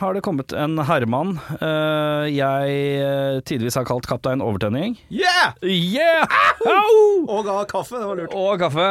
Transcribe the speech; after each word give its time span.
har 0.00 0.14
det 0.16 0.22
kommet 0.24 0.52
en 0.56 0.78
herremann 0.88 1.34
uh, 1.60 2.24
jeg 2.30 2.76
eh, 3.04 3.40
tidvis 3.46 3.76
har 3.76 3.84
kalt 3.88 4.06
kaptein 4.08 4.40
overtenning. 4.44 4.94
Yeah! 5.12 5.52
Yeah! 5.60 6.24
Og 7.28 7.44
kaffe, 7.70 7.98
det 8.00 8.08
var 8.08 8.18
lurt. 8.18 8.34
Og 8.36 8.60
kaffe. 8.62 8.86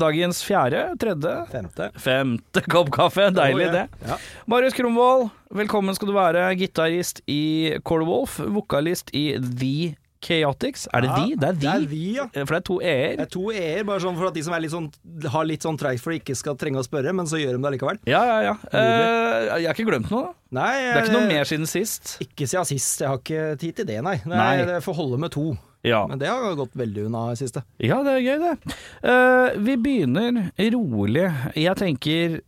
Dagens 0.00 0.40
fjerde, 0.44 0.84
tredje, 1.00 1.34
Femte. 1.52 1.90
femte 2.00 2.64
kopp 2.70 2.90
kaffe. 2.94 3.28
Deilig, 3.34 3.68
Oh, 3.68 3.76
det. 3.76 3.84
yeah. 4.02 4.14
Ja. 4.14 4.18
Marius 4.50 4.76
Kromvold, 4.76 5.28
velkommen 5.54 5.96
skal 5.96 6.10
du 6.10 6.16
være. 6.16 6.46
Gitarist 6.60 7.20
i 7.30 7.76
Wolf, 7.84 8.38
vokalist 8.40 9.12
i 9.16 9.34
The 9.38 9.94
Chaotix. 10.24 10.86
Er 10.96 11.04
det 11.04 11.10
Ja, 11.10 11.16
de? 11.20 11.36
Det 11.40 11.48
er 11.48 11.58
Det 11.60 11.70
er 11.74 11.86
vi, 11.90 12.02
ja. 12.16 12.24
For 12.32 12.54
det 12.54 12.60
er 12.60 12.64
to 12.68 12.78
e-er. 12.80 13.16
Det 13.18 13.26
er 13.26 13.32
to 13.34 13.44
e-er, 13.52 13.82
bare 13.88 14.00
sånn 14.04 14.16
for 14.16 14.30
at 14.30 14.34
de 14.38 14.42
som 14.46 14.54
er 14.56 14.64
litt 14.64 14.72
sånn, 14.72 14.88
har 15.34 15.44
litt 15.48 15.66
sånn 15.66 15.78
treigt 15.80 16.02
for 16.04 16.14
de 16.14 16.20
ikke 16.22 16.36
skal 16.38 16.56
trenge 16.60 16.80
å 16.80 16.86
spørre, 16.86 17.12
men 17.16 17.28
så 17.30 17.40
gjør 17.40 17.58
de 17.58 17.60
det 17.64 17.70
allikevel. 17.72 18.00
Ja, 18.08 18.22
ja, 18.30 18.38
ja. 18.48 18.54
Uh, 18.72 19.52
jeg 19.60 19.68
har 19.68 19.76
ikke 19.76 19.86
glemt 19.90 20.08
noe. 20.14 20.30
da. 20.30 20.32
Nei, 20.60 20.72
Det 20.80 20.96
er 20.96 21.04
ikke 21.04 21.16
noe 21.18 21.28
mer 21.30 21.44
siden 21.50 21.68
sist. 21.70 22.16
Ikke 22.24 22.48
siden 22.48 22.68
sist. 22.72 23.00
Jeg 23.04 23.08
har 23.12 23.20
ikke 23.20 23.44
tid 23.60 23.76
til 23.82 23.88
det, 23.92 24.00
nei. 24.06 24.16
nei. 24.24 24.40
Nei. 24.40 24.64
Det 24.72 24.80
får 24.86 24.98
holde 25.02 25.20
med 25.20 25.34
to. 25.36 25.52
Ja, 25.84 26.06
Men 26.08 26.16
det 26.18 26.30
har 26.32 26.54
gått 26.56 26.72
veldig 26.80 27.02
unna 27.10 27.26
i 27.34 27.36
siste. 27.36 27.60
ja 27.84 27.98
det 28.06 28.14
er 28.16 28.22
gøy, 28.24 28.38
det. 28.40 28.76
Uh, 29.04 29.58
vi 29.66 29.74
begynner 29.76 30.38
rolig. 30.72 31.26
Jeg 31.60 31.76
tenker 31.76 32.38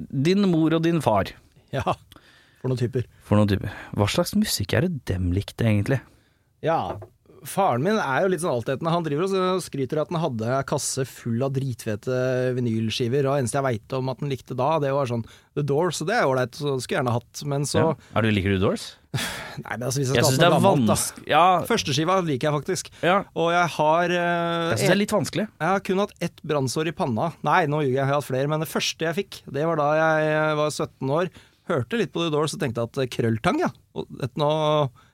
Din 0.00 0.46
mor 0.48 0.72
og 0.78 0.82
din 0.86 1.00
far. 1.04 1.28
Ja, 1.74 1.84
for 2.62 2.72
noen 2.72 2.80
typer. 2.80 3.04
For 3.30 3.38
noen 3.38 3.46
typer. 3.52 3.70
Hva 3.94 4.10
slags 4.10 4.34
musikk 4.34 4.74
er 4.74 4.88
det 4.88 5.04
dem 5.06 5.30
likte, 5.36 5.62
egentlig? 5.62 6.00
Ja, 6.66 6.96
faren 7.46 7.80
min 7.86 7.96
er 7.96 8.24
jo 8.24 8.30
litt 8.34 8.42
sånn 8.42 8.52
altetende. 8.58 8.90
Han 8.92 9.04
driver 9.06 9.30
og 9.54 9.62
skryter 9.64 10.02
at 10.02 10.10
han 10.12 10.18
hadde 10.20 10.48
ei 10.58 10.64
kasse 10.68 11.06
full 11.08 11.40
av 11.46 11.54
dritfete 11.56 12.16
vinylskiver, 12.58 13.28
og 13.30 13.38
eneste 13.38 13.56
jeg 13.60 13.64
veit 13.68 13.94
om 13.96 14.10
at 14.12 14.20
han 14.20 14.32
likte 14.32 14.56
da, 14.58 14.74
det 14.82 14.90
var 14.92 15.08
sånn 15.08 15.22
The 15.56 15.64
Doors, 15.66 16.02
og 16.02 16.10
det 16.10 16.18
er 16.18 16.28
ålreit, 16.28 16.58
så 16.58 16.74
det 16.74 16.84
skulle 16.84 16.98
jeg 16.98 17.04
gjerne 17.04 17.14
hatt. 17.16 17.44
Men 17.54 17.64
så 17.70 17.84
Ja. 17.84 17.92
Er 18.18 18.26
du 18.26 18.30
Liker 18.34 18.56
du 18.56 18.64
Doors? 18.66 18.84
Nei, 19.64 19.72
men 19.78 19.86
altså 19.88 20.02
hvis 20.02 20.10
Jeg 20.12 20.20
jeg, 20.20 20.26
skal 20.26 20.36
ha 20.36 20.42
det 20.42 20.50
noe 20.52 20.62
gammelt, 20.62 20.90
da. 20.90 21.24
Ja, 21.30 21.44
Førsteskiva 21.66 22.18
liker 22.26 22.50
jeg 22.50 22.56
faktisk. 22.58 22.90
ja. 23.02 23.16
Og 23.34 23.48
jeg 23.54 23.72
har 23.78 24.12
uh, 24.14 24.70
jeg 24.74 24.82
syns 24.82 24.88
det 24.90 24.94
er 24.96 25.00
litt 25.00 25.14
vanskelig. 25.16 25.46
Jeg 25.48 25.70
har 25.72 25.86
kun 25.86 26.02
hatt 26.04 26.12
ett 26.28 26.42
brannsår 26.46 26.90
i 26.92 26.96
panna. 26.98 27.30
Nei, 27.46 27.62
nå 27.70 27.80
ljuger 27.86 27.94
jeg, 27.96 28.02
jeg 28.02 28.10
har 28.10 28.20
hatt 28.20 28.28
flere. 28.28 28.50
Men 28.52 28.62
det 28.66 28.68
første 28.70 29.08
jeg 29.08 29.18
fikk, 29.22 29.40
det 29.50 29.64
var 29.70 29.80
da 29.80 29.88
jeg 29.98 30.58
var 30.60 30.70
17 30.76 31.14
år. 31.16 31.32
Hørte 31.70 32.00
litt 32.00 32.12
på 32.14 32.24
The 32.24 32.32
Doors 32.34 32.56
og 32.56 32.62
tenkte 32.62 32.86
at 32.88 32.98
eh, 33.00 33.10
krølltang, 33.10 33.60
ja. 33.62 33.70
Og 33.94 34.08
nå, 34.40 34.50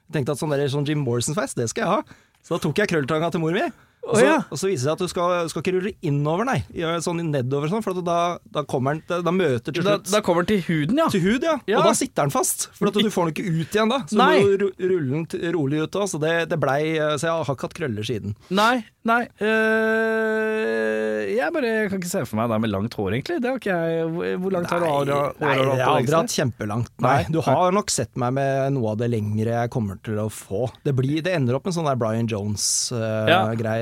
jeg 0.08 0.16
tenkte 0.16 0.36
at 0.36 0.40
sånn, 0.40 0.54
der, 0.54 0.68
sånn 0.72 0.88
Jim 0.88 1.02
Morrison-sveis, 1.04 1.56
det 1.58 1.68
skal 1.72 1.84
jeg 1.84 1.92
ha. 1.98 2.22
Så 2.46 2.56
da 2.56 2.62
tok 2.64 2.80
jeg 2.80 2.92
krølltanga 2.92 3.32
til 3.34 3.42
mor 3.42 3.56
mi. 3.56 3.64
Og 4.06 4.14
så, 4.14 4.22
ja. 4.22 4.36
og 4.46 4.58
så 4.60 4.68
viser 4.70 4.76
det 4.76 4.86
seg 4.86 4.92
at 4.94 5.02
du 5.02 5.10
skal, 5.10 5.48
skal 5.50 5.62
ikke 5.64 5.74
rulle 5.74 5.92
innover, 6.06 6.46
nei. 6.46 6.60
Sånn 7.02 7.18
nedover 7.32 7.70
sånn, 7.72 7.82
for 7.82 7.96
at 7.96 8.06
da, 8.06 8.18
da 8.54 8.62
kommer 8.68 9.00
den 9.00 9.24
Da 9.26 9.32
møter 9.34 9.74
til 9.74 9.82
Da, 9.82 9.96
slutt 9.96 10.12
da 10.14 10.20
kommer 10.22 10.46
den 10.46 10.52
til 10.54 10.62
huden, 10.68 11.00
ja. 11.02 11.08
til 11.10 11.24
hud, 11.24 11.46
ja. 11.46 11.56
Ja. 11.66 11.80
Og 11.80 11.88
da 11.88 11.94
sitter 11.98 12.28
den 12.28 12.34
fast. 12.34 12.68
For 12.76 12.90
at 12.90 12.98
du 12.98 13.10
får 13.10 13.30
den 13.30 13.34
ikke 13.34 13.46
ut 13.50 13.78
igjen 13.78 13.90
da. 13.90 13.98
Så 14.06 14.18
Nei. 14.20 14.36
du 14.60 14.66
må 14.68 14.90
rulle 14.92 15.22
den 15.26 15.54
rolig 15.56 15.82
ut 15.82 15.98
òg. 15.98 16.06
Så 16.12 16.20
det, 16.22 16.34
det 16.52 16.58
blei 16.62 16.80
Så 17.18 17.26
jeg 17.26 17.32
har 17.34 17.56
ikke 17.56 17.66
hatt 17.68 17.76
krøller 17.80 18.06
siden. 18.06 18.36
Nei, 18.54 18.84
nei 19.06 19.22
øh, 19.42 21.24
Jeg 21.34 21.52
bare 21.54 21.72
kan 21.90 22.00
ikke 22.00 22.12
se 22.12 22.22
for 22.28 22.38
meg 22.40 22.52
deg 22.52 22.62
med 22.62 22.72
langt 22.72 22.94
hår, 22.98 23.10
egentlig. 23.18 23.40
Det 23.42 23.50
har 23.50 23.60
ikke 23.60 23.74
jeg 23.74 24.06
Hvor- 24.12 24.54
langt 24.54 24.70
langt 24.70 24.70
har 24.70 25.04
du 25.06 25.12
hatt? 25.12 25.40
nei, 25.40 25.54
jeg 25.56 25.66
har 25.66 25.96
aldri 25.96 26.16
hatt 26.16 26.36
kjempelangt. 26.36 26.92
Nei, 27.02 27.16
Nei, 27.22 27.32
du 27.32 27.40
har 27.44 27.72
nok 27.74 27.90
sett 27.90 28.14
meg 28.16 28.32
med 28.38 28.72
noe 28.76 28.94
av 28.94 28.98
det 29.02 29.10
lengre 29.12 29.58
jeg 29.62 29.70
kommer 29.74 29.98
til 30.02 30.20
å 30.22 30.28
få. 30.32 30.70
Det, 30.84 30.94
blir, 30.96 31.22
det 31.22 31.34
ender 31.36 31.58
opp 31.58 31.66
med 31.66 31.74
sånn 31.76 31.88
der 31.88 31.98
Brian 31.98 32.28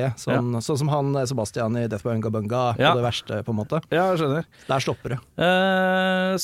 Ja. 0.04 0.13
Sånn, 0.20 0.52
sånn 0.64 0.78
som 0.84 0.92
han 0.92 1.14
eh, 1.20 1.26
Sebastian 1.30 1.76
i 1.80 1.86
Death 1.88 2.04
by 2.06 2.14
Unga 2.18 2.30
Bunga 2.34 2.62
Ja. 2.78 2.92
på 2.92 3.00
det 3.00 3.06
verste, 3.08 3.40
på 3.46 3.54
en 3.54 3.60
måte. 3.62 3.80
Ja, 3.90 4.10
jeg 4.12 4.22
skjønner. 4.22 4.44
Der 4.68 4.84
stopper 4.84 5.16
det. 5.16 5.18
Eh, 5.40 6.36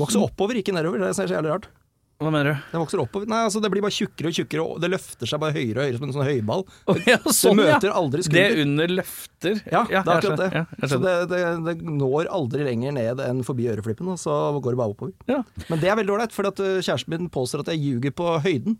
Vokser 0.00 0.22
oppover, 0.26 0.58
ikke 0.60 0.74
nedover. 0.76 1.02
Det 1.04 1.10
er 1.12 1.18
så 1.18 1.28
jævlig 1.30 1.52
rart. 1.54 1.68
Hva 2.16 2.30
mener 2.32 2.54
du? 2.54 2.60
Det 2.72 2.78
vokser 2.80 3.00
oppover. 3.02 3.26
Nei, 3.28 3.42
altså 3.44 3.60
det 3.60 3.68
blir 3.68 3.82
bare 3.84 3.92
tjukkere 3.92 4.30
og 4.30 4.36
tjukkere, 4.38 4.62
og 4.64 4.78
det 4.80 4.88
løfter 4.88 5.28
seg 5.28 5.40
bare 5.42 5.52
høyere 5.52 5.82
og 5.82 5.84
høyere 5.84 5.98
som 5.98 6.06
en 6.06 6.14
sånn 6.14 6.24
høyball. 6.24 6.62
Oh, 6.88 7.00
ja, 7.04 7.18
sånn, 7.28 7.60
det 7.60 7.66
møter 7.68 7.92
aldri 7.92 8.22
Det 8.22 8.28
skulder. 8.30 8.60
under 8.62 8.94
løfter? 8.94 9.58
Ja, 9.68 9.82
det 9.84 9.98
er 10.00 10.08
akkurat 10.14 10.40
det. 10.40 10.48
Ja, 10.56 10.88
så 10.88 10.98
det, 11.02 11.12
det, 11.28 11.40
det 11.66 11.74
når 11.84 12.30
aldri 12.32 12.64
lenger 12.64 12.96
ned 12.96 13.20
enn 13.20 13.42
forbi 13.44 13.68
øreflippen, 13.68 14.08
og 14.14 14.16
så 14.22 14.32
går 14.64 14.72
det 14.72 14.80
bare 14.80 14.94
oppover. 14.96 15.12
Ja. 15.28 15.42
Men 15.68 15.82
det 15.84 15.90
er 15.92 16.00
veldig 16.00 16.14
ålreit, 16.16 16.32
for 16.32 16.48
uh, 16.48 16.80
kjæresten 16.80 17.12
min 17.12 17.28
påstår 17.36 17.66
at 17.66 17.74
jeg 17.74 17.84
ljuger 17.84 18.16
på 18.16 18.32
høyden. 18.48 18.78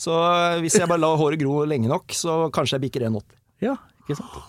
Så 0.00 0.16
uh, 0.16 0.56
hvis 0.64 0.78
jeg 0.80 0.88
bare 0.88 1.04
lar 1.04 1.20
håret 1.20 1.36
gro 1.44 1.60
lenge 1.68 1.90
nok, 1.92 2.08
så 2.16 2.46
kanskje 2.48 2.78
jeg 2.78 2.86
bikker 2.88 3.04
1,80. 3.10 3.36
Ja, 3.64 3.76
ikke 4.02 4.18
sant. 4.20 4.40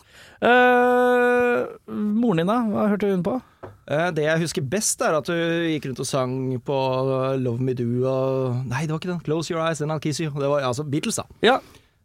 Uh, 0.41 1.67
moren 1.91 2.41
din, 2.41 2.49
da? 2.49 2.57
Hva 2.72 2.88
hørte 2.89 3.11
hun 3.11 3.22
på? 3.25 3.35
Uh, 3.85 4.07
det 4.16 4.25
jeg 4.25 4.41
husker 4.41 4.66
best, 4.66 5.03
er 5.05 5.19
at 5.19 5.27
du 5.29 5.35
gikk 5.69 5.89
rundt 5.89 6.01
og 6.01 6.09
sang 6.09 6.33
på 6.66 6.79
uh, 7.11 7.35
Love 7.38 7.61
Me 7.61 7.75
Do 7.77 7.85
og 8.09 8.63
Nei, 8.66 8.88
det 8.88 8.95
var 8.95 9.03
ikke 9.03 9.11
den. 9.11 9.22
Close 9.27 9.53
Your 9.53 9.61
Eyes 9.61 9.83
and 9.85 9.94
I'll 9.94 10.01
Kiss 10.01 10.22
You. 10.23 10.33
Det 10.33 10.49
var 10.49 10.66
altså 10.66 10.88
Beatles, 10.88 11.22
da. 11.22 11.27
Ja. 11.45 11.59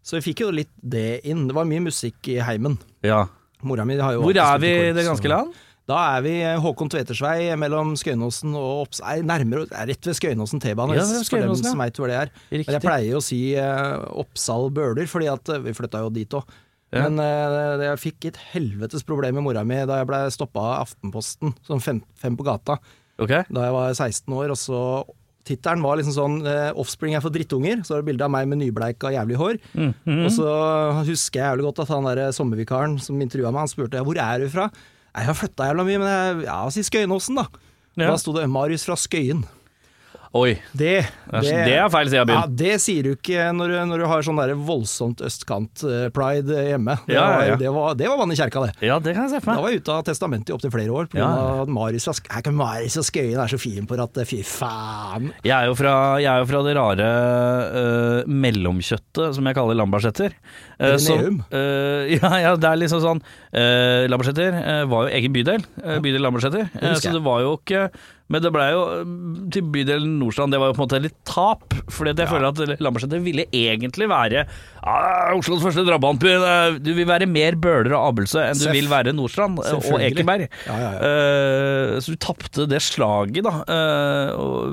Så 0.07 0.19
vi 0.19 0.27
fikk 0.29 0.45
jo 0.45 0.53
litt 0.55 0.71
det 0.83 1.23
inn. 1.27 1.47
Det 1.49 1.57
var 1.57 1.67
mye 1.69 1.89
musikk 1.89 2.29
i 2.33 2.41
heimen. 2.45 2.79
ja. 3.07 3.25
Mora 3.67 3.87
mi 3.89 3.95
har 3.97 4.13
jo 4.13 4.21
Hvor 4.21 4.37
er 4.37 4.59
vi 4.61 4.69
i 4.69 4.93
det 4.93 5.07
ganske 5.07 5.29
land? 5.33 5.55
Da 5.87 5.97
er 6.17 6.23
vi 6.25 6.33
Håkon 6.61 6.91
Tvetersvei 6.91 7.55
mellom 7.59 7.93
Skøyenåsen 7.99 8.57
og 8.59 8.83
Opps... 8.83 9.01
Nei, 9.05 9.21
nærmere 9.27 9.69
er 9.71 9.87
rett 9.93 10.09
ved 10.09 10.17
Skøyenåsen 10.19 10.61
T-bane, 10.63 10.97
Ja, 10.99 11.05
for 11.07 11.39
dem 11.41 11.55
som 11.61 11.79
veit 11.79 11.99
hvor 12.01 12.11
det 12.11 12.17
er. 12.25 12.33
Riktig. 12.51 12.67
Men 12.67 12.77
jeg 12.77 12.83
pleier 12.83 13.19
å 13.19 13.23
si 13.23 13.39
uh, 13.55 14.03
Oppsal 14.19 14.67
Bøler, 14.75 15.07
fordi 15.11 15.31
at 15.31 15.53
eh, 15.55 15.63
vi 15.63 15.75
flytta 15.79 16.03
jo 16.03 16.11
dit 16.11 16.35
òg. 16.35 16.57
Ja. 16.97 17.07
Men 17.09 17.21
eh, 17.23 17.85
jeg 17.87 18.03
fikk 18.03 18.31
et 18.31 18.41
helvetes 18.53 19.05
problem 19.07 19.39
med 19.39 19.47
mora 19.47 19.65
mi 19.67 19.79
da 19.89 20.01
jeg 20.01 20.09
ble 20.09 20.25
stoppa 20.35 20.65
av 20.65 20.87
Aftenposten, 20.87 21.55
sånn 21.67 21.85
fem, 21.85 22.03
fem 22.19 22.37
på 22.39 22.47
gata, 22.47 22.79
okay. 23.21 23.47
da 23.53 23.69
jeg 23.69 23.77
var 23.77 23.95
16 23.95 24.37
år. 24.37 24.53
Og 24.55 24.61
så 24.61 24.81
Tittelen 25.47 25.85
var 25.85 25.95
liksom 25.95 26.15
sånn 26.17 26.41
uh, 26.43 26.75
'Offspring 26.75 27.15
er 27.15 27.23
for 27.23 27.31
drittunger', 27.31 27.85
så 27.87 27.95
var 27.95 28.03
det 28.03 28.09
bilde 28.09 28.27
av 28.27 28.33
meg 28.35 28.49
med 28.51 28.59
nybleika 28.59 29.13
jævlig 29.15 29.37
hår. 29.39 29.61
Mm, 29.79 29.93
mm. 30.03 30.25
Og 30.27 30.33
så 30.35 30.49
husker 31.07 31.39
jeg 31.39 31.53
jævlig 31.53 31.69
godt 31.69 31.85
at 31.85 31.93
han 31.95 32.09
der 32.09 32.35
sommervikaren 32.35 32.97
som 33.03 33.21
intervjua 33.23 33.53
meg, 33.55 33.63
han 33.63 33.71
spurte 33.71 34.03
'hvor 34.03 34.19
er 34.19 34.43
du 34.43 34.51
fra'? 34.51 34.73
Jeg 35.17 35.25
har 35.31 35.39
flytta 35.39 35.69
jævla 35.71 35.85
mye, 35.87 36.01
men 36.03 36.11
jeg, 36.11 36.49
ja, 36.51 36.59
si 36.75 36.83
Skøyenåsen, 36.83 37.39
da. 37.39 37.47
Ja. 37.97 38.11
Da 38.11 38.17
sto 38.19 38.35
det 38.35 38.49
'Marius 38.51 38.85
fra 38.85 38.99
Skøyen'. 38.99 39.47
Oi. 40.35 40.57
Det, 40.77 41.07
Det 41.31 41.53
det 41.67 41.75
er 41.79 41.89
feil 41.93 42.09
side 42.11 42.21
av 42.21 42.27
byen. 42.27 42.41
ja, 42.41 42.47
det 42.47 42.81
sier 42.83 43.03
du 43.07 43.11
ikke 43.15 43.53
når, 43.55 43.69
du- 43.69 43.87
når 43.93 43.99
du 44.03 44.07
har 44.11 44.23
sånn 44.27 44.37
der 44.41 44.55
voldsomt 44.55 45.21
østkant-pride 45.25 46.57
hjemme. 46.71 46.97
Det, 47.07 47.15
Ja, 47.15 47.27
ja, 47.41 47.45
ja. 47.53 47.57
det, 47.57 47.71
var, 47.73 47.95
det 47.95 48.09
var 48.09 48.19
vann 48.19 48.33
i 48.33 48.37
kjerka, 48.37 48.67
det. 48.67 48.73
Ja, 48.87 48.99
det 48.99 49.15
kan 49.15 49.25
jeg 49.29 49.37
se 49.37 49.41
for 49.41 49.51
meg. 49.53 49.57
Da 49.57 49.63
var 49.63 49.71
jeg 49.71 49.81
ute 49.83 49.93
av 49.97 50.05
testamentet 50.05 50.51
i 50.51 50.57
opptil 50.57 50.71
flere 50.75 50.91
år 50.93 51.09
pga. 51.13 51.19
Ja, 51.23 51.63
at 51.63 51.69
Marius 51.73 52.07
Marius 52.07 52.95
fra 52.99 53.03
Skøyen 53.07 53.41
er 53.43 53.49
så 53.49 53.59
fin 53.61 53.87
på 53.89 53.97
rattet, 53.99 54.27
fy 54.29 54.43
faen. 54.45 55.31
Jeg 55.47 55.55
er 55.57 55.67
jo 55.71 55.75
fra, 55.79 55.95
er 56.21 56.43
jo 56.43 56.49
fra 56.51 56.63
det 56.67 56.75
rare 56.77 57.07
uh, 57.73 58.27
mellomkjøttet 58.29 59.35
som 59.37 59.47
jeg 59.49 59.57
kaller 59.59 59.79
Lambertseter. 59.79 60.35
Uh, 60.81 60.97
som- 61.01 61.17
Perineum. 61.17 61.39
eh, 61.51 62.17
ja, 62.21 62.33
ja, 62.43 62.53
det 62.61 62.69
er 62.69 62.77
liksom 62.83 63.01
sånn 63.03 63.23
uh, 63.23 64.07
Lambertseter 64.11 64.59
eh, 64.61 64.85
var 64.91 65.07
jo 65.09 65.15
egen 65.17 65.33
bydel, 65.37 65.65
uh, 65.85 65.97
bydel 66.05 66.23
Lambertseter. 66.27 66.69
Eh, 66.77 66.95
så 67.01 67.13
det 67.17 67.23
var 67.25 67.41
jo 67.47 67.57
ikke 67.61 67.87
Men 68.33 68.43
det 68.43 68.51
blei 68.55 68.71
jo 68.73 68.81
eh, 68.91 69.11
til 69.55 69.69
bydelen 69.71 70.17
Nordstrand, 70.21 70.55
det 70.55 70.59
var 70.59 70.73
jo 70.73 70.77
på 70.77 70.83
en 70.83 70.89
måte 70.89 71.03
litt 71.05 71.19
tap. 71.29 71.77
Fordi 71.87 72.11
jeg 72.11 72.25
jeg 72.25 72.33
føler 72.33 72.49
at 72.51 72.83
Lambertseter 72.83 73.23
ville 73.23 73.45
egentlig 73.55 74.09
være 74.11 74.43
ah, 74.83 75.31
Oslos 75.37 75.63
første 75.63 75.85
drabantby. 75.87 76.33
eh, 76.35 76.79
Du 76.83 76.93
vil 76.97 77.07
være 77.07 77.29
mer 77.31 77.59
Bøler 77.63 77.95
og 77.95 78.11
Abelsø 78.11 78.43
enn 78.43 78.59
du 78.59 78.67
vil 78.75 78.91
være 78.91 79.15
Nordstrand 79.15 79.63
eh, 79.63 79.79
og. 79.79 80.03
Ekeberg. 80.07 80.49
Ja, 80.67 80.77
ja, 80.83 80.91
ja. 80.97 81.11
Eh, 81.11 81.97
så 82.03 82.15
du 82.15 82.21
tapte 82.23 82.67
det 82.71 82.83
slaget, 82.85 83.47
da. 83.47 83.55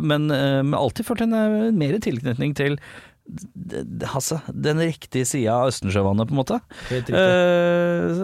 Men 0.04 0.28
uh, 0.34 0.80
alltid 0.80 1.06
følt 1.08 1.24
en 1.26 1.36
mer 1.78 1.98
tilknytning 2.04 2.54
til 2.58 2.78
altså, 4.14 4.40
den 4.52 4.82
riktige 4.84 5.26
sida 5.28 5.54
av 5.62 5.72
Østensjøvannet, 5.72 6.28
på 6.30 6.36
en 6.36 6.40
måte. 6.42 6.58
Helt 6.90 7.08
riktig. 7.08 7.16
Eh, 7.16 8.18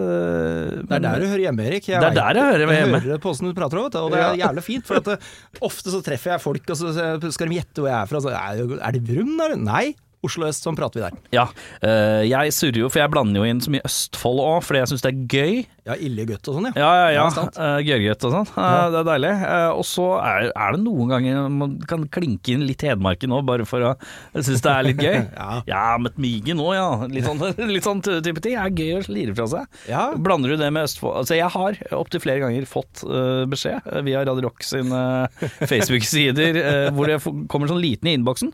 Det 0.84 0.98
er 0.98 1.04
der 1.06 1.22
du 1.22 1.26
hører 1.30 1.44
hjemme, 1.46 1.66
Erik. 1.70 1.86
Det 1.88 1.96
er 1.96 2.14
der 2.18 2.40
jeg 2.40 2.50
hører 2.52 2.74
hjemme. 2.76 3.00
Jeg 3.00 3.06
hører 3.08 3.22
på 3.24 3.32
åssen 3.32 3.48
du 3.48 3.54
prater 3.56 3.80
òg, 3.80 3.96
og 3.96 4.12
det 4.12 4.20
er 4.20 4.38
jævlig 4.42 4.64
fint. 4.66 4.86
For 4.86 5.00
det, 5.06 5.16
ofte 5.64 5.94
så 5.94 6.02
treffer 6.04 6.34
jeg 6.36 6.44
folk, 6.44 6.70
og 6.70 6.76
så 6.76 6.92
skal 7.32 7.50
de 7.50 7.58
gjette 7.60 7.80
hvor 7.82 7.90
jeg 7.90 7.98
er 8.00 8.10
fra. 8.12 8.20
Så, 8.22 8.34
er, 8.34 8.78
er 8.80 8.96
det 8.96 9.02
Brum, 9.08 9.34
eller? 9.40 9.56
Nei. 9.60 9.86
Oslo 10.26 10.48
øst, 10.50 10.66
sånn 10.66 10.76
prater 10.78 11.00
vi 11.00 11.06
der. 11.06 11.18
Ja. 11.34 11.46
eh, 11.86 12.22
jeg 12.28 12.52
surrer 12.52 12.82
jo, 12.82 12.90
for 12.92 13.00
jeg 13.02 13.12
blander 13.12 13.40
jo 13.40 13.48
inn 13.48 13.62
så 13.64 13.72
mye 13.72 13.84
Østfold 13.88 14.42
òg, 14.44 14.58
fordi 14.66 14.82
jeg 14.82 14.90
syns 14.92 15.04
det 15.06 15.12
er 15.12 15.22
gøy. 15.32 15.60
Ja, 15.88 15.94
ille 15.96 16.26
gutt 16.28 16.48
og 16.50 16.58
sånn, 16.58 16.66
ja. 16.68 16.72
Ja, 16.76 16.90
ja, 16.94 17.06
ja. 17.14 17.22
Ja. 17.34 17.44
Uh, 17.56 17.78
Gørrgøtt 17.86 18.26
og 18.28 18.34
sånn. 18.34 18.50
Ja. 18.52 18.82
Det 18.92 18.98
er 19.00 19.06
deilig. 19.08 19.30
Eh, 19.48 19.70
og 19.80 19.86
så 19.88 20.06
er, 20.20 20.50
er 20.52 20.76
det 20.76 20.82
noen 20.84 21.10
ganger 21.14 21.48
man 21.54 21.78
kan 21.88 22.04
klinke 22.12 22.52
inn 22.54 22.66
litt 22.68 22.84
Hedmarken 22.84 23.32
òg, 23.34 23.46
bare 23.48 23.66
for 23.68 23.86
å 23.88 23.94
synes 24.36 24.62
det 24.64 24.74
er 24.74 24.86
litt 24.86 25.00
gøy. 25.00 25.18
Ja. 25.40 25.60
ja, 25.68 25.82
et 26.04 26.18
Mygen 26.20 26.60
òg, 26.60 26.74
ja. 26.76 26.88
Litt 27.08 27.24
sånn, 27.24 27.40
litt 27.74 27.86
sånn 27.86 28.02
type 28.04 28.42
ting. 28.44 28.58
Er 28.60 28.72
gøy 28.74 28.98
å 28.98 29.02
lire 29.08 29.34
fra 29.36 29.46
seg. 29.50 29.80
Ja. 29.88 30.10
Blander 30.20 30.52
du 30.52 30.60
det 30.60 30.68
med 30.74 30.84
Østfold 30.88 31.22
Altså, 31.22 31.36
jeg 31.38 31.48
har 31.54 31.78
opptil 31.96 32.22
flere 32.22 32.42
ganger 32.44 32.66
fått 32.68 33.02
uh, 33.06 33.46
beskjed 33.50 33.86
eh, 33.88 34.02
via 34.06 34.22
Radio 34.26 34.44
Rock 34.48 34.64
sine 34.66 35.00
Facebook-sider, 35.70 36.60
uh, 36.60 36.90
hvor 36.96 37.08
det 37.08 37.20
kommer 37.50 37.70
sånn 37.70 37.80
liten 37.82 38.10
i 38.10 38.16
innboksen. 38.18 38.52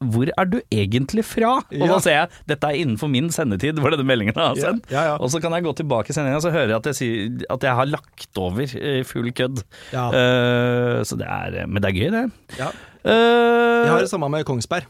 Hvor 0.00 0.30
er 0.38 0.44
du 0.48 0.58
egentlig 0.72 1.24
fra? 1.28 1.56
Og 1.60 1.72
Ja. 1.78 1.86
da 1.92 1.98
ser 2.00 2.10
jeg 2.16 2.28
dette 2.48 2.64
er 2.70 2.78
innenfor 2.80 3.10
min 3.12 3.30
sendetid, 3.30 3.78
hvor 3.78 3.90
denne 3.94 4.06
meldingen 4.08 4.34
har 4.36 4.54
sendt. 4.56 4.88
ja, 4.90 5.02
ja. 5.12 5.16
Og 5.20 5.30
så 5.30 5.40
kan 5.40 5.52
jeg 5.52 5.64
gå 5.64 5.74
tilbake 5.76 6.10
i 6.10 6.16
sendinga, 6.16 6.40
så 6.40 6.50
hører 6.54 6.68
jeg 6.72 6.76
at 6.80 6.86
jeg, 6.90 6.94
sier, 7.00 7.46
at 7.50 7.62
jeg 7.62 7.74
har 7.74 7.84
lagt 7.86 8.38
over 8.38 8.62
i 8.64 9.02
full 9.04 9.30
kødd. 9.32 9.62
Eh, 9.92 11.02
så 11.04 11.16
det 11.20 11.26
er 11.28 11.66
Men 11.66 11.82
det 11.82 11.90
er 11.90 11.98
gøy, 11.98 12.10
det. 12.10 12.30
Ja. 12.58 12.70
Uh, 13.04 13.84
Jeg 13.84 13.90
har 13.92 14.00
det 14.00 14.10
samme 14.10 14.28
med 14.28 14.44
Kongsberg. 14.44 14.84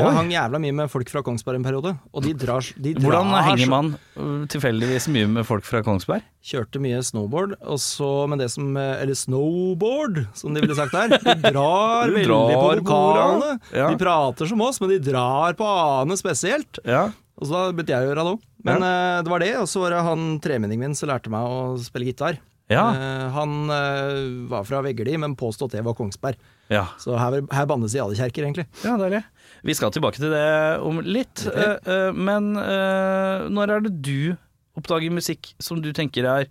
Jeg 0.00 0.16
hang 0.16 0.32
jævla 0.32 0.60
mye 0.62 0.76
med 0.80 0.90
folk 0.92 1.10
fra 1.12 1.22
Kongsberg 1.26 1.60
en 1.60 1.66
periode, 1.66 1.92
og 2.12 2.24
de 2.24 2.32
drar, 2.38 2.66
de 2.76 2.94
drar 2.96 3.04
hvordan 3.04 3.32
henger 3.46 3.70
man 3.70 3.92
uh, 4.16 4.42
tilfeldigvis 4.50 5.08
mye 5.14 5.30
med 5.36 5.48
folk 5.48 5.66
fra 5.68 5.82
Kongsberg? 5.86 6.24
Kjørte 6.44 6.82
mye 6.82 7.00
snowboard, 7.04 7.56
og 7.60 7.80
så 7.82 8.10
med 8.30 8.40
det 8.40 8.48
som 8.52 8.70
eh, 8.80 9.02
Eller 9.02 9.18
snowboard, 9.18 10.22
som 10.34 10.56
de 10.56 10.62
ville 10.64 10.76
sagt 10.78 10.94
der. 10.96 11.12
De 11.20 11.34
drar 11.52 12.08
veldig 12.08 12.26
drar 12.28 12.84
på 12.84 12.92
vokalene. 12.92 13.58
ja. 13.76 13.90
De 13.92 14.00
prater 14.00 14.48
som 14.48 14.62
oss, 14.64 14.80
men 14.80 14.94
de 14.94 15.00
drar 15.10 15.58
på 15.58 15.68
a-ene 15.68 16.16
spesielt. 16.16 16.80
Ja. 16.88 17.10
Og 17.40 17.48
så 17.48 17.56
da 17.56 17.64
begynte 17.72 17.92
jeg 17.92 18.04
å 18.04 18.10
gjøre 18.10 18.24
det 18.24 18.32
òg. 18.36 18.46
Men 18.68 18.84
eh, 18.84 19.18
det 19.24 19.32
var 19.32 19.44
det, 19.44 19.52
og 19.60 19.68
så 19.68 19.84
var 19.84 19.94
det 19.94 20.06
han 20.06 20.30
tremenningen 20.44 20.90
min 20.90 20.96
som 20.96 21.12
lærte 21.12 21.32
meg 21.32 21.44
å 21.44 21.76
spille 21.80 22.08
gitar. 22.08 22.40
Ja. 22.70 22.84
Uh, 22.94 23.26
han 23.34 23.54
uh, 23.66 24.46
var 24.50 24.66
fra 24.68 24.82
Veggeli, 24.86 25.16
men 25.18 25.34
påstod 25.38 25.72
at 25.72 25.80
det 25.80 25.86
var 25.88 25.96
Kongsberg. 25.98 26.38
ja. 26.70 26.86
Så 27.02 27.16
her, 27.18 27.40
her 27.50 27.66
bannes 27.66 27.96
i 27.96 28.02
alle 28.02 28.14
kjerker, 28.18 28.46
egentlig. 28.46 28.68
Ja, 28.84 28.94
deilig. 29.00 29.24
Vi 29.66 29.76
skal 29.76 29.92
tilbake 29.94 30.20
til 30.20 30.32
det 30.32 30.46
om 30.86 31.00
litt. 31.04 31.44
Okay. 31.46 31.76
eh, 31.84 32.12
men 32.16 32.54
eh, 32.60 33.48
når 33.52 33.74
er 33.76 33.84
det 33.86 33.96
du 34.00 34.36
oppdager 34.78 35.12
musikk 35.12 35.52
som 35.60 35.80
du 35.82 35.90
tenker 35.96 36.28
er 36.28 36.46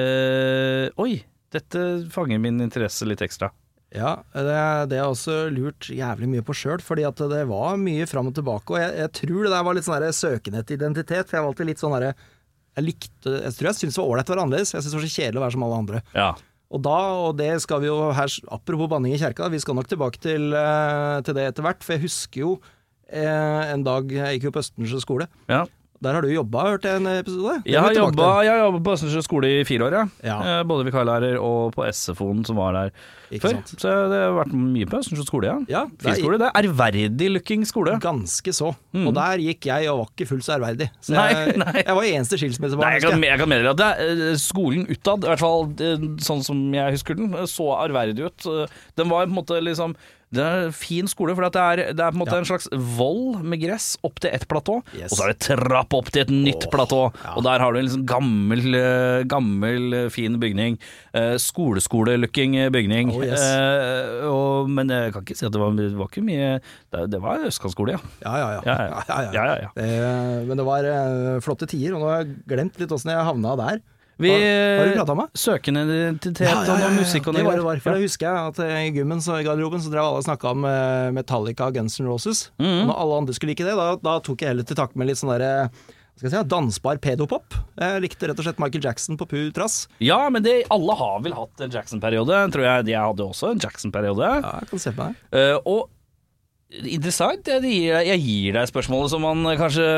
eh, 0.00 0.88
Oi, 1.02 1.18
dette 1.52 1.82
fanger 2.12 2.40
min 2.40 2.62
interesse 2.64 3.08
litt 3.08 3.24
ekstra. 3.24 3.50
Ja, 3.92 4.14
det, 4.32 4.44
det 4.88 4.96
har 4.96 5.04
jeg 5.04 5.12
også 5.12 5.34
lurt 5.52 5.90
jævlig 5.92 6.28
mye 6.32 6.44
på 6.46 6.54
sjøl, 6.56 6.80
fordi 6.80 7.04
at 7.04 7.18
det 7.28 7.42
var 7.50 7.76
mye 7.80 8.06
fram 8.08 8.30
og 8.30 8.36
tilbake. 8.38 8.72
Og 8.72 8.80
jeg, 8.80 8.94
jeg 9.02 9.12
tror 9.18 9.42
det 9.42 9.52
der 9.52 9.66
var 9.66 9.76
litt 9.76 9.88
sånn 9.88 10.06
søkende 10.16 10.62
etter 10.62 10.78
identitet, 10.78 11.28
for 11.28 11.36
jeg 11.36 11.44
var 11.44 11.52
alltid 11.52 11.68
litt 11.68 11.82
sånn 11.82 11.96
herre 11.98 12.14
Jeg 12.78 12.86
likte 12.86 13.34
Jeg 13.36 13.52
tror 13.58 13.68
jeg 13.68 13.78
syntes 13.82 13.98
det 13.98 14.00
var 14.00 14.14
ålreit 14.14 14.30
å 14.30 14.34
være 14.34 14.46
annerledes. 14.46 14.72
Jeg 14.72 14.80
syntes 14.80 14.94
det 14.94 15.00
var 15.00 15.04
så 15.04 15.16
kjedelig 15.18 15.40
å 15.40 15.44
være 15.44 15.56
som 15.58 15.66
alle 15.66 15.82
andre. 15.82 16.02
Ja. 16.16 16.30
Og 16.72 16.80
da, 16.80 16.98
og 17.28 17.34
det 17.36 17.50
skal 17.60 17.82
vi 17.82 17.90
jo 17.90 17.98
her 18.16 18.32
Apropos 18.54 18.88
banning 18.88 19.12
i 19.12 19.20
kjerka, 19.20 19.50
vi 19.52 19.60
skal 19.60 19.76
nok 19.76 19.90
tilbake 19.90 20.22
til, 20.24 20.52
eh, 20.56 21.18
til 21.26 21.36
det 21.36 21.50
etter 21.50 21.66
hvert. 21.66 21.84
For 21.84 21.96
jeg 21.96 22.06
husker 22.06 22.40
jo 22.46 22.54
eh, 23.12 23.72
en 23.74 23.84
dag 23.84 24.08
Jeg 24.08 24.38
gikk 24.38 24.48
jo 24.48 24.54
på 24.56 24.64
Østensjø 24.64 25.02
skole. 25.04 25.28
ja. 25.52 25.66
Der 26.02 26.16
har 26.16 26.24
du 26.24 26.28
jobba, 26.32 26.64
hørte 26.72 26.90
jeg 26.90 26.98
en 26.98 27.06
episode? 27.12 27.60
Det 27.62 27.70
Jeg 27.72 27.80
har 27.84 27.94
jobba, 27.94 28.28
har 28.42 28.78
på 28.82 28.92
Østensjø 28.96 29.20
skole 29.22 29.50
i 29.60 29.64
fire 29.68 29.84
år, 29.86 29.94
ja. 29.94 30.04
Ja. 30.26 30.36
Eh, 30.42 30.62
Både 30.66 30.86
vikarlærer 30.88 31.36
og 31.38 31.72
på 31.76 31.84
SFO-en 31.86 32.40
som 32.48 32.56
var 32.58 32.72
der 32.74 32.90
Ikke 33.30 33.44
før. 33.46 33.54
sant. 33.60 33.74
Så 33.78 33.92
det 34.10 34.18
har 34.18 34.34
vært 34.34 34.52
mye 34.56 34.88
på 34.90 34.98
Østensjø 34.98 35.26
skole, 35.28 35.46
ja. 35.46 35.56
Ja, 35.70 35.82
det 36.02 36.10
er- 36.10 36.18
skole. 36.18 36.38
Det 36.42 36.48
er 36.50 36.62
ærverdig 36.66 37.28
looking 37.36 37.62
skole. 37.64 37.94
Ganske 38.02 38.52
så. 38.52 38.72
Mm. 38.92 39.06
Og 39.06 39.14
der 39.14 39.38
gikk 39.38 39.68
jeg 39.70 39.88
og 39.92 39.98
var 40.02 40.08
ikke 40.10 40.28
fullt 40.32 40.44
så 40.44 40.56
ærverdig. 40.58 40.90
Så 41.00 41.14
Nei, 41.14 41.28
jeg, 41.30 41.56
nei. 41.64 41.74
jeg 41.86 41.94
var 41.94 42.02
eneste 42.10 42.38
skilsmissebarn. 42.42 42.92
Jeg 42.98 43.02
kan, 43.06 43.22
jeg. 43.22 43.38
kan 43.38 43.48
meddele 43.48 43.70
at 43.70 43.76
det 43.84 43.92
eh, 44.32 44.34
skolen 44.42 44.88
utad, 44.90 45.22
i 45.22 45.30
hvert 45.30 45.38
fall 45.44 45.70
eh, 45.78 46.08
sånn 46.18 46.42
som 46.42 46.64
jeg 46.74 46.98
husker 46.98 47.14
den, 47.14 47.30
så 47.46 47.70
ærverdig 47.78 48.26
ut. 48.26 48.50
Den 48.98 49.08
var 49.08 49.26
på 49.26 49.30
en 49.30 49.38
måte 49.38 49.62
liksom 49.62 49.94
Det 50.32 50.40
er 50.42 50.66
en 50.66 50.72
fin 50.72 51.08
skole, 51.10 51.34
for 51.36 51.44
det 51.44 51.60
er, 51.60 51.80
det 51.92 52.00
er 52.00 52.12
på 52.14 52.16
en 52.16 52.20
måte 52.22 52.32
Ja. 52.32 52.40
en 52.40 52.48
slags 52.48 52.68
voll 52.72 53.36
med 53.44 53.60
gress 53.60 53.98
opp 54.02 54.18
til 54.24 54.30
ett 54.32 54.46
platå, 54.48 54.78
Yes. 54.96 55.12
og 55.12 55.18
så 55.18 55.26
er 55.26 55.32
det 55.34 55.40
trapp 55.44 55.92
opp 55.98 56.08
til 56.10 56.22
et 56.22 56.32
nytt 56.32 56.64
oh, 56.66 56.70
platå, 56.72 57.00
ja. 57.20 57.34
og 57.36 57.44
der 57.44 57.60
har 57.60 57.72
du 57.72 57.78
en 57.78 57.84
liksom 57.84 58.06
gammel, 58.08 58.74
eh, 58.78 59.24
gammel 59.28 59.92
eh, 59.98 60.08
fin 60.14 60.38
bygning. 60.40 60.78
Eh, 61.12 61.36
Skoleskole-looking 61.36 62.56
bygning. 62.72 63.12
Oh, 63.12 63.22
yes. 63.24 63.40
Eh, 63.44 64.24
og, 64.30 64.70
men 64.72 64.88
jeg 64.88 65.12
kan 65.12 65.22
ikke 65.26 65.36
si 65.36 65.46
at 65.46 65.52
det 65.52 65.60
var, 65.60 65.76
det 65.76 65.90
var 65.98 66.08
ikke 66.08 66.24
mye 66.24 66.50
Det, 66.92 67.06
det 67.12 67.20
var 67.22 67.44
østkantskole, 67.46 67.98
ja. 67.98 68.00
Ja, 68.24 68.34
ja, 68.40 68.48
ja. 68.56 68.60
Ja, 68.64 68.76
ja. 68.88 69.02
ja, 69.08 69.20
ja. 69.20 69.32
ja, 69.32 69.44
ja, 69.52 69.70
ja. 69.76 70.42
Men 70.48 70.56
det 70.60 70.64
var 70.66 70.88
flotte 71.44 71.68
tider, 71.68 71.94
og 71.96 72.00
nå 72.04 72.08
har 72.08 72.22
jeg 72.24 72.36
glemt 72.48 72.80
litt 72.80 72.92
åssen 72.92 73.12
jeg 73.12 73.26
havna 73.28 73.56
der. 73.60 73.82
Vi 74.20 74.28
Hva 74.28 74.82
har 74.82 74.90
du 74.90 74.96
prata 74.98 75.12
om? 75.14 75.22
da? 75.24 75.28
Identitet 76.12 76.68
og 76.68 76.92
musikk 76.98 77.26
og 77.30 77.34
noe 77.38 77.56
var 77.64 77.80
det 77.80 77.94
det 77.96 78.02
husker 78.04 78.28
jeg 78.28 78.50
at 78.52 78.58
eh, 78.66 78.76
i 78.88 78.92
gymmen 78.98 79.22
så 79.24 79.38
i 79.40 79.46
garderoben 79.46 79.80
så 79.82 79.90
drev 79.90 80.04
alle 80.04 80.20
og 80.20 80.26
snakka 80.26 80.50
om 80.52 80.64
eh, 80.68 81.08
Metallica 81.16 81.66
og 81.70 81.74
Guns 81.78 81.96
N' 82.00 82.06
Roses. 82.10 82.44
Mhm. 82.60 82.82
Og 82.84 82.86
når 82.92 83.00
alle 83.06 83.16
andre 83.22 83.34
skulle 83.38 83.54
like 83.56 83.64
det, 83.66 83.74
da, 83.78 83.88
da 84.04 84.18
tok 84.20 84.44
jeg 84.44 84.52
heller 84.52 84.68
til 84.68 84.76
takke 84.78 84.96
med 85.00 85.08
litt 85.10 85.18
sånn 85.22 85.32
derre 85.32 85.70
skal 86.12 86.28
jeg 86.28 86.34
si, 86.36 86.48
dansbar 86.52 86.98
pedopop. 87.02 87.54
Jeg 87.80 88.02
likte 88.04 88.28
rett 88.28 88.38
og 88.38 88.44
slett 88.44 88.58
Michael 88.60 88.84
Jackson 88.84 89.16
på 89.18 89.26
pur 89.26 89.48
trass. 89.56 89.86
Ja, 90.04 90.20
men 90.30 90.44
det, 90.44 90.58
alle 90.70 90.94
har 91.00 91.22
vel 91.24 91.32
hatt 91.34 91.62
en 91.64 91.72
Jackson-periode. 91.72 92.36
Tror 92.52 92.66
jeg 92.68 92.84
de 92.90 92.94
hadde 93.00 93.24
også 93.24 93.54
en 93.54 93.62
Jackson-periode. 93.64 94.28
Ja, 94.44 94.52
jeg 94.60 94.68
kan 94.70 94.82
se 94.84 94.92
på 94.92 95.08
deg. 95.08 95.16
Uh, 95.32 95.56
og 95.72 95.88
interessant. 96.92 97.48
Jeg 97.48 97.64
gir, 97.64 97.96
deg- 97.96 98.10
jeg 98.12 98.22
gir 98.26 98.54
deg 98.60 98.68
spørsmålet 98.70 99.10
som 99.12 99.24
man 99.24 99.42
kanskje 99.58 99.88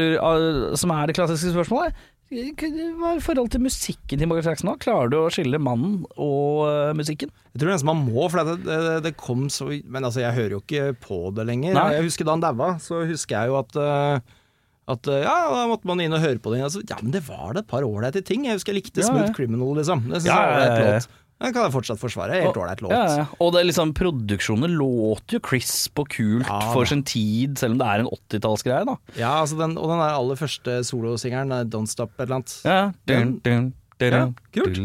lurer, 0.00 0.18
ah, 0.24 0.76
Som 0.80 0.90
er 0.96 1.06
det 1.12 1.16
klassiske 1.20 1.52
spørsmålet. 1.54 1.94
Hva 2.32 3.10
er 3.12 3.20
forholdet 3.22 3.56
til 3.56 3.62
musikken 3.62 4.20
til 4.20 4.30
Michael 4.30 4.48
Jackson? 4.48 4.70
da? 4.72 4.78
Klarer 4.80 5.10
du 5.12 5.18
å 5.20 5.32
skille 5.32 5.60
mannen 5.62 6.06
og 6.16 6.64
uh, 6.64 6.94
musikken? 6.96 7.30
Jeg 7.52 7.62
tror 7.62 7.74
nesten 7.74 7.90
man 7.90 8.00
må, 8.06 8.24
for 8.32 8.40
det, 8.48 8.56
det, 8.64 8.78
det 9.04 9.12
kom 9.20 9.44
så 9.52 9.68
Men 9.84 10.08
altså, 10.08 10.24
jeg 10.24 10.34
hører 10.38 10.56
jo 10.56 10.62
ikke 10.64 10.94
på 11.04 11.20
det 11.36 11.44
lenger. 11.50 11.76
Nei. 11.76 11.90
Jeg 11.98 12.08
husker 12.08 12.26
da 12.26 12.34
han 12.34 12.42
daua, 12.42 12.72
så 12.82 13.04
husker 13.06 13.36
jeg 13.36 13.52
jo 13.52 13.60
at 13.60 13.78
uh, 13.78 14.34
at 14.84 15.08
eh, 15.08 15.22
ja, 15.24 15.34
da 15.48 15.62
måtte 15.70 15.88
man 15.88 16.00
inn 16.04 16.12
og 16.12 16.20
høre 16.20 16.40
på 16.44 16.52
det. 16.52 16.60
Altså, 16.66 16.82
ja, 16.84 16.98
men 17.00 17.14
det 17.14 17.22
var 17.24 17.54
det 17.56 17.62
et 17.64 17.70
par 17.70 17.86
ålreite 17.86 18.20
ting. 18.26 18.44
Jeg 18.44 18.58
husker 18.58 18.74
jeg 18.74 18.82
likte 18.82 19.00
Ja, 19.00 19.08
Smooth. 19.08 19.32
Criminal, 19.36 19.70
liksom. 19.78 20.02
Det 20.10 20.20
synes 20.20 20.28
Ja, 20.28 20.34
jeg 20.36 20.50
var 20.50 20.60
ja, 20.60 20.66
ja, 20.66 20.74
ja. 20.74 20.98
låt. 20.98 21.14
Den 21.44 21.52
kan 21.52 21.66
jeg 21.66 21.74
fortsatt 21.74 22.00
forsvare. 22.00 22.40
Helt 22.40 22.56
ålreit 22.56 22.80
låt. 22.84 22.94
Ja. 22.94 23.26
Og 23.36 23.52
det 23.52 23.60
er 23.60 23.68
liksom 23.68 23.92
produksjonen 23.96 24.76
låter 24.80 25.36
jo 25.38 25.44
crisp 25.44 26.00
og 26.00 26.08
kult 26.14 26.48
Ja, 26.48 26.60
for 26.72 26.88
sin 26.88 27.04
tid, 27.04 27.58
selv 27.60 27.76
om 27.76 27.82
det 27.82 27.90
er 27.90 28.04
en 28.04 28.10
80-tallsgreie, 28.10 28.88
da. 28.88 28.96
Ja, 29.20 29.36
altså 29.42 29.58
den, 29.60 29.76
og 29.76 29.92
den 29.92 30.00
der 30.00 30.16
aller 30.16 30.40
første 30.40 30.80
solosingeren, 30.88 31.52
eh, 31.52 31.64
Don't 31.68 31.90
Stop 31.92 32.14
et 32.16 32.24
eller 32.26 32.40
annet. 32.40 32.54
Ja, 32.64 32.78
dun, 33.10 33.38
dun, 33.44 33.72
dun, 34.00 34.16
Ja, 34.16 34.24
kult. 34.56 34.80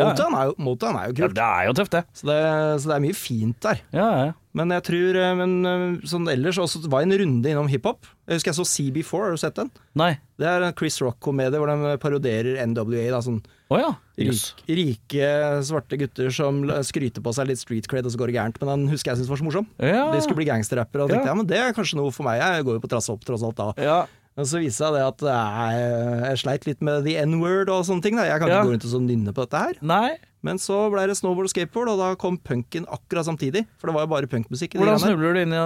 Motown 0.00 0.34
er 0.36 0.48
jo, 0.48 0.56
Motown 0.58 0.96
er 0.98 1.10
jo 1.10 1.20
ja, 1.22 1.28
det 1.36 1.44
er 1.44 1.68
jo 1.68 1.76
tøft, 1.78 1.94
det. 1.94 2.02
så, 2.16 2.26
det, 2.32 2.40
så 2.82 2.90
det 2.90 2.96
er 2.96 3.04
mye 3.04 3.18
fint 3.20 3.60
der. 3.62 3.84
Ja, 3.94 4.08
ja. 4.24 4.32
Men 4.58 4.72
jeg 4.74 4.82
tror 4.88 5.14
eh, 5.20 5.36
Men 5.38 5.52
eh, 5.68 5.84
sånn 6.10 6.26
ellers 6.32 6.58
også 6.58 6.82
var 6.90 7.04
jeg 7.04 7.10
en 7.12 7.18
runde 7.22 7.52
innom 7.52 7.70
hiphop. 7.70 8.08
Jeg 8.26 8.40
husker 8.40 8.50
jeg 8.50 8.58
så 8.58 8.66
CB4, 8.72 9.22
har 9.22 9.36
du 9.36 9.40
sett 9.44 9.60
den? 9.60 9.70
Nei. 9.98 10.14
Det 10.40 10.48
er 10.48 10.66
en 10.66 10.76
Chris 10.76 10.98
Rock-komedie 11.04 11.60
hvor 11.60 11.70
de 11.70 11.94
parodierer 12.02 12.58
NWA. 12.72 13.06
Da, 13.12 13.22
sånn 13.24 13.42
Å 13.70 13.78
ja. 13.78 13.90
Rik, 14.18 14.64
rike 14.66 15.26
svarte 15.64 15.96
gutter 16.00 16.30
som 16.34 16.58
skryter 16.84 17.22
på 17.22 17.32
seg 17.36 17.46
litt 17.52 17.60
street 17.62 17.86
cred, 17.88 18.04
og 18.04 18.12
så 18.12 18.18
går 18.20 18.32
det 18.32 18.34
gærent. 18.36 18.56
Men 18.60 18.68
den 18.72 18.88
husker 18.90 19.12
jeg 19.12 19.20
syntes 19.20 19.30
var 19.30 19.38
så 19.40 19.46
morsom. 19.46 19.68
Ja. 19.78 20.08
De 20.12 20.20
skulle 20.24 20.40
bli 20.42 20.48
gangsterrappere, 20.50 21.04
og 21.06 21.10
Ja. 21.10 21.14
tenkte 21.20 21.30
ja, 21.30 21.34
men 21.38 21.46
det 21.46 21.58
er 21.58 21.72
kanskje 21.76 21.96
noe 22.00 22.10
for 22.12 22.24
meg. 22.26 22.40
Jeg 22.42 22.64
går 22.66 22.74
jo 22.80 22.80
på 22.82 22.90
trass 22.90 23.08
opp 23.08 23.22
tross 23.24 23.42
alt 23.46 23.56
da. 23.56 23.72
Ja. 23.78 24.00
Men 24.36 24.46
så 24.46 24.58
viste 24.62 24.86
det 24.90 25.00
seg 25.00 25.06
at 25.06 25.20
jeg, 25.26 26.24
jeg 26.30 26.38
sleit 26.38 26.66
litt 26.66 26.80
med 26.82 27.04
the 27.04 27.16
n-word 27.26 27.68
og 27.68 27.84
sånne 27.84 28.02
ting. 28.02 28.16
Da. 28.16 28.24
Jeg 28.24 28.40
kan 28.40 28.48
Ja. 28.48 28.60
ikke 28.60 28.68
gå 28.68 28.72
rundt 28.74 28.84
og 28.86 28.92
sånn 28.94 29.06
nynne 29.06 29.32
på 29.34 29.42
dette 29.46 29.58
her. 29.58 29.74
Nei. 29.82 30.16
Men 30.42 30.56
så 30.56 30.90
ble 30.90 31.06
det 31.06 31.16
snowboard 31.18 31.44
og 31.44 31.50
skateboard, 31.52 31.88
og 31.90 31.98
da 31.98 32.14
kom 32.16 32.38
punken 32.38 32.86
akkurat 32.86 33.26
samtidig. 33.26 33.66
For 33.78 33.88
det 33.88 33.94
var 33.94 34.06
jo 34.06 34.10
bare 34.14 34.26
punkmusikk. 34.26 34.72
Hvordan 34.78 34.98
snubler 34.98 35.34
du 35.34 35.40
inn 35.42 35.52
i 35.52 35.60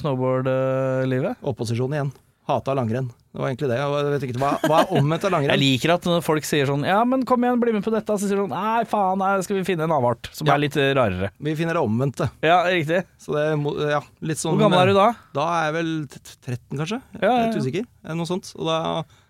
snowboard-livet? 0.00 1.36
Opposisjon 1.44 1.92
igjen. 1.92 2.12
Hata 2.48 2.74
langrenn. 2.74 3.10
Det 3.30 3.38
var 3.38 3.46
egentlig 3.52 3.68
det. 3.70 3.76
Jeg 3.78 4.06
vet 4.10 4.24
ikke, 4.26 4.38
hva, 4.42 4.48
hva 4.66 4.78
er 4.82 4.92
omvendt 4.98 5.24
av 5.28 5.30
langrenn? 5.30 5.52
Jeg 5.54 5.60
liker 5.62 5.92
at 5.94 6.06
folk 6.26 6.42
sier 6.48 6.66
sånn 6.66 6.82
Ja, 6.88 6.96
men 7.06 7.22
kom 7.28 7.44
igjen, 7.44 7.60
bli 7.62 7.74
med 7.76 7.84
på 7.86 7.92
dette. 7.94 8.16
Så 8.18 8.26
sier 8.26 8.40
de 8.40 8.42
sånn 8.48 8.54
Nei, 8.56 8.80
faen, 8.90 9.20
nei, 9.22 9.28
skal 9.46 9.60
vi 9.60 9.62
finne 9.68 9.86
en 9.86 9.94
avart 9.94 10.30
som 10.34 10.48
Ja. 10.50 10.56
er 10.56 10.62
litt 10.64 10.76
eh, 10.80 10.90
rarere. 10.98 11.30
Vi 11.38 11.54
finner 11.54 11.78
det 11.78 11.84
omvendte. 11.84 12.26
Ja, 12.42 12.64
riktig. 12.66 13.04
Så 13.22 13.36
det 13.36 13.44
ja, 13.92 14.00
litt 14.26 14.40
sånn 14.42 14.56
Hvor 14.56 14.64
gammel 14.66 14.82
er 14.82 14.90
du 14.90 14.98
da? 14.98 15.06
Da 15.36 15.46
er 15.60 15.68
jeg 15.68 15.76
vel 15.78 15.92
t- 16.10 16.22
t- 16.26 16.38
13, 16.48 16.80
kanskje. 16.80 17.00
Ja, 17.14 17.20
Ja, 17.22 17.30
er 17.30 17.38
ja, 17.38 17.46
Litt 17.52 17.60
usikker. 17.62 17.86
Eller 18.04 18.18
noe 18.18 18.26
sånt. 18.32 18.50
Og 18.58 18.66
da, 18.66 18.78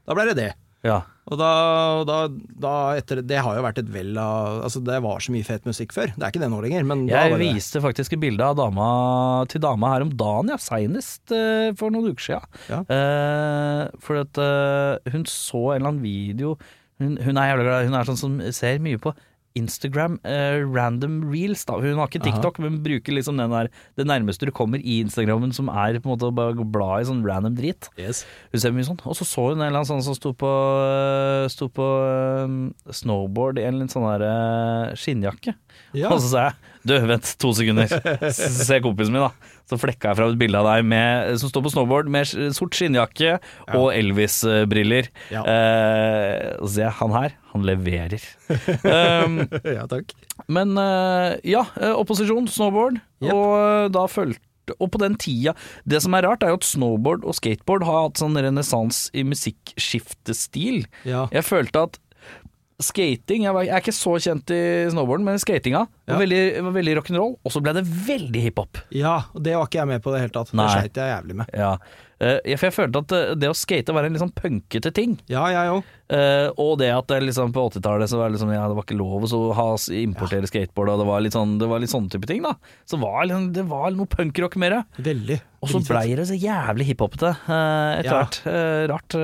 da 0.09 0.17
ble 0.17 0.29
det 0.31 0.37
det. 0.41 0.51
Ja. 0.87 1.03
Og 1.31 1.39
da, 1.39 1.51
da, 2.09 2.17
da 2.63 2.73
etter 2.99 3.21
Det 3.27 3.39
har 3.39 3.55
jo 3.55 3.63
vært 3.63 3.79
et 3.83 3.91
vell 3.95 4.19
av 4.19 4.65
Altså, 4.67 4.83
det 4.83 4.99
var 5.05 5.23
så 5.23 5.35
mye 5.35 5.47
fet 5.47 5.69
musikk 5.69 5.95
før. 5.95 6.11
Det 6.17 6.25
er 6.25 6.33
ikke 6.33 6.43
det 6.43 6.51
nå 6.51 6.59
lenger, 6.65 6.87
men 6.89 7.07
da 7.07 7.23
Jeg 7.25 7.35
var 7.35 7.43
det 7.43 7.53
viste 7.55 7.83
faktisk 7.85 8.17
et 8.17 8.23
bilde 8.25 8.47
av 8.47 8.59
dama 8.59 8.89
til 9.51 9.63
dama 9.63 9.95
her 9.95 10.07
om 10.07 10.13
dagen, 10.19 10.51
ja. 10.51 10.59
Seinest 10.61 11.35
uh, 11.35 11.71
for 11.79 11.95
noen 11.95 12.11
uker 12.11 12.27
siden. 12.27 12.61
Ja. 12.73 12.83
Uh, 12.91 13.83
for 14.03 14.21
at 14.25 14.43
uh, 14.43 15.13
hun 15.15 15.27
så 15.31 15.63
en 15.71 15.81
eller 15.81 15.93
annen 15.95 16.05
video 16.05 16.57
hun, 17.01 17.17
hun 17.17 17.39
er 17.41 17.53
jævlig 17.53 17.65
glad 17.65 17.87
Hun 17.89 17.97
er 17.97 18.09
sånn 18.11 18.21
som 18.21 18.41
ser 18.53 18.83
mye 18.85 19.01
på 19.01 19.15
Instagram 19.59 20.19
eh, 20.23 20.61
random 20.63 21.21
reels. 21.33 21.65
da 21.69 21.79
Hun 21.81 21.99
har 21.99 22.11
ikke 22.11 22.23
TikTok, 22.25 22.61
men 22.63 22.81
bruker 22.85 23.17
liksom 23.17 23.41
den 23.41 23.51
der 23.55 23.71
det 23.99 24.07
nærmeste 24.07 24.47
du 24.47 24.53
kommer 24.55 24.83
i 24.83 25.01
Instagrammen, 25.05 25.53
som 25.57 25.69
er 25.69 25.99
på 25.99 26.09
en 26.09 26.15
måte 26.15 26.31
å 26.31 26.35
bare 26.35 26.67
bla 26.67 27.01
i 27.01 27.09
sånn 27.09 27.25
random 27.27 27.57
drit. 27.59 27.91
Yes. 28.01 28.25
Hun 28.55 28.63
ser 28.63 28.75
mye 28.77 28.87
sånn. 28.87 29.01
Og 29.05 29.19
så 29.19 29.27
så 29.29 29.51
hun 29.51 29.59
en 29.59 29.67
eller 29.69 29.83
annen 29.83 29.91
sånn 29.91 30.05
som 30.07 30.19
sto 30.19 30.33
på, 30.37 30.51
sto 31.53 31.71
på 31.75 31.89
um, 32.47 32.61
snowboard 32.87 33.61
i 33.61 33.67
en 33.67 33.83
litt 33.83 33.95
sånn 33.95 34.07
der 34.07 34.27
uh, 34.27 34.99
skinnjakke. 34.99 35.57
Ja. 35.97 36.13
Og 36.13 36.21
så 36.23 36.31
sa 36.31 36.47
jeg 36.51 36.70
du, 36.87 36.95
vent 37.11 37.35
to 37.43 37.51
sekunder, 37.57 37.91
se 38.33 38.79
kompisen 38.85 39.13
min, 39.15 39.27
da. 39.27 39.57
Så 39.71 39.77
flekka 39.79 40.11
jeg 40.11 40.19
fra 40.19 40.27
et 40.33 40.39
bilde 40.41 40.59
av 40.59 40.67
deg 40.67 40.87
med, 40.91 41.37
som 41.39 41.51
står 41.53 41.63
på 41.67 41.71
snowboard 41.75 42.09
med 42.11 42.27
sort 42.57 42.75
skinnjakke 42.75 43.37
og 43.79 43.93
Elvis-briller. 43.95 45.11
Ja. 45.31 45.45
Eh, 45.47 46.57
så 46.59 46.71
sier 46.73 46.87
jeg 46.89 46.97
han 46.99 47.15
her, 47.15 47.37
han 47.53 47.67
leverer. 47.69 48.25
um, 48.51 49.37
ja, 49.77 49.85
takk. 49.93 50.11
men 50.51 50.75
uh, 50.81 51.37
ja, 51.47 51.67
eh, 51.79 51.95
opposisjon, 51.95 52.49
snowboard, 52.51 52.99
Yep. 53.21 53.33
og 53.37 53.51
eh, 53.61 53.89
da 53.93 54.07
fulgte 54.09 54.47
og 54.81 54.87
på 54.95 55.01
den 55.03 55.17
tida 55.19 55.51
Det 55.85 55.99
som 56.01 56.15
er 56.15 56.23
rart, 56.25 56.45
er 56.47 56.53
jo 56.53 56.59
at 56.61 56.65
snowboard 56.65 57.25
og 57.27 57.35
skateboard 57.37 57.83
har 57.89 58.05
hatt 58.07 58.21
sånn 58.23 58.39
renessanse 58.39 59.11
i 59.19 59.25
musikkskiftestil. 59.27 60.85
Ja. 61.09 61.25
Jeg 61.35 61.45
følte 61.47 61.83
at 61.89 61.99
skating 62.83 63.45
Jeg, 63.45 63.55
var, 63.55 63.63
jeg 63.67 63.75
er 63.77 63.83
ikke 63.85 63.95
så 63.97 64.15
kjent 64.23 64.51
i 64.57 64.61
snowboarden, 64.93 65.25
men 65.25 65.39
skatinga 65.43 65.87
Ja. 66.09 66.15
var 66.15 66.23
veldig, 66.25 66.43
var 66.67 66.73
veldig 66.77 66.95
rock'n'roll, 67.01 67.35
og 67.45 67.53
så 67.55 67.63
ble 67.65 67.75
det 67.77 67.85
veldig 67.87 68.43
hiphop. 68.49 68.79
ja, 68.91 69.17
og 69.35 69.43
det 69.43 69.57
var 69.57 69.67
ikke 69.69 69.81
jeg 69.83 69.87
med 69.95 70.03
på 70.03 70.11
i 70.11 70.15
det 70.17 70.21
hele 70.27 70.35
tatt. 70.37 70.53
Nei. 70.55 70.67
Det 70.67 70.79
sleit 70.81 71.03
jeg 71.03 71.15
jævlig 71.17 71.37
med. 71.43 71.47
Ja. 71.55 71.73
Eh, 72.21 72.53
for 72.61 72.67
jeg 72.69 72.75
følte 72.77 73.01
at 73.01 73.13
eh, 73.17 73.31
det 73.41 73.49
å 73.49 73.57
skate 73.57 73.95
var 73.97 74.05
en 74.05 74.13
litt 74.13 74.21
sånn 74.21 74.35
punkete 74.37 74.91
ting. 74.93 75.15
Ja, 75.33 75.47
jeg 75.49 75.71
òg. 75.73 75.87
Eh, 76.13 76.49
og 76.61 76.75
det 76.83 76.91
at 76.93 77.07
det 77.09 77.21
liksom 77.25 77.55
på 77.57 77.63
80-tallet 77.71 78.11
så 78.13 78.19
var 78.21 78.29
det 78.29 78.37
liksom, 78.37 78.53
ja, 78.53 78.67
det 78.69 78.77
var 78.77 78.85
ikke 78.85 78.99
lov 78.99 79.25
å 79.25 79.41
ha, 79.57 79.67
importere 79.97 80.51
skateboard, 80.51 80.93
og 80.93 81.01
det 81.01 81.07
var 81.09 81.25
litt 81.25 81.37
sånn 81.37 81.55
Det 81.61 81.69
var 81.71 81.81
litt 81.81 81.93
sånne 81.95 82.13
type 82.13 82.29
ting, 82.29 82.45
da. 82.45 82.53
Så 82.85 83.01
var 83.01 83.25
liksom, 83.25 83.49
det 83.57 83.65
var 83.71 83.97
noe 83.97 84.11
punkrock 84.11 84.59
mer. 84.61 84.83
Veldig. 85.01 85.41
Og 85.65 85.73
så 85.73 85.81
blei 85.85 86.13
det 86.19 86.29
så 86.29 86.37
jævlig 86.37 86.91
hiphopete 86.93 87.33
etter 87.47 88.11
Ja. 88.11 88.21
hvert. 88.21 88.39
Rart 88.93 89.17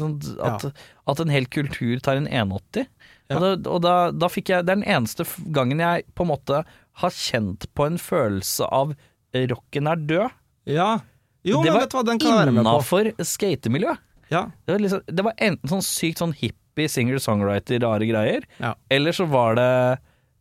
sånn 0.00 0.16
at, 0.48 0.66
at 1.08 1.22
en 1.24 1.32
hel 1.32 1.46
kultur 1.52 2.00
tar 2.04 2.20
en 2.20 2.28
180. 2.28 2.88
Ja. 3.30 3.36
Og, 3.38 3.44
da, 3.44 3.70
og 3.70 3.80
da, 3.84 3.94
da 4.12 4.28
fikk 4.28 4.50
jeg 4.52 4.66
Det 4.66 4.72
er 4.74 4.80
den 4.82 4.88
eneste 4.92 5.24
gangen 5.54 5.80
jeg 5.80 6.04
på 6.18 6.24
en 6.26 6.32
måte 6.32 6.64
har 7.00 7.14
kjent 7.16 7.64
på 7.72 7.86
en 7.88 7.96
følelse 8.00 8.66
av 8.68 8.92
rocken 9.32 9.88
er 9.88 10.00
død. 10.10 10.34
Ja. 10.68 10.90
Jo, 11.44 11.62
det 11.62 11.70
men 11.70 11.74
var 11.74 11.80
vet 11.84 11.90
du 11.90 11.96
hva, 11.98 12.04
den 12.06 12.18
kan 12.22 12.30
jeg 12.30 12.38
være 12.38 12.52
med 12.54 12.64
på. 12.64 12.70
innafor 12.70 13.12
skatemiljøet. 13.26 13.98
Ja. 14.30 14.44
Det 14.66 14.72
var, 14.76 14.80
liksom, 14.84 15.00
det 15.06 15.24
var 15.26 15.34
enten 15.38 15.68
sånn 15.72 15.82
sykt 15.84 16.22
sånn 16.22 16.32
hippie 16.38 16.88
singer-songwriter, 16.88 17.82
rare 17.82 18.06
greier, 18.08 18.46
Ja. 18.62 18.74
eller 18.90 19.12
så 19.12 19.26
var 19.28 19.56
det 19.58 19.68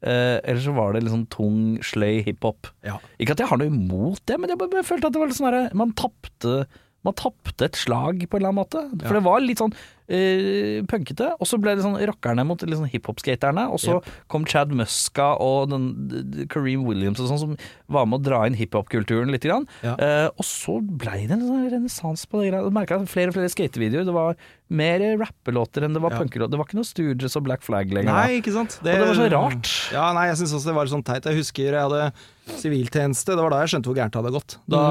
eh, 0.04 0.38
eller 0.44 0.62
så 0.64 0.74
var 0.74 0.94
det 0.94 1.04
liksom 1.04 1.26
tung, 1.30 1.58
sløy 1.86 2.24
hiphop. 2.26 2.70
Ja. 2.86 3.00
Ikke 3.20 3.34
at 3.36 3.40
jeg 3.44 3.48
har 3.52 3.58
noe 3.62 3.68
imot 3.70 4.22
det, 4.26 4.40
men 4.40 4.50
jeg 4.50 4.58
bare, 4.62 4.70
bare 4.78 4.88
følte 4.88 5.08
at 5.10 5.14
det 5.14 5.20
var 5.22 5.28
litt 5.30 5.38
sånn 5.38 5.50
herre 5.52 5.68
Man 5.78 5.92
tapte 5.94 6.66
man 7.04 7.14
tapte 7.18 7.66
et 7.66 7.76
slag 7.80 8.20
på 8.30 8.38
en 8.38 8.42
eller 8.44 8.52
annen 8.52 8.62
måte. 8.62 8.82
For 9.08 9.16
Ja. 9.16 9.20
det 9.20 9.24
var 9.26 9.40
litt 9.42 9.58
sånn 9.58 9.74
uh, 9.74 10.82
punkete. 10.92 11.32
Og 11.40 11.48
så 11.50 11.58
ble 11.62 11.74
det 11.76 11.82
sånn 11.86 11.98
rockerne 11.98 12.44
mot 12.46 12.60
sånn 12.62 12.90
hiphop-skaterne. 12.92 13.64
Og 13.74 13.80
så 13.82 14.00
kom 14.32 14.46
Chad 14.46 14.70
Muska 14.76 15.32
og 15.42 15.70
den, 15.72 16.46
Kareem 16.52 16.84
Williams 16.86 17.20
og 17.24 17.30
sånn, 17.32 17.40
som 17.42 17.56
var 17.90 18.06
med 18.06 18.20
å 18.20 18.24
dra 18.28 18.44
inn 18.46 18.58
hiphop-kulturen 18.60 19.32
litt. 19.34 19.42
Grann. 19.48 19.66
Ja. 19.82 19.96
Uh, 19.98 20.28
og 20.38 20.46
så 20.46 20.78
blei 20.86 21.24
det 21.26 21.38
en 21.40 21.48
sånn 21.48 21.70
renessanse 21.74 22.28
på 22.30 22.42
det. 22.44 22.52
greia. 22.52 22.70
Merka 22.70 23.00
flere 23.10 23.34
og 23.34 23.38
flere 23.40 23.50
skatevideoer. 23.50 24.06
Det 24.06 24.14
var 24.14 24.36
mer 24.70 25.02
rappelåter 25.18 25.84
enn 25.88 25.94
det 25.98 26.02
var 26.04 26.12
Ja. 26.14 26.20
punkelåter. 26.22 26.52
Det 26.54 26.60
var 26.62 26.66
ikke 26.70 26.78
noe 26.80 26.86
Stooges 26.92 27.36
og 27.36 27.44
Black 27.48 27.62
Flag 27.66 27.90
lenger. 27.92 28.14
Nei, 28.14 28.38
ikke 28.42 28.54
sant. 28.54 28.78
Og 28.80 28.86
det 28.86 29.00
var 29.00 29.16
så 29.18 29.32
rart. 29.34 29.72
Ja, 29.92 30.12
nei, 30.14 30.28
jeg 30.30 30.38
syns 30.44 30.54
også 30.54 30.70
det 30.70 30.76
var 30.78 30.86
sånn 30.94 31.04
teit. 31.04 31.26
Jeg 31.26 31.36
husker 31.42 31.72
jeg 31.74 31.82
hadde 31.82 32.14
siviltjeneste. 32.60 33.36
Det 33.36 33.42
var 33.44 33.50
da 33.54 33.62
jeg 33.64 33.76
skjønte 33.76 33.92
hvor 33.92 33.96
gærent 34.00 34.12
det 34.16 34.22
hadde 34.24 34.36
gått. 34.38 34.58
Da, 34.70 34.82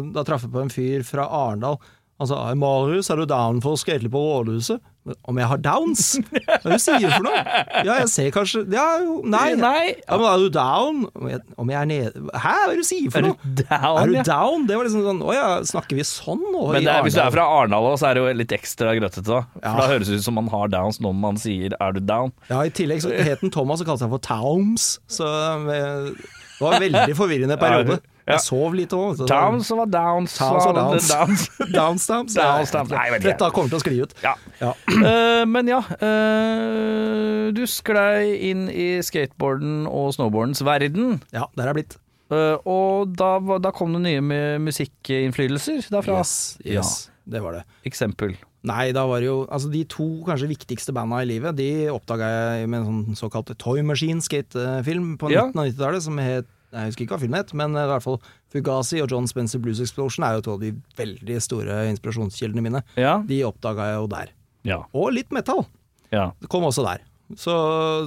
Mm. 0.00 0.12
da 0.14 0.22
traff 0.24 0.42
jeg 0.42 0.52
på 0.52 0.62
en 0.62 0.68
fyr 0.72 1.04
fra 1.04 1.28
Arendal. 1.28 1.78
Han 2.18 2.26
sa 2.26 2.54
'Marius, 2.54 3.10
er 3.10 3.16
du 3.16 3.26
down 3.26 3.60
for 3.60 3.74
å 3.74 3.78
skate 3.78 4.08
på 4.08 4.16
rådhuset?' 4.16 4.80
Om 5.28 5.36
jeg 5.38 5.46
har 5.46 5.58
downs? 5.58 6.18
Hva 6.18 6.40
er 6.50 6.62
det 6.64 6.72
du 6.72 6.78
sier 6.82 7.10
for 7.14 7.22
noe? 7.22 7.42
Ja, 7.84 7.98
jeg 8.00 8.08
ser 8.08 8.30
kanskje 8.34 8.64
Ja, 8.72 8.98
jo, 8.98 9.20
nei. 9.22 9.54
Nei. 9.54 9.94
Ja, 10.08 10.16
men 10.16 10.26
er 10.26 10.38
du 10.42 10.48
down? 10.50 11.06
Om 11.14 11.28
jeg, 11.30 11.40
om 11.56 11.68
jeg 11.70 11.78
er 11.78 11.86
nede 11.86 12.12
Hæ, 12.34 12.54
hva 12.56 12.64
er 12.64 12.74
det 12.74 12.76
du 12.82 12.88
sier 12.88 13.10
for 13.12 13.18
Er 13.18 13.22
du 13.22 13.28
noe? 13.28 13.54
down? 13.54 13.98
Er 14.02 14.06
du 14.06 14.12
ja? 14.16 14.22
down? 14.26 14.66
Det 14.66 14.74
var 14.76 14.84
liksom 14.88 15.04
sånn 15.06 15.22
Å 15.22 15.32
ja, 15.36 15.44
snakker 15.62 15.94
vi 15.94 16.02
sånn 16.02 16.42
nå? 16.50 16.72
Men 16.72 16.88
er, 16.88 17.02
hvis 17.06 17.14
du 17.14 17.20
er 17.22 17.30
fra 17.30 17.44
Arendal, 17.46 17.86
så 18.00 18.08
er 18.10 18.14
det 18.18 18.24
jo 18.24 18.32
litt 18.40 18.48
ekstra 18.58 18.96
grøtete. 18.98 19.22
da 19.30 19.42
For 19.52 19.62
Ja. 19.62 19.76
Da 19.76 19.86
høres 19.92 20.06
det 20.10 20.16
ut 20.18 20.24
som 20.24 20.34
man 20.34 20.48
har 20.48 20.66
downs 20.74 20.98
når 20.98 21.14
man 21.14 21.36
sier 21.36 21.70
'er 21.78 21.92
du 21.92 22.00
down'? 22.00 22.32
Ja, 22.50 22.62
i 22.62 22.70
tillegg 22.70 23.02
så 23.06 23.12
het 23.14 23.42
han 23.42 23.50
Thomas 23.50 23.80
og 23.80 23.86
kalte 23.86 24.00
seg 24.02 24.10
for 24.10 24.18
Towns, 24.18 24.98
så 25.06 25.22
eh, 25.70 26.10
det 26.56 26.64
var 26.64 26.76
en 26.76 26.84
veldig 26.86 27.16
forvirrende 27.18 27.56
periode. 27.60 27.98
Jeg 28.26 28.42
sov 28.42 28.74
litt 28.74 28.90
òg. 28.96 29.20
Downs 29.28 29.68
var 29.70 29.90
downs. 29.92 30.32
Downs 30.40 30.64
var 30.64 30.72
var 30.74 30.78
downs. 30.80 31.10
downs. 31.12 31.44
Downs, 31.60 32.06
downs. 32.08 32.34
Downs, 32.34 32.72
downs. 32.74 32.94
Nei, 32.96 33.04
jeg. 33.12 33.22
Dette 33.26 33.50
kommer 33.54 33.70
til 33.70 33.78
å 33.78 33.82
skli 33.84 34.00
ut. 34.00 34.16
Ja. 34.24 34.32
Ja. 34.58 34.72
Uh, 34.90 35.44
men 35.54 35.70
ja, 35.70 35.78
uh, 36.00 37.52
du 37.54 37.62
sklei 37.70 38.34
inn 38.50 38.66
i 38.72 38.88
skateboarden 39.06 39.84
og 39.86 40.10
snowboardens 40.16 40.64
verden. 40.66 41.20
ja, 41.36 41.46
der 41.54 41.70
er 41.70 41.78
blitt. 41.78 41.98
Uh, 42.32 42.58
og 42.66 43.12
da, 43.14 43.36
da 43.62 43.70
kom 43.70 43.94
det 43.94 44.02
nye 44.08 44.24
med 44.24 44.64
musikkinnflytelser 44.66 45.86
derfra. 45.94 46.18
Yes, 46.24 46.56
yes, 46.66 46.96
det 47.30 47.44
var 47.44 47.60
det. 47.60 47.64
Eksempel. 47.86 48.34
Nei, 48.66 48.90
da 48.96 49.04
var 49.06 49.20
det 49.22 49.28
jo 49.28 49.36
Altså, 49.46 49.68
de 49.70 49.84
to 49.86 50.06
kanskje 50.26 50.48
viktigste 50.50 50.92
banda 50.96 51.20
i 51.22 51.28
livet, 51.28 51.54
de 51.58 51.86
oppdaga 51.92 52.28
jeg 52.58 52.68
med 52.72 52.80
en 52.82 52.86
sånn 53.06 53.18
såkalt 53.20 53.52
Toy 53.62 53.82
Machine 53.86 54.20
Skate-film 54.24 55.14
på 55.20 55.30
Ja. 55.30 55.44
1990-tallet, 55.52 56.02
som 56.02 56.18
het 56.18 56.48
Jeg 56.74 56.90
husker 56.90 57.04
ikke 57.06 57.14
hva 57.14 57.20
filmen 57.22 57.38
het, 57.40 57.52
men 57.54 57.76
i 57.78 57.86
hvert 57.88 58.02
fall 58.04 58.18
Fugazi 58.52 58.98
og 59.04 59.08
John 59.14 59.28
Spencer 59.30 59.60
Blues 59.62 59.78
Explosion 59.80 60.26
er 60.26 60.34
jo 60.38 60.42
to 60.48 60.54
av 60.56 60.60
de 60.64 60.72
veldig 60.98 61.36
store 61.40 61.76
inspirasjonskildene 61.92 62.62
mine. 62.64 62.82
Ja. 62.98 63.20
De 63.24 63.38
oppdaga 63.46 63.86
jeg 63.92 64.00
jo 64.02 64.08
der. 64.12 64.32
Ja. 64.66 64.80
Og 64.92 65.12
litt 65.14 65.30
metal. 65.32 65.64
ja. 66.10 66.32
Det 66.42 66.48
kom 66.52 66.66
også 66.66 66.84
der. 66.84 67.04
Så 67.34 67.52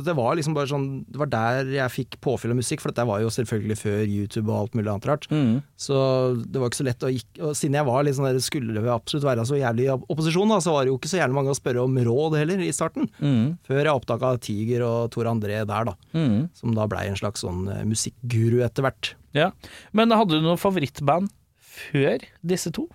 det 0.06 0.14
var 0.16 0.38
liksom 0.38 0.54
bare 0.56 0.70
sånn 0.72 0.86
Det 1.12 1.20
var 1.20 1.28
der 1.28 1.68
jeg 1.74 1.92
fikk 1.92 2.16
påfyll 2.24 2.54
av 2.54 2.60
musikk, 2.62 2.80
for 2.80 2.94
dette 2.94 3.04
var 3.10 3.20
jo 3.20 3.32
selvfølgelig 3.34 3.76
før 3.82 3.98
YouTube 4.06 4.48
og 4.48 4.60
alt 4.62 4.78
mulig 4.80 4.92
annet 4.94 5.08
rart. 5.10 5.28
Mm. 5.28 5.58
Så 5.76 5.98
det 6.46 6.62
var 6.62 6.72
ikke 6.72 6.80
så 6.80 6.88
lett 6.88 7.04
å 7.04 7.12
gikk 7.12 7.42
Og 7.44 7.58
siden 7.60 7.76
jeg 7.76 7.88
var 7.90 8.06
litt 8.08 8.16
sånn 8.16 8.30
der, 8.30 8.40
skulle 8.44 8.84
absolutt 8.94 9.28
være 9.28 9.48
så 9.50 9.60
jævlig 9.60 9.90
i 9.90 9.92
opposisjon, 9.98 10.54
da, 10.54 10.62
så 10.64 10.76
var 10.76 10.86
det 10.86 10.94
jo 10.94 11.00
ikke 11.02 11.12
så 11.12 11.20
jævlig 11.20 11.40
mange 11.40 11.52
å 11.52 11.60
spørre 11.60 11.84
om 11.84 12.00
råd 12.10 12.38
heller, 12.40 12.64
i 12.64 12.72
starten. 12.76 13.10
Mm. 13.20 13.58
Før 13.68 13.82
jeg 13.82 13.96
oppdaga 13.96 14.32
Tiger 14.44 14.86
og 14.88 15.12
Tor 15.16 15.28
André 15.32 15.60
der, 15.68 15.92
da. 15.92 15.96
Mm. 16.16 16.48
Som 16.56 16.78
da 16.78 16.88
blei 16.90 17.10
en 17.10 17.20
slags 17.20 17.44
sånn 17.44 17.68
eh, 17.72 17.84
musikkguru 17.88 18.64
etter 18.66 18.88
hvert. 18.88 19.14
ja. 19.38 19.52
Men 19.92 20.16
hadde 20.16 20.40
du 20.40 20.46
noe 20.46 20.60
favorittband 20.60 21.32
før 21.60 22.24
disse 22.46 22.72
to? 22.76 22.88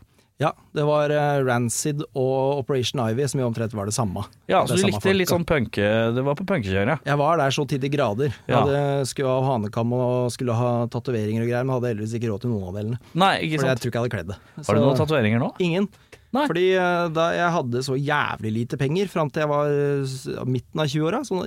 Ja, 0.42 0.48
det 0.74 0.82
var 0.82 1.12
eh, 1.14 1.44
Rancid 1.46 2.00
og 2.10 2.58
Operation 2.58 2.98
Ivy 3.04 3.22
som 3.30 3.38
jo 3.38 3.46
omtrent 3.46 3.74
var 3.78 3.86
det 3.86 3.94
samme. 3.94 4.24
Ja, 4.50 4.64
så 4.66 4.74
du 4.74 4.80
likte 4.82 4.96
likte 4.98 5.12
litt 5.14 5.30
sånn 5.30 5.44
punke 5.46 5.84
Det 6.16 6.24
var 6.26 6.34
på 6.34 6.46
punkekjøret? 6.48 7.04
Jeg 7.06 7.20
var 7.20 7.38
der 7.38 7.54
så 7.54 7.62
til 7.70 7.78
de 7.84 7.90
grader. 7.92 8.34
Jeg 8.48 8.50
Ja. 8.50 8.64
hadde, 8.64 9.06
skulle 9.06 9.30
ha 9.30 9.44
hanekam 9.52 9.92
og 9.94 10.32
skulle 10.34 10.56
ha 10.58 10.72
tatoveringer 10.90 11.44
og 11.44 11.48
greier, 11.52 11.62
men 11.68 11.76
hadde 11.76 11.92
heldigvis 11.94 12.16
ikke 12.18 12.32
råd 12.32 12.42
til 12.42 12.50
noen 12.50 12.66
av 12.66 12.74
delene. 12.80 12.98
Nei, 13.14 13.32
ikke 13.46 13.60
sant. 13.62 13.62
For 13.62 13.70
jeg 13.70 13.78
tror 13.78 13.90
ikke 13.92 13.94
jeg 13.94 14.02
hadde 14.02 14.14
kledd 14.16 14.32
det. 14.34 14.38
Har 14.66 14.74
du 14.74 14.80
noen 14.82 14.98
tatoveringer 14.98 15.38
nå? 15.44 15.52
Ingen. 15.62 15.88
Nei. 16.34 16.46
Fordi 16.50 16.66
eh, 16.74 17.08
da 17.14 17.28
jeg 17.38 17.50
hadde 17.60 17.84
så 17.86 17.94
jævlig 17.94 18.52
lite 18.58 18.76
penger 18.80 19.06
fram 19.14 19.30
til 19.30 19.44
jeg 19.46 19.52
var 19.54 19.70
eh, 19.70 20.44
midten 20.50 20.82
av 20.82 20.90
20-åra, 20.90 21.22
sånn 21.30 21.46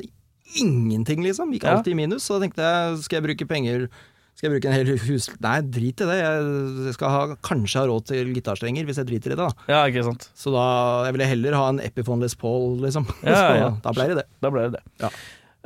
ingenting 0.63 1.25
liksom, 1.27 1.51
gikk 1.51 1.65
alltid 1.67 1.91
i 1.91 1.99
minus, 2.07 2.23
så 2.23 2.39
tenkte 2.39 2.63
jeg 2.63 3.01
skal 3.03 3.19
jeg 3.19 3.25
bruke 3.27 3.47
penger 3.51 3.89
skal 4.37 4.47
jeg 4.47 4.53
bruke 4.53 4.69
en 4.69 4.75
hel 4.77 4.91
hus... 5.07 5.27
Nei, 5.41 5.55
drit 5.65 6.03
i 6.05 6.07
det. 6.11 6.17
Jeg 6.21 6.93
skal 6.93 7.09
ha, 7.13 7.21
kanskje 7.45 7.81
ha 7.81 7.87
råd 7.89 8.05
til 8.11 8.29
gitarstrenger 8.35 8.85
hvis 8.85 8.99
jeg 9.01 9.09
driter 9.09 9.33
i 9.33 9.37
det. 9.39 9.41
da. 9.47 9.65
Ja, 9.71 9.79
ikke 9.89 10.05
sant. 10.05 10.29
Så 10.37 10.53
da 10.53 10.67
jeg 11.07 11.15
ville 11.17 11.31
heller 11.31 11.57
ha 11.57 11.65
en 11.73 11.81
Epiphone 11.81 12.21
Les 12.21 12.37
Paul, 12.37 12.77
liksom. 12.85 13.09
Ja, 13.25 13.41
ja. 13.57 13.71
da 13.81 13.95
ble 13.97 14.11
det 14.13 14.19
det. 14.21 14.27
Da 14.45 14.53
ble 14.53 14.67
det 14.69 14.77
det. 14.77 14.85
Ja. 15.01 15.09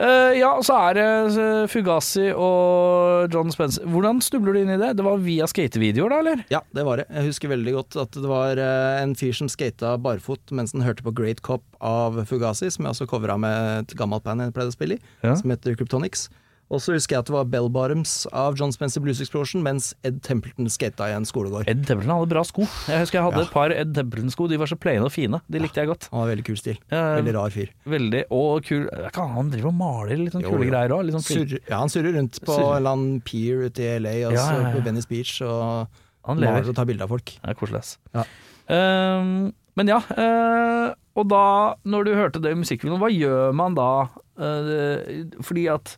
Uh, 0.02 0.32
ja, 0.34 0.48
så 0.66 0.74
er 0.88 0.96
det 0.98 1.04
eh, 1.38 1.66
Fugazi 1.70 2.30
og 2.34 3.28
John 3.36 3.52
Spencer. 3.54 3.84
Hvordan 3.92 4.22
snubler 4.24 4.56
du 4.56 4.62
inn 4.64 4.72
i 4.74 4.78
det? 4.82 4.94
Det 4.98 5.04
var 5.06 5.20
via 5.22 5.46
skatevideoer, 5.52 6.10
da, 6.16 6.20
eller? 6.24 6.42
Ja, 6.50 6.64
det 6.74 6.86
var 6.88 7.04
det. 7.04 7.06
Jeg 7.12 7.28
husker 7.28 7.52
veldig 7.52 7.74
godt 7.76 7.98
at 8.08 8.16
det 8.18 8.32
var 8.32 8.58
eh, 8.64 9.02
en 9.04 9.14
fyr 9.20 9.36
som 9.38 9.52
skata 9.52 9.92
barfot 10.02 10.56
mens 10.58 10.74
han 10.74 10.88
hørte 10.88 11.06
på 11.06 11.14
Great 11.20 11.44
Cop 11.46 11.68
av 11.86 12.18
Fugazi, 12.32 12.72
som 12.74 12.88
jeg 12.88 12.96
også 12.96 13.10
covra 13.12 13.36
med 13.44 13.84
et 13.84 13.94
gammelt 14.00 14.26
band 14.26 14.48
jeg 14.48 14.56
pleide 14.56 14.74
å 14.74 14.78
spille 14.80 14.98
i, 14.98 15.04
Ja. 15.28 15.36
som 15.38 15.54
heter 15.54 15.78
Kryptonics. 15.78 16.30
Og 16.72 16.80
så 16.80 16.94
husker 16.96 17.18
jeg 17.18 17.20
at 17.26 17.28
det 17.28 17.34
var 17.36 17.48
Bell 17.52 17.66
Bottoms 17.70 18.14
av 18.32 18.56
John 18.56 18.72
Spencer 18.72 19.02
Blues 19.04 19.20
Explosion, 19.20 19.60
mens 19.66 19.90
Ed 20.08 20.22
Templeton 20.24 20.70
skata 20.72 21.10
i 21.12 21.16
en 21.18 21.26
skolegård. 21.28 21.68
Ed 21.68 21.82
Templeton 21.84 22.14
hadde 22.16 22.30
bra 22.32 22.44
sko. 22.48 22.64
Jeg 22.88 23.02
husker 23.04 23.20
jeg 23.20 23.26
hadde 23.28 23.42
Ja. 23.42 23.48
et 23.50 23.52
par 23.52 23.74
Ed 23.76 23.92
Templeton-sko. 23.98 24.48
De 24.48 24.56
var 24.62 24.72
så 24.72 24.78
plaine 24.80 25.04
og 25.04 25.12
fine. 25.12 25.42
De 25.52 25.60
likte 25.60 25.82
jeg 25.84 25.88
godt. 25.92 26.08
Han 26.14 26.22
var 26.24 26.30
veldig 26.32 26.46
kul 26.48 26.56
stil. 26.62 26.78
Veldig 26.90 27.34
rar 27.36 27.50
fyr. 27.52 27.74
Veldig, 27.86 28.24
og 28.32 28.64
kul 28.64 28.88
Han 29.14 29.50
driver 29.52 29.68
og 29.68 29.76
maler 29.82 30.18
litt 30.24 30.32
sånn 30.34 30.48
kule 30.48 30.70
greier 30.72 30.96
òg. 30.96 31.12
Sånn 31.12 31.60
ja, 31.68 31.78
han 31.82 31.90
surrer 31.92 32.16
rundt 32.16 32.40
på 32.40 32.56
Surrer. 32.56 32.72
en 32.72 32.78
eller 32.80 32.96
annen 32.96 33.22
pier 33.22 33.66
ute 33.68 33.84
i 33.84 34.00
LA, 34.00 34.16
og 34.30 34.38
så 34.40 34.72
på 34.72 34.84
Venice 34.88 35.08
Beach, 35.12 35.42
og 35.42 35.88
Han 36.24 36.40
maler 36.40 36.70
og 36.70 36.76
tar 36.76 36.86
bilde 36.86 37.04
av 37.04 37.10
folk. 37.10 37.26
Det 37.36 37.50
er 37.52 37.54
koselig, 37.60 37.80
ass. 37.84 37.98
Ja. 38.16 38.24
Um, 38.70 39.54
Men 39.76 39.88
ja, 39.88 40.00
eh, 40.20 40.94
og 41.16 41.28
da, 41.32 41.76
når 41.88 42.04
du 42.06 42.12
hørte 42.16 42.42
det 42.44 42.52
i 42.52 42.60
musikkvideoen, 42.60 43.00
hva 43.00 43.08
gjør 43.12 43.54
man 43.56 43.74
da? 43.76 44.08
Eh, 44.40 45.24
fordi 45.42 45.68
at 45.72 45.98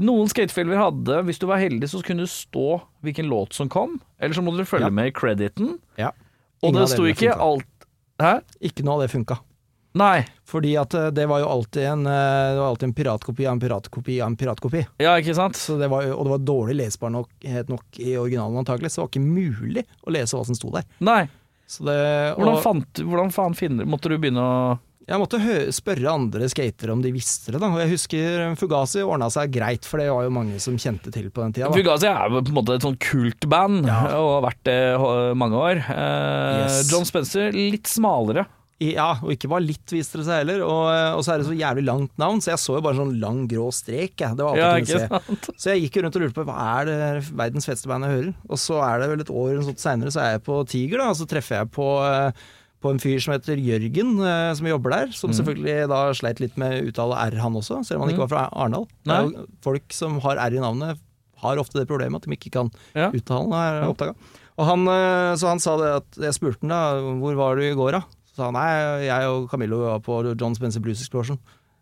noen 0.00 0.28
skatefilmer 0.32 0.80
hadde, 0.80 1.20
hvis 1.28 1.38
du 1.42 1.46
var 1.50 1.60
heldig, 1.62 1.88
så 1.92 2.00
kunne 2.04 2.24
du 2.24 2.30
stå 2.32 2.80
hvilken 3.04 3.28
låt 3.30 3.52
som 3.56 3.68
kom, 3.72 3.98
eller 4.20 4.34
så 4.36 4.42
må 4.44 4.54
du 4.56 4.64
følge 4.64 4.88
Ja. 4.88 4.94
med 4.96 5.10
i 5.12 5.14
crediten. 5.16 5.78
Ja. 6.00 6.10
Og 6.62 6.74
det 6.76 6.88
sto 6.92 7.04
ikke 7.08 7.30
funka. 7.32 7.40
alt 7.40 7.66
Hæ? 8.20 8.34
Ikke 8.60 8.84
noe 8.84 8.98
av 8.98 9.06
det 9.06 9.10
funka. 9.14 9.38
Nei. 9.96 10.26
Fordi 10.46 10.74
at 10.78 10.92
eh, 10.94 11.08
det 11.10 11.24
var 11.26 11.40
jo 11.40 11.48
alltid 11.48 11.82
en, 11.88 12.02
eh, 12.06 12.52
det 12.52 12.58
var 12.60 12.68
alltid 12.68 12.88
en 12.90 12.94
piratkopi 12.94 13.46
av 13.48 13.52
en 13.56 13.60
piratkopi 13.60 14.18
av 14.20 14.26
en 14.28 14.36
piratkopi. 14.36 14.82
Ja, 15.00 15.14
ikke 15.18 15.34
sant? 15.34 15.56
Så 15.56 15.78
det 15.80 15.88
var, 15.90 16.04
og 16.12 16.24
det 16.28 16.30
var 16.34 16.44
dårlig 16.44 16.76
lesbar 16.76 17.10
nok, 17.10 17.30
nok 17.72 17.98
i 17.98 18.12
originalen 18.20 18.60
antagelig, 18.60 18.90
så 18.92 19.00
det 19.00 19.06
var 19.06 19.10
ikke 19.14 19.24
mulig 19.24 19.84
å 20.06 20.12
lese 20.14 20.36
hva 20.36 20.44
som 20.46 20.54
sto 20.54 20.70
der. 20.70 20.84
Nei. 21.00 21.24
Så 21.66 21.84
det, 21.88 21.96
Hvordan, 22.36 22.54
og 22.54 22.62
fant, 22.62 22.86
du- 22.94 23.04
hvordan 23.06 23.30
faen 23.32 23.54
finner 23.54 23.86
Måtte 23.86 24.08
du 24.10 24.18
begynne 24.18 24.42
å 24.42 24.78
jeg 25.08 25.18
måtte 25.18 25.40
spørre 25.74 26.12
andre 26.12 26.48
skatere 26.52 26.92
om 26.92 27.00
de 27.02 27.10
visste 27.14 27.50
det. 27.54 27.60
da, 27.60 27.66
og 27.72 27.80
Jeg 27.80 27.90
husker 27.96 28.54
Fugazi 28.60 29.02
ordna 29.02 29.30
seg 29.32 29.50
greit, 29.50 29.84
for 29.88 29.98
det 29.98 30.10
var 30.12 30.22
jo 30.28 30.30
mange 30.30 30.60
som 30.62 30.76
kjente 30.78 31.10
til 31.10 31.30
på 31.30 31.42
den 31.42 31.52
tida. 31.56 31.68
Da. 31.70 31.74
Fugazi 31.74 32.06
er 32.10 32.28
jo 32.30 32.42
på 32.44 32.52
en 32.52 32.58
måte 32.60 32.76
et 32.76 32.82
sånn 32.86 32.98
kultband, 33.00 33.86
Ja. 33.86 34.00
og 34.20 34.30
har 34.42 34.50
vært 34.52 34.62
det 34.64 35.36
mange 35.36 35.56
år. 35.56 35.76
Eh, 35.88 36.64
Yes. 36.66 36.90
John 36.92 37.04
Spencer 37.04 37.50
litt 37.52 37.84
smalere. 37.90 38.46
Ja, 38.80 39.10
og 39.20 39.28
ikke 39.34 39.48
bare 39.50 39.60
litt, 39.60 39.84
viste 39.92 40.16
det 40.16 40.24
seg 40.24 40.38
heller. 40.40 40.62
Og, 40.64 40.86
eh, 40.88 41.12
og 41.12 41.20
så 41.26 41.34
er 41.34 41.38
det 41.42 41.48
så 41.50 41.56
jævlig 41.58 41.84
langt 41.84 42.14
navn, 42.16 42.38
så 42.40 42.52
jeg 42.54 42.60
så 42.62 42.76
jo 42.78 42.80
bare 42.80 42.96
sånn 42.96 43.18
lang 43.20 43.42
grå 43.46 43.66
strek. 43.76 44.14
Jeg. 44.16 44.36
Det 44.38 44.40
var 44.46 44.54
alt 44.54 44.56
Ja, 44.56 44.70
jeg 44.78 44.86
kunne 44.86 45.36
se. 45.36 45.52
Så 45.60 45.74
jeg 45.74 45.82
gikk 45.90 45.96
jo 45.98 46.02
rundt 46.06 46.16
og 46.16 46.22
lurte 46.22 46.38
på 46.38 46.46
hva 46.48 46.80
er 46.80 46.84
det 46.88 47.24
verdens 47.36 47.66
feteste 47.68 47.88
band 47.88 48.04
jeg 48.04 48.14
hører. 48.16 48.34
Og 48.48 48.56
så 48.56 48.78
er 48.80 49.00
det 49.02 49.10
vel 49.10 49.20
et 49.20 49.34
år 49.34 49.50
eller 49.52 49.66
sånt 49.68 49.82
seinere, 49.84 50.08
så 50.14 50.20
er 50.24 50.30
jeg 50.38 50.44
på 50.44 50.66
Tiger, 50.66 50.96
da, 50.98 51.10
og 51.10 51.16
så 51.20 51.26
treffer 51.28 51.58
jeg 51.60 51.70
på, 51.76 51.88
eh, 52.08 52.32
på 52.80 52.90
en 52.94 52.98
fyr 53.02 53.18
som 53.20 53.34
heter 53.34 53.60
Jørgen, 53.60 54.14
eh, 54.24 54.54
som 54.56 54.66
jobber 54.70 54.90
der. 54.94 55.06
Mm. 55.10 55.16
Som 55.18 55.34
selvfølgelig 55.36 55.88
da 55.92 56.00
sleit 56.16 56.40
litt 56.40 56.56
med 56.60 56.88
uttale 56.88 57.18
R, 57.28 57.36
han 57.42 57.58
også, 57.60 57.82
selv 57.84 58.00
om 58.00 58.06
han 58.06 58.14
ikke 58.14 58.24
var 58.26 58.32
fra 58.32 58.44
Arendal. 58.52 58.86
Folk 59.62 59.92
som 59.92 60.18
har 60.24 60.40
R 60.40 60.56
i 60.56 60.62
navnet, 60.62 60.98
har 61.40 61.56
ofte 61.56 61.78
det 61.80 61.88
problemet 61.88 62.20
at 62.20 62.28
de 62.28 62.36
ikke 62.36 62.50
kan 62.52 62.70
Ja. 62.94 63.10
uttale 63.10 63.44
den, 63.44 63.52
har 63.52 63.74
jeg 63.80 63.90
oppdaga. 63.94 64.14
Og 64.60 64.66
han, 64.68 64.88
eh, 64.88 65.34
så 65.40 65.48
han 65.48 65.58
sa 65.58 65.76
det 65.80 65.90
at 66.02 66.18
Jeg 66.20 66.34
spurte 66.36 66.60
han 66.60 66.68
da 66.68 66.80
hvor 67.20 67.34
var 67.36 67.56
du 67.56 67.62
i 67.62 67.72
går, 67.74 67.92
da? 67.92 68.00
Så 68.28 68.36
sa 68.36 68.44
han 68.50 68.54
nei, 68.54 69.06
jeg 69.06 69.28
og 69.28 69.48
Camillo 69.50 69.78
var 69.86 70.00
på 70.00 70.36
John 70.38 70.54
Spencer 70.54 70.80
Blues 70.80 71.00
Explosion. 71.00 71.38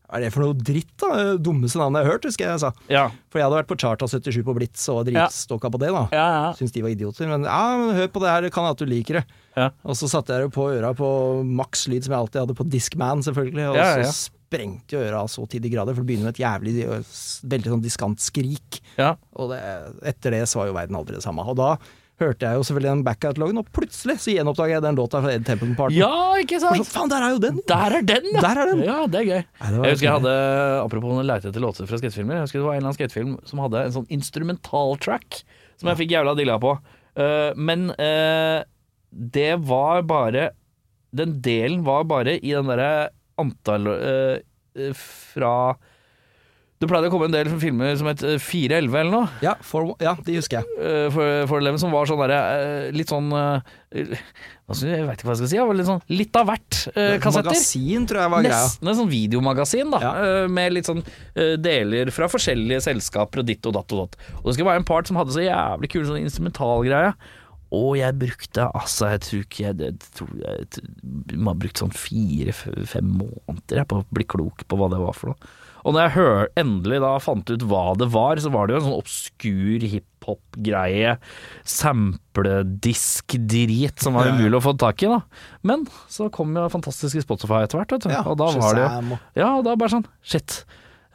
Er 0.08 0.22
det 0.24 0.30
for 0.32 0.40
noe 0.40 0.56
dritt, 0.56 0.92
da? 1.02 1.34
Dummeste 1.36 1.76
navnet 1.80 2.00
jeg 2.00 2.08
har 2.08 2.14
hørt, 2.14 2.24
husker 2.30 2.46
jeg 2.46 2.54
jeg 2.54 2.62
sa. 2.62 2.70
Ja. 2.88 3.02
For 3.28 3.40
jeg 3.40 3.44
hadde 3.44 3.58
vært 3.58 3.68
på 3.68 3.76
Charta 3.82 4.06
77 4.08 4.38
på 4.46 4.54
Blitz 4.56 4.86
og 4.88 5.02
var 5.02 5.08
dritstokka 5.10 5.68
på 5.74 5.80
det, 5.82 5.90
da. 5.92 6.04
Ja, 6.16 6.26
ja. 6.32 6.46
Syns 6.56 6.72
de 6.72 6.84
var 6.86 6.94
idioter. 6.94 7.28
Men 7.28 7.44
ja, 7.44 7.60
men 7.76 7.92
hør 7.98 8.08
på 8.14 8.22
det 8.24 8.30
her, 8.32 8.46
det 8.46 8.52
kan 8.54 8.68
at 8.70 8.80
du 8.80 8.86
liker 8.88 9.20
det. 9.20 9.24
Ja. 9.58 9.68
Og 9.84 9.98
så 10.00 10.08
satte 10.08 10.32
jeg 10.32 10.46
det 10.48 10.54
på 10.56 10.70
øra 10.72 10.94
på 10.96 11.10
maks 11.44 11.84
lyd, 11.92 12.06
som 12.06 12.16
jeg 12.16 12.22
alltid 12.24 12.40
hadde 12.44 12.56
på 12.56 12.68
Discman, 12.72 13.24
selvfølgelig. 13.26 13.68
Og 13.74 13.78
så 14.08 14.16
sprengte 14.48 14.96
jo 14.96 15.04
øra 15.04 15.22
så 15.28 15.44
til 15.52 15.60
de 15.60 15.74
grader, 15.76 15.92
for 15.92 16.00
det 16.00 16.08
begynner 16.08 16.30
med 16.30 16.38
et 16.38 16.44
jævlig, 16.46 16.88
veldig 17.52 17.74
sånn 17.76 17.84
diskant 17.84 18.24
skrik. 18.24 18.80
ja. 18.96 19.12
Og 19.36 19.52
det, 19.52 19.60
etter 20.08 20.38
det 20.38 20.44
så 20.48 20.62
var 20.62 20.70
jo 20.72 20.78
verden 20.80 20.96
aldri 20.96 21.18
det 21.18 21.24
samme. 21.26 21.44
Og 21.44 21.58
da 21.60 21.74
hørte 22.18 22.48
jeg 22.48 22.58
jo 22.58 22.64
selvfølgelig 22.66 22.90
den 22.90 23.02
back-out-loggen, 23.06 23.60
og 23.60 23.68
plutselig 23.75 24.16
så 24.25 24.32
gjenoppdaga 24.34 24.76
jeg 24.76 24.84
den 24.84 24.98
låta 24.98 25.20
fra 25.22 25.34
Ed 25.34 25.44
Templeton 25.46 25.76
Party. 25.78 25.98
Ja, 26.00 26.10
ikke 26.42 26.58
sant? 26.62 26.80
så, 26.82 26.87
faen, 26.90 27.12
der 27.12 27.25
er 27.25 27.34
jo 27.37 27.42
den! 27.42 27.60
Der 27.70 27.98
er 27.98 28.06
den, 28.10 28.28
ja! 28.34 28.42
Der 28.42 28.62
er 28.62 28.72
den! 28.72 28.82
Ja, 28.87 28.98
det 29.06 29.20
er 29.20 29.28
gøy. 29.28 29.42
Nei, 29.44 29.70
det 29.70 29.78
Jeg 29.78 29.96
husker 29.96 30.08
jeg 30.08 30.16
hadde, 30.16 30.34
apropos 30.82 31.20
å 31.22 31.26
leite 31.26 31.52
etter 31.52 31.64
låter 31.64 31.90
fra 31.90 32.00
skatefilmer, 32.00 32.40
jeg 32.40 32.48
husker 32.48 32.60
det 32.60 32.66
var 32.66 32.75
en 32.75 32.80
eller 32.80 32.90
annen 32.90 32.98
skatefilm 32.98 33.37
som 33.48 33.62
hadde 33.62 33.84
en 33.84 33.96
sånn 33.98 34.08
instrumentaltrack 34.18 35.42
som 35.78 35.92
jeg 35.92 36.00
fikk 36.02 36.16
jævla 36.16 36.34
dilla 36.38 36.58
på. 36.62 36.75
Uh, 37.18 37.50
men 37.58 37.88
uh, 37.94 38.60
det 39.08 39.56
var 39.66 40.04
bare 40.06 40.50
Den 41.16 41.38
delen 41.42 41.80
var 41.87 42.04
bare 42.06 42.37
i 42.37 42.52
den 42.52 42.68
derre 42.68 43.08
antall 43.40 43.87
uh, 43.88 44.37
eh, 44.76 44.90
fra 44.92 45.52
Det 46.78 46.87
pleide 46.87 47.08
å 47.08 47.11
komme 47.11 47.26
en 47.26 47.35
del 47.35 47.49
filmer 47.58 47.97
som 47.99 48.06
het 48.06 48.20
eh, 48.23 48.37
411 48.38 48.99
eller 49.00 49.11
noe. 49.11 49.30
Ja, 49.42 49.56
for, 49.66 49.97
ja, 49.99 50.12
de 50.23 50.37
husker 50.38 50.61
jeg. 50.61 50.76
eh, 50.78 51.08
for, 51.11 51.40
for 51.50 51.58
Eleven, 51.62 51.80
som 51.82 51.90
var 51.90 52.06
sånn 52.06 52.20
derre 52.23 52.37
eh, 52.54 52.92
Litt 52.94 53.11
sånn 53.11 53.32
eh, 53.35 53.58
Jeg 53.99 55.08
veit 55.08 55.18
ikke 55.18 55.26
hva 55.26 55.35
jeg 55.35 55.40
skal 55.40 55.50
si. 55.50 55.58
Litt, 55.80 55.88
sånn, 55.88 56.02
litt 56.12 56.38
av 56.38 56.47
hvert 56.52 56.78
eh, 56.92 57.16
kassetter. 57.25 57.50
Magasin, 57.50 58.06
tror 58.11 58.23
jeg 58.23 58.32
var 58.37 58.47
greia. 58.47 58.61
Nesten 58.68 58.92
en 58.92 58.99
sånn 59.00 59.11
videomagasin, 59.11 59.90
da. 59.97 60.00
Ja. 60.06 60.12
eh, 60.44 60.47
Med 60.61 60.76
litt 60.76 60.87
sånn 60.90 61.02
eh, 61.02 61.56
deler 61.58 62.12
fra 62.14 62.30
forskjellige 62.30 62.85
selskaper 62.87 63.42
og 63.42 63.50
ditt 63.50 63.66
og 63.66 63.75
datt 63.80 63.97
og 63.97 64.04
datt. 64.04 64.16
Og 64.38 64.47
det 64.50 64.54
skulle 64.58 64.70
være 64.70 64.85
en 64.85 64.88
part 64.94 65.11
som 65.11 65.18
hadde 65.18 65.35
så 65.35 65.42
jævlig 65.42 65.90
kul 65.97 66.06
sånn 66.06 66.23
instrumentalgreie. 66.23 67.14
Og 67.75 67.99
jeg 67.99 68.14
brukte 68.16 68.64
altså 68.73 69.11
Jeg 69.12 69.20
tror 69.26 69.40
ikke 69.44 69.64
jeg, 69.66 69.75
jeg, 69.82 70.12
tror 70.16 70.30
jeg, 70.40 70.68
jeg 70.78 71.37
må 71.42 71.50
ha 71.52 71.58
brukt 71.61 71.82
sånn 71.82 71.90
fire-fem 71.92 73.11
måneder 73.18 73.82
jeg, 73.82 73.88
på 73.90 73.99
å 74.00 74.06
bli 74.14 74.25
klok 74.25 74.62
på 74.70 74.78
hva 74.80 74.88
det 74.94 75.00
var 75.02 75.16
for 75.16 75.35
noe. 75.35 75.50
Og 75.88 75.94
når 75.96 76.02
jeg 76.04 76.12
hør, 76.18 76.42
endelig 76.60 76.98
da 77.00 77.14
fant 77.24 77.48
ut 77.48 77.62
hva 77.70 77.94
det 77.96 78.10
var, 78.12 78.36
så 78.44 78.50
var 78.52 78.68
det 78.68 78.74
jo 78.76 78.80
en 78.82 78.86
sånn 78.90 79.00
obskur 79.00 79.80
hiphop-greie, 79.88 81.14
sampledisk-drit 81.64 83.96
som 84.04 84.12
var 84.18 84.28
umulig 84.34 84.58
å 84.58 84.62
få 84.64 84.72
tak 84.80 85.02
i, 85.04 85.08
da. 85.10 85.18
Men 85.66 85.78
så 86.12 86.28
kom 86.34 86.48
jo 86.56 86.68
fantastiske 86.72 87.22
Spotify 87.24 87.58
etter 87.64 87.76
hvert, 87.80 87.92
vet 87.96 88.04
du. 88.04 88.10
Og 88.12 88.36
da 88.40 88.46
var 88.58 88.72
det 88.76 88.84
jo 88.84 88.90
Ja, 89.40 89.48
og 89.56 89.62
da 89.66 89.70
bare 89.80 89.94
sånn 89.96 90.08
Shit. 90.20 90.50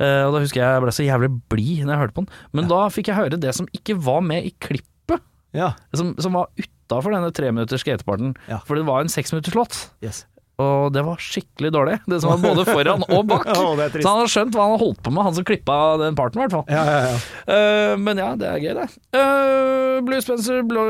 Uh, 0.02 0.26
og 0.26 0.32
da 0.34 0.40
husker 0.42 0.58
jeg 0.58 0.66
jeg 0.74 0.82
ble 0.84 0.92
så 0.96 1.06
jævlig 1.06 1.30
blid 1.54 1.84
når 1.86 1.94
jeg 1.94 2.02
hørte 2.02 2.16
på 2.18 2.24
den. 2.26 2.32
Men 2.58 2.64
da 2.72 2.80
fikk 2.92 3.08
jeg 3.12 3.20
høre 3.20 3.38
det 3.40 3.54
som 3.56 3.68
ikke 3.78 3.94
var 4.02 4.22
med 4.26 4.42
i 4.50 4.52
klippet, 4.58 5.22
Ja, 5.54 5.76
som, 5.94 6.16
som 6.18 6.34
var 6.34 6.50
utafor 6.58 7.14
denne 7.14 7.30
treminutters 7.30 7.86
skateparten. 7.86 8.34
Ja. 8.50 8.58
For 8.66 8.74
det 8.80 8.88
var 8.90 9.06
en 9.06 9.14
seksminutterslåt. 9.14 9.94
yes. 10.02 10.26
Og 10.64 10.94
det 10.96 11.04
var 11.06 11.22
skikkelig 11.22 11.72
dårlig, 11.76 11.96
det 12.10 12.20
som 12.24 12.32
var 12.34 12.42
både 12.44 12.66
foran 12.68 13.04
og 13.08 13.24
bak. 13.30 13.46
Det 13.80 13.88
trist. 13.94 14.06
Så 14.06 14.12
han 14.14 14.22
har 14.22 14.32
skjønt 14.32 14.56
hva 14.56 14.66
han 14.68 14.74
har 14.76 14.82
holdt 14.84 15.00
på 15.04 15.12
med, 15.14 15.26
han 15.28 15.36
som 15.38 15.46
klippa 15.48 15.78
den 16.02 16.18
parten, 16.18 16.40
i 16.40 16.44
hvert 16.46 16.54
fall. 16.54 16.66
Ja, 16.72 16.84
ja, 16.88 17.00
ja. 17.10 17.22
Uh, 17.48 17.94
men 18.00 18.22
ja, 18.22 18.28
det 18.40 18.50
er 18.50 18.60
gøy, 18.64 18.74
det. 18.80 18.88
Uh, 19.16 20.02
Blue 20.08 20.22
Spencer 20.24 20.62
blå, 20.68 20.84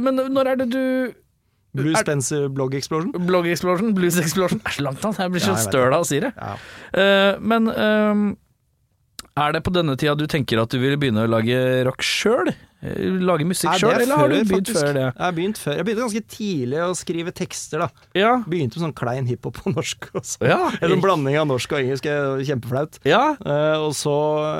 Men 0.00 0.20
når 0.32 0.52
er 0.52 0.62
det 0.62 0.68
du 0.72 0.82
Blue 1.72 1.94
Er- 1.94 2.02
Spencer 2.04 2.48
Blog 2.52 2.74
Explosion. 2.76 3.12
Blog 3.28 3.46
Explosion, 3.48 3.94
Blues 3.96 4.18
Explosion 4.20 4.60
Er 4.68 4.74
så 4.76 4.82
langt, 4.84 5.04
han. 5.06 5.14
Jeg 5.16 5.32
blir 5.32 5.44
så 5.44 5.54
støl 5.56 5.88
av 5.96 6.04
å 6.04 6.08
si 6.08 6.18
det. 6.20 6.32
Eh, 6.92 7.38
men 7.40 7.70
er 7.72 9.54
det 9.56 9.62
på 9.64 9.72
denne 9.72 9.96
tida 9.96 10.12
du 10.18 10.26
tenker 10.28 10.60
at 10.60 10.72
du 10.72 10.76
vil 10.82 10.98
begynne 11.00 11.24
å 11.24 11.30
lage 11.32 11.56
rock 11.88 12.04
sjøl? 12.04 12.52
Lage 12.82 13.44
musikk 13.46 13.76
sjøl, 13.78 13.92
er 13.94 14.02
eller 14.02 14.18
har 14.18 14.32
du 14.32 14.34
begynt 14.40 14.66
faktisk. 14.66 14.78
før 14.80 14.88
det? 14.96 15.02
Jeg 15.04 15.22
har 15.22 15.34
begynt 15.36 15.58
før. 15.62 15.76
Jeg 15.78 15.86
begynte 15.86 16.02
ganske 16.02 16.22
tidlig 16.34 16.78
å 16.82 16.88
skrive 16.98 17.32
tekster, 17.38 17.84
da. 17.84 18.06
Ja. 18.18 18.32
Begynte 18.42 18.80
med 18.80 18.86
sånn 18.88 18.94
klein 18.98 19.28
hiphop 19.28 19.60
på 19.62 19.70
norsk 19.76 20.08
også. 20.18 20.40
Ja. 20.50 20.58
En 20.82 20.90
sånn 20.90 21.04
blanding 21.04 21.36
av 21.38 21.46
norsk 21.46 21.76
og 21.76 21.78
engelsk. 21.78 22.08
Kjempeflaut. 22.48 22.98
ja. 23.06 23.20
Uh, 23.38 23.86
og 23.86 23.94
så, 23.94 24.14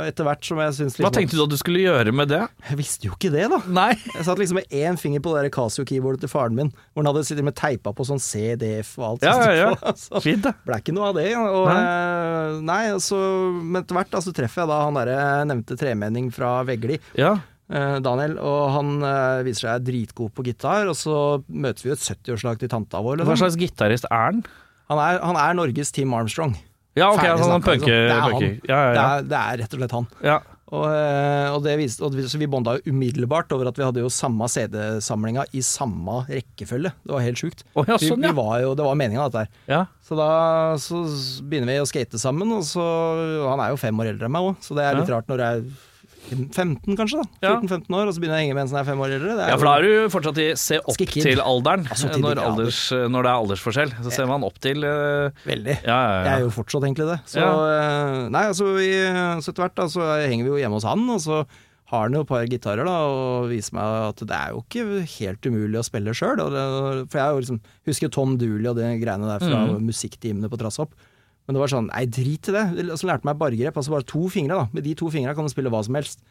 etter 0.06 0.26
hvert 0.28 0.46
som 0.46 0.60
jeg 0.62 0.76
syns 0.76 0.94
liksom 0.94 1.06
Hva 1.08 1.12
tenkte 1.16 1.34
du 1.38 1.42
at 1.42 1.50
du 1.50 1.58
skulle 1.58 1.82
gjøre 1.82 2.14
med 2.14 2.30
det? 2.30 2.40
Jeg 2.68 2.78
visste 2.78 3.08
jo 3.10 3.16
ikke 3.18 3.32
det, 3.34 3.48
da. 3.50 3.58
Nei. 3.66 3.90
Jeg 4.14 4.26
satt 4.28 4.38
liksom 4.38 4.60
med 4.60 4.70
én 4.70 4.98
finger 5.00 5.22
på 5.24 5.34
det 5.34 5.50
Casio-keyboardet 5.54 6.22
til 6.22 6.30
faren 6.30 6.54
min, 6.58 6.70
hvor 6.92 7.02
han 7.02 7.10
hadde 7.10 7.26
sittet 7.26 7.46
med 7.46 7.58
teipa 7.58 7.90
på 7.96 8.06
sånn 8.06 8.22
CDF 8.22 8.94
og 9.02 9.08
alt. 9.10 9.26
Ja, 9.26 9.34
ja, 9.50 9.68
ja. 9.74 9.94
Så 10.04 10.22
Fint, 10.22 10.46
det. 10.46 10.54
ble 10.66 10.78
ikke 10.78 10.94
noe 10.94 11.10
av 11.10 11.18
det. 11.18 11.28
Og, 11.38 11.66
Nei. 11.66 11.78
uh, 11.82 12.60
nei, 12.70 12.82
så, 13.02 13.18
men 13.58 13.82
etter 13.82 13.98
hvert 13.98 14.14
da, 14.14 14.22
så 14.22 14.34
treffer 14.36 14.62
jeg 14.62 14.70
da 14.70 14.80
han 14.86 14.98
derre 15.02 15.18
nevnte 15.50 15.76
tremenning 15.80 16.30
fra 16.34 16.60
Vegli. 16.68 17.00
Ja. 17.18 17.34
Eh, 17.72 17.98
Daniel, 18.04 18.36
og 18.38 18.60
han 18.76 18.92
eh, 19.08 19.42
viser 19.48 19.68
seg 19.70 19.86
dritgod 19.88 20.32
på 20.36 20.44
gitar, 20.46 20.86
og 20.92 20.96
så 20.98 21.16
møter 21.48 21.82
vi 21.86 21.92
jo 21.92 21.96
et 21.98 22.04
70-årslag 22.06 22.60
til 22.62 22.68
tanta 22.72 23.00
vår. 23.02 23.22
Hva 23.24 23.32
Liksom. 23.32 23.42
slags 23.46 23.58
gitarist 23.60 24.06
er 24.10 24.26
han? 24.28 24.44
Han, 24.92 24.98
er, 25.00 25.20
han 25.24 25.36
er 25.40 25.54
Norges 25.58 25.90
Team 25.94 26.12
Armstrong. 26.14 26.54
Ja, 26.94 27.08
ok, 27.14 27.22
Ferdig 27.24 27.46
sånn 27.48 27.62
punker. 27.64 27.86
punke... 27.86 27.86
liksom. 27.88 28.08
Det 28.08 28.16
er 28.16 28.20
han. 28.20 28.42
Ja, 28.68 28.80
Ja, 28.82 28.90
Det 28.92 29.04
er, 29.04 29.28
det 29.32 29.38
er 29.42 29.62
rett 29.64 29.72
og 29.78 29.80
slett 29.82 29.98
han. 30.00 30.10
ja. 30.22 30.40
Og, 30.72 30.86
eh, 30.88 31.50
og, 31.52 31.58
det 31.66 31.74
viste, 31.76 32.00
og 32.00 32.14
vi- 32.16 32.22
så 32.24 32.38
vi 32.40 32.46
bonda 32.48 32.78
jo 32.78 32.92
umiddelbart 32.94 33.50
over 33.52 33.68
at 33.68 33.76
vi 33.76 33.84
hadde 33.84 34.00
jo 34.00 34.08
samme 34.08 34.46
CD-samlinga 34.48 35.42
i 35.52 35.60
samme 35.60 36.22
rekkefølge. 36.30 36.94
Det 37.04 37.12
var 37.12 37.20
helt 37.20 37.36
sjukt. 37.36 37.60
Oh, 37.76 37.84
ja, 37.84 37.98
Vi, 38.00 38.08
sånn, 38.08 38.24
vi 38.24 38.30
var 38.32 38.54
jo, 38.62 38.70
det 38.78 38.86
var 38.86 38.96
meninga, 38.96 39.26
dette 39.28 39.42
her. 39.44 39.50
ja. 39.68 39.82
Så 40.00 40.16
da 40.16 40.30
så 40.80 41.02
begynner 41.44 41.74
vi 41.74 41.76
å 41.82 41.84
skate 41.90 42.16
sammen, 42.16 42.48
og 42.56 42.64
så 42.64 42.80
Han 43.50 43.60
er 43.60 43.68
jo 43.74 43.76
fem 43.84 44.00
år 44.00 44.14
eldre 44.14 44.24
enn 44.30 44.32
meg 44.32 44.48
òg, 44.48 44.56
så 44.64 44.74
det 44.74 44.84
er 44.88 44.96
litt 44.96 45.08
Ja. 45.12 45.16
rart 45.18 45.28
når 45.28 45.44
jeg 45.44 45.64
15, 46.30 46.96
kanskje. 46.96 47.22
da 47.42 47.52
14-15 47.58 47.96
år, 47.98 48.06
og 48.08 48.14
så 48.14 48.22
begynner 48.22 48.38
jeg 48.38 48.44
å 48.44 48.46
henge 48.46 48.56
med 48.56 48.64
en 48.64 48.70
som 48.70 48.78
er 48.80 48.86
fem 48.88 49.02
år 49.04 49.16
eldre. 49.18 49.34
Ja, 49.50 49.56
for 49.58 49.68
da 49.68 49.74
er 49.78 49.86
du 49.86 50.12
fortsatt 50.12 50.40
i 50.42 50.46
se 50.60 50.78
opp 50.80 51.02
til 51.12 51.42
alderen 51.42 51.88
Altså, 51.88 52.12
til 52.12 52.24
når, 52.24 52.42
alders, 52.42 52.78
når 52.92 53.26
det 53.26 53.32
er 53.32 53.42
aldersforskjell. 53.42 53.96
Så 54.06 54.14
ser 54.14 54.30
man 54.30 54.46
opp 54.46 54.60
til 54.62 54.86
uh... 54.86 55.44
Veldig. 55.48 55.76
Ja, 55.82 55.98
ja, 55.98 56.22
Jeg 56.28 56.32
er 56.36 56.46
jo 56.46 56.54
fortsatt 56.54 56.86
egentlig 56.88 57.10
det. 57.10 57.18
Så, 57.34 57.42
Ja. 57.42 57.50
eh, 57.74 58.16
nei, 58.32 58.46
altså, 58.52 58.70
vi, 58.78 58.88
så 59.42 59.52
etter 59.52 59.66
hvert 59.66 59.76
da, 59.78 59.90
så 59.92 60.08
henger 60.22 60.48
vi 60.48 60.54
jo 60.54 60.62
hjemme 60.62 60.80
hos 60.80 60.88
han, 60.88 61.04
og 61.12 61.20
så 61.24 61.42
har 61.92 62.06
han 62.06 62.16
jo 62.16 62.22
et 62.24 62.30
par 62.30 62.46
gitarer 62.48 62.88
da, 62.88 62.96
og 63.04 63.50
viser 63.50 63.76
meg 63.76 63.96
at 64.08 64.22
det 64.24 64.36
er 64.36 64.54
jo 64.54 64.62
ikke 64.62 64.84
helt 65.18 65.48
umulig 65.48 65.80
å 65.80 65.84
spille 65.84 66.14
sjøl. 66.16 66.40
For 66.40 67.20
jeg 67.20 67.34
jo 67.36 67.42
liksom, 67.42 67.58
husker 67.88 68.12
Tom 68.12 68.38
Dooley 68.40 68.70
og 68.70 68.78
de 68.78 68.94
greiene 69.02 69.28
der 69.28 69.44
fra 69.44 69.64
mm. 69.68 69.82
musikktimene 69.90 70.48
på 70.52 70.60
Trasshopp. 70.60 70.96
Men 71.46 71.56
det 71.56 71.62
var 71.62 71.72
sånn, 71.72 71.88
nei 71.90 72.04
drit 72.06 72.48
i 72.50 72.54
det. 72.54 72.64
Så 73.00 73.08
lærte 73.08 73.26
meg 73.26 73.40
bargrep, 73.40 73.76
altså 73.78 73.94
bare 73.94 74.06
to 74.08 74.28
fingre 74.32 74.60
da. 74.60 74.68
Med 74.74 74.86
de 74.86 74.94
to 74.98 75.10
fingra 75.12 75.34
kan 75.34 75.48
du 75.48 75.52
spille 75.52 75.72
hva 75.72 75.82
som 75.86 75.98
helst. 75.98 76.22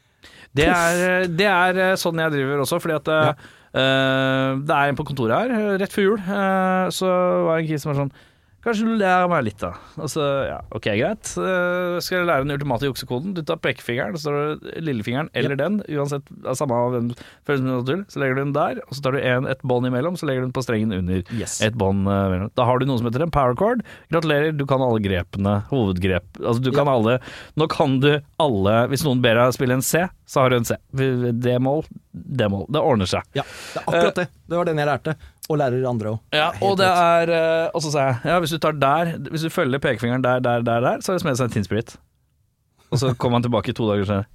Det 0.55 0.67
er, 0.67 1.25
det 1.31 1.47
er 1.49 1.79
eh, 1.81 1.97
sånn 1.99 2.19
jeg 2.21 2.33
driver 2.35 2.61
også, 2.63 2.79
fordi 2.83 2.97
at 2.99 3.09
ja. 3.09 3.31
uh, 3.73 4.59
det 4.61 4.75
er 4.75 4.91
en 4.91 4.99
på 4.99 5.05
kontoret 5.07 5.33
her, 5.33 5.53
eh, 5.55 5.77
rett 5.81 5.95
før 5.95 6.11
jul, 6.11 6.19
Uh, 6.21 6.87
så 6.93 7.07
var 7.47 7.57
det 7.57 7.63
en 7.63 7.69
kis 7.71 7.83
som 7.83 7.91
var 7.91 8.03
sånn 8.03 8.13
Kanskje 8.61 8.85
du 8.85 8.93
lærer 8.99 9.29
meg 9.31 9.45
litt, 9.47 9.57
da. 9.57 9.71
Altså, 9.97 10.25
ja, 10.45 10.59
ok, 10.69 10.87
greit. 10.99 11.31
Uh, 11.33 11.97
skal 12.03 12.19
jeg 12.19 12.27
lære 12.29 12.45
den 12.45 12.53
ultimate 12.53 12.85
juksekoden? 12.85 13.33
Du 13.33 13.41
tar 13.45 13.57
pekefingeren, 13.57 14.17
så 14.21 14.29
tar 14.29 14.37
du 14.37 14.67
lillefingeren 14.85 15.31
eller 15.37 15.57
den, 15.57 15.79
uansett 15.89 16.29
samme 16.59 16.77
av 16.77 16.93
hvem 16.93 17.07
føles 17.47 17.63
som 17.63 17.71
naturlig. 17.71 18.05
Så 18.13 18.21
legger 18.21 18.37
du 18.37 18.43
den 18.43 18.53
der, 18.57 18.83
og 18.85 18.93
så 18.93 19.05
tar 19.07 19.17
du 19.17 19.21
en, 19.23 19.49
et 19.49 19.65
bånd 19.65 19.89
imellom, 19.89 20.19
så 20.19 20.29
legger 20.29 20.45
du 20.45 20.49
den 20.49 20.53
på 20.53 20.65
strengen 20.65 20.93
under. 20.93 21.23
Yes. 21.33 21.57
Et 21.65 21.77
bånd 21.77 22.05
uh. 22.05 22.47
Da 22.57 22.67
har 22.69 22.77
du 22.77 22.85
noe 22.85 23.01
som 23.01 23.09
heter 23.09 23.25
en 23.25 23.33
power 23.33 23.57
chord. 23.57 23.81
Gratulerer, 24.13 24.53
du 24.53 24.67
kan 24.69 24.85
alle 24.85 25.01
grepene, 25.01 25.57
hovedgrep. 25.71 26.29
Altså, 26.43 26.61
du 26.61 26.71
kan 26.75 26.89
alle 26.91 27.17
Nå 27.59 27.65
kan 27.71 27.97
du 28.01 28.09
alle 28.41 28.73
Hvis 28.91 29.03
noen 29.05 29.21
ber 29.23 29.37
deg 29.37 29.55
spille 29.55 29.75
en 29.77 29.85
C, 29.85 30.05
så 30.29 30.43
har 30.43 30.53
du 30.53 30.59
en 30.59 30.67
C. 30.67 30.77
D-mål, 30.93 31.83
D-mål. 32.11 32.67
Det 32.71 32.81
ordner 32.81 33.09
seg. 33.09 33.25
Ja, 33.35 33.43
det 33.43 33.81
er 33.81 33.89
akkurat 33.89 34.21
det. 34.21 34.27
Det 34.51 34.59
var 34.59 34.69
den 34.69 34.79
jeg 34.81 34.89
lærte. 34.89 35.15
Og 35.51 35.59
lærer 35.59 35.83
andre 35.89 36.13
òg. 36.13 36.21
Ja, 36.35 36.47
og 36.63 36.77
det 36.79 36.87
er 36.87 37.31
eh, 37.35 37.67
Og 37.75 37.83
så 37.83 37.91
sa 37.91 38.05
jeg 38.07 38.31
ja, 38.31 38.37
hvis 38.39 38.53
du 38.55 38.59
tar 38.63 38.77
der 38.79 39.11
Hvis 39.27 39.43
du 39.43 39.51
følger 39.51 39.81
pekefingeren 39.83 40.23
der, 40.23 40.39
der, 40.43 40.63
der, 40.63 40.85
der 40.85 41.03
så 41.03 41.11
har 41.11 41.19
det 41.19 41.35
seg 41.39 41.49
en 41.49 41.55
tinnsprit. 41.57 41.95
Og 42.91 42.99
så 42.99 43.13
kom 43.15 43.35
han 43.35 43.43
tilbake 43.43 43.73
to 43.75 43.87
dager 43.87 44.05
senere. 44.09 44.25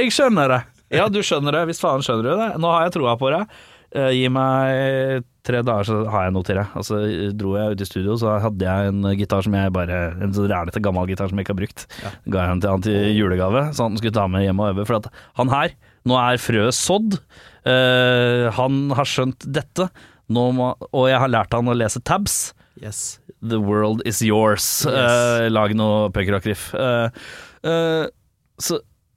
Jeg 0.00 0.14
skjønner 0.16 0.54
det. 0.54 0.60
Ja, 0.98 1.06
du 1.06 1.20
skjønner 1.22 1.54
det. 1.54 1.62
Hvis 1.70 1.82
faen 1.82 2.02
skjønner 2.02 2.26
du 2.26 2.32
det. 2.34 2.48
Nå 2.62 2.72
har 2.74 2.88
jeg 2.88 2.96
troa 2.98 3.14
på. 3.20 3.30
Eh, 3.30 4.10
gi 4.18 4.26
meg 4.34 5.22
tre 5.46 5.60
dager, 5.66 5.86
så 5.88 5.96
har 6.12 6.26
jeg 6.26 6.34
noe 6.36 6.46
til 6.46 6.58
deg. 6.60 6.72
Og 6.78 6.84
så 6.86 6.98
dro 7.38 7.54
jeg 7.56 7.74
ut 7.76 7.84
i 7.84 7.88
studio, 7.88 8.16
så 8.20 8.34
hadde 8.44 8.66
jeg 8.66 8.90
en 8.92 9.06
gitar 9.18 9.44
som 9.46 9.56
jeg 9.56 9.72
bare 9.74 10.00
En 10.20 10.34
sånn 10.36 10.50
rælete 10.50 10.82
gammel 10.84 11.08
gitar 11.10 11.30
som 11.30 11.38
jeg 11.40 11.46
ikke 11.46 11.54
har 11.54 11.60
brukt. 11.62 11.86
Ja. 12.04 12.12
Ga 12.34 12.42
jeg 12.44 12.52
den 12.54 12.60
til 12.64 12.74
han 12.74 12.84
til 12.86 13.08
julegave, 13.16 13.62
så 13.76 13.86
han 13.88 13.96
skulle 14.00 14.16
ta 14.16 14.26
med 14.28 14.44
hjem 14.46 14.60
og 14.60 14.72
øve. 14.74 14.86
For 14.88 14.98
at 15.00 15.08
han 15.40 15.52
her, 15.54 15.74
nå 16.08 16.18
er 16.20 16.40
frøet 16.42 16.76
sådd. 16.76 17.18
Uh, 17.64 18.48
han 18.56 18.80
har 18.96 19.08
skjønt 19.08 19.44
dette, 19.52 19.88
må, 20.30 20.46
og 20.92 21.08
jeg 21.10 21.18
har 21.20 21.32
lært 21.32 21.56
han 21.56 21.68
å 21.68 21.76
lese 21.76 22.00
tabs. 22.06 22.52
Yes. 22.80 23.18
The 23.42 23.58
world 23.60 24.02
is 24.08 24.20
yours. 24.22 24.84
Yes. 24.86 24.94
Uh, 24.94 25.48
lag 25.52 25.72
noe 25.76 26.08
punkrock-riff. 26.14 26.70
Uh, 26.76 27.08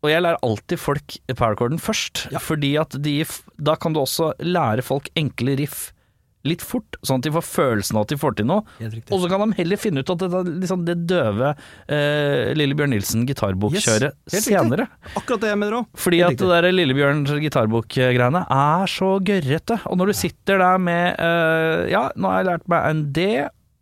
og 0.03 0.09
jeg 0.11 0.19
lærer 0.25 0.41
alltid 0.43 0.79
folk 0.83 1.13
powercorden 1.31 1.79
først, 1.79 2.25
Ja. 2.33 2.39
fordi 2.43 2.73
at 2.79 2.95
de, 3.01 3.23
da 3.57 3.75
kan 3.79 3.93
du 3.95 4.01
også 4.01 4.33
lære 4.43 4.83
folk 4.83 5.07
enkle 5.15 5.55
riff 5.61 5.91
litt 6.43 6.59
fort, 6.65 6.97
sånn 7.07 7.21
at 7.21 7.27
de 7.27 7.31
får 7.31 7.43
følelsen 7.47 7.95
av 7.95 8.03
at 8.03 8.09
de 8.11 8.17
får 8.19 8.33
til 8.35 8.47
noe. 8.49 8.65
Og 8.83 9.21
så 9.23 9.29
kan 9.31 9.39
de 9.45 9.55
heller 9.61 9.79
finne 9.79 10.01
ut 10.03 10.09
at 10.11 10.23
det, 10.25 10.41
liksom, 10.59 10.81
det 10.87 10.95
døve 11.07 11.53
eh, 11.87 12.51
Lillebjørn 12.59 12.91
Nilsen 12.91 13.23
gitarbok-kjøret 13.29 14.11
Yes, 14.27 14.43
senere. 14.49 14.89
riktig. 14.89 15.13
Akkurat 15.21 15.45
det 15.45 15.53
jeg 15.53 15.61
mener 15.61 15.77
òg. 15.79 15.87
Fordi 16.03 16.19
at 16.27 16.35
det 16.41 16.49
der 16.51 16.67
Lillebjørns 16.75 17.31
gitarbok-greiene 17.45 18.43
er 18.51 18.91
så 18.91 19.13
gørrete. 19.23 19.79
Og 19.87 19.97
når 20.01 20.11
du 20.11 20.17
sitter 20.19 20.59
der 20.59 20.83
med 20.83 21.15
eh, 21.15 21.87
Ja, 21.95 22.09
nå 22.19 22.27
har 22.33 22.41
jeg 22.43 22.49
lært 22.51 22.67
meg 22.75 22.89
en 22.91 23.05
D, 23.15 23.27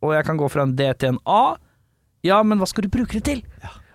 og 0.05 0.13
jeg 0.17 0.25
kan 0.29 0.37
gå 0.37 0.49
fra 0.53 0.67
en 0.69 0.75
D 0.77 0.85
til 1.01 1.15
en 1.15 1.19
A. 1.25 1.41
Ja, 2.21 2.43
men 2.45 2.61
hva 2.61 2.67
skal 2.69 2.85
du 2.85 2.91
bruke 2.93 3.17
det 3.17 3.25
til? 3.25 3.41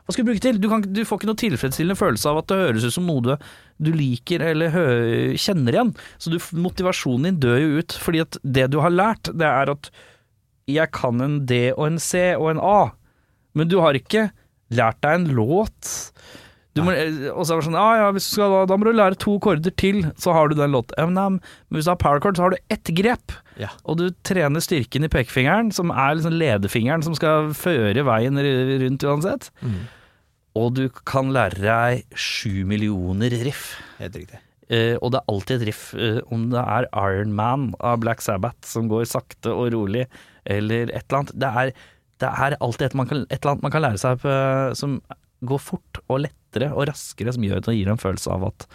Hva 0.07 0.15
skal 0.15 0.23
Du 0.23 0.31
bruke 0.31 0.43
til? 0.45 0.59
Du, 0.63 0.69
kan, 0.71 0.85
du 0.87 1.03
får 1.03 1.19
ikke 1.19 1.29
noe 1.33 1.41
tilfredsstillende 1.41 1.99
følelse 1.99 2.31
av 2.31 2.41
at 2.41 2.51
det 2.53 2.61
høres 2.61 2.87
ut 2.87 2.95
som 2.95 3.09
noe 3.11 3.25
du, 3.25 3.33
du 3.83 3.91
liker 3.91 4.45
eller 4.53 4.71
hø, 4.71 4.85
kjenner 5.35 5.75
igjen. 5.75 5.95
Så 6.23 6.31
du, 6.31 6.39
motivasjonen 6.55 7.33
din 7.33 7.41
dør 7.43 7.59
jo 7.59 7.83
ut. 7.83 7.97
Fordi 8.05 8.23
at 8.23 8.39
det 8.47 8.69
du 8.71 8.79
har 8.85 8.95
lært, 8.95 9.33
det 9.35 9.49
er 9.51 9.75
at 9.75 9.91
jeg 10.71 10.91
kan 10.95 11.23
en 11.23 11.41
D 11.47 11.69
og 11.75 11.89
en 11.89 12.01
C 12.03 12.33
og 12.39 12.53
en 12.53 12.63
A, 12.63 12.81
men 13.59 13.71
du 13.71 13.79
har 13.83 13.99
ikke 13.99 14.29
lært 14.75 14.99
deg 15.03 15.21
en 15.21 15.31
låt. 15.37 15.93
Du 16.77 16.83
må, 16.85 16.93
og 17.33 17.47
så 17.47 17.55
er 17.55 17.61
det 17.63 17.67
sånn 17.71 17.79
ah, 17.81 17.93
ja, 17.97 18.09
hvis 18.13 18.27
du 18.29 18.35
skal, 18.37 18.53
da, 18.53 18.65
da 18.69 18.77
må 18.77 18.85
du 18.85 18.93
lære 18.93 19.17
to 19.23 19.39
korder 19.43 19.73
til, 19.81 20.03
så 20.21 20.35
har 20.37 20.51
du 20.51 20.57
den 20.59 20.75
låten. 20.75 20.99
Ja, 21.01 21.07
men, 21.09 21.39
hvis 21.73 21.89
du 21.89 21.93
har 21.95 22.01
power 22.03 22.21
chord, 22.21 22.37
så 22.37 22.45
har 22.45 22.53
du 22.53 22.75
ett 22.75 22.91
grep. 22.99 23.33
Ja. 23.57 23.71
Og 23.89 23.97
du 24.03 24.11
trener 24.27 24.61
styrken 24.61 25.07
i 25.07 25.11
pekefingeren, 25.13 25.73
som 25.73 25.95
er 25.95 26.19
liksom 26.19 26.37
ledefingeren 26.37 27.07
som 27.07 27.17
skal 27.17 27.55
føre 27.57 28.05
veien 28.07 28.43
rundt 28.83 29.07
uansett. 29.09 29.49
Mm. 29.65 29.87
Og 30.57 30.73
du 30.79 30.87
kan 31.09 31.33
lære 31.35 31.61
deg 31.61 32.17
sju 32.17 32.65
millioner 32.69 33.35
riff. 33.45 33.75
Helt 34.01 34.17
riktig. 34.17 34.41
Uh, 34.67 34.97
og 34.99 35.13
det 35.15 35.21
er 35.21 35.31
alltid 35.31 35.61
et 35.61 35.69
riff, 35.69 35.83
Uh, 35.95 36.19
om 36.35 36.49
det 36.51 36.63
er 36.63 36.89
Iron 36.91 37.35
Man 37.37 37.69
av 37.79 38.01
Black 38.03 38.25
Sabbath 38.25 38.67
som 38.67 38.89
går 38.91 39.05
sakte 39.07 39.53
og 39.53 39.71
rolig, 39.77 40.07
eller 40.43 40.91
et 40.91 41.05
eller 41.07 41.21
annet. 41.21 41.37
Det 41.39 41.53
er, 41.63 41.71
det 42.23 42.33
er 42.33 42.59
alltid 42.59 42.89
et, 42.89 42.99
man 42.99 43.11
kan, 43.11 43.23
et 43.29 43.39
eller 43.39 43.55
annet 43.55 43.67
man 43.69 43.75
kan 43.77 43.85
lære 43.85 44.03
seg 44.03 44.19
på, 44.25 44.35
som 44.81 44.99
går 45.47 45.61
fort 45.63 46.01
og 46.09 46.25
lettere 46.25 46.73
og 46.73 46.89
raskere, 46.91 47.35
som 47.35 47.45
gjør 47.45 47.61
at 47.61 47.69
det 47.69 47.77
gir 47.77 47.93
en 47.93 48.01
følelse 48.01 48.33
av 48.33 48.49
at 48.49 48.67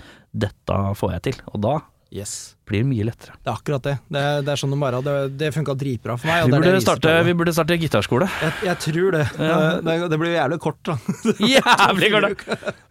dette 0.45 0.79
får 1.01 1.15
jeg 1.17 1.25
til. 1.27 1.41
Og 1.51 1.63
da 1.65 1.75
Yes. 2.11 2.57
blir 2.67 2.83
det 2.83 2.87
mye 2.89 3.05
lettere. 3.07 3.37
Det 3.39 3.47
er 3.47 3.53
akkurat 3.55 3.83
det. 3.85 3.93
Det, 4.11 4.21
det 4.43 4.51
er 4.51 4.59
sånn 4.59 4.73
bare. 4.79 4.99
Det, 5.03 5.13
det 5.39 5.51
funka 5.55 5.75
dritbra 5.79 6.17
for 6.19 6.27
meg. 6.27 6.43
Vi 6.47 6.57
burde, 6.57 6.81
starte, 6.83 7.13
vi 7.23 7.35
burde 7.39 7.53
starte 7.55 7.77
gitarskole. 7.79 8.27
Jeg, 8.41 8.55
jeg 8.67 8.79
tror 8.85 9.15
det. 9.15 9.25
Ja. 9.51 9.59
Det, 9.83 9.95
det 10.11 10.19
blir 10.19 10.35
jævlig 10.35 10.57
kort, 10.63 10.79
da. 10.87 10.97
Jævlig 11.55 12.09
godt! 12.13 12.43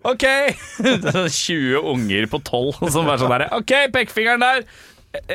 Ok! 0.09 0.24
Det 0.24 1.12
er 1.12 1.18
sånn 1.18 1.35
20 1.37 1.90
unger 1.92 2.30
på 2.33 2.40
12 2.48 2.88
som 2.92 3.09
bare 3.09 3.20
sånn 3.20 3.35
der 3.37 3.46
Ok, 3.56 3.74
pekefingeren 3.94 4.44
der. 4.44 4.64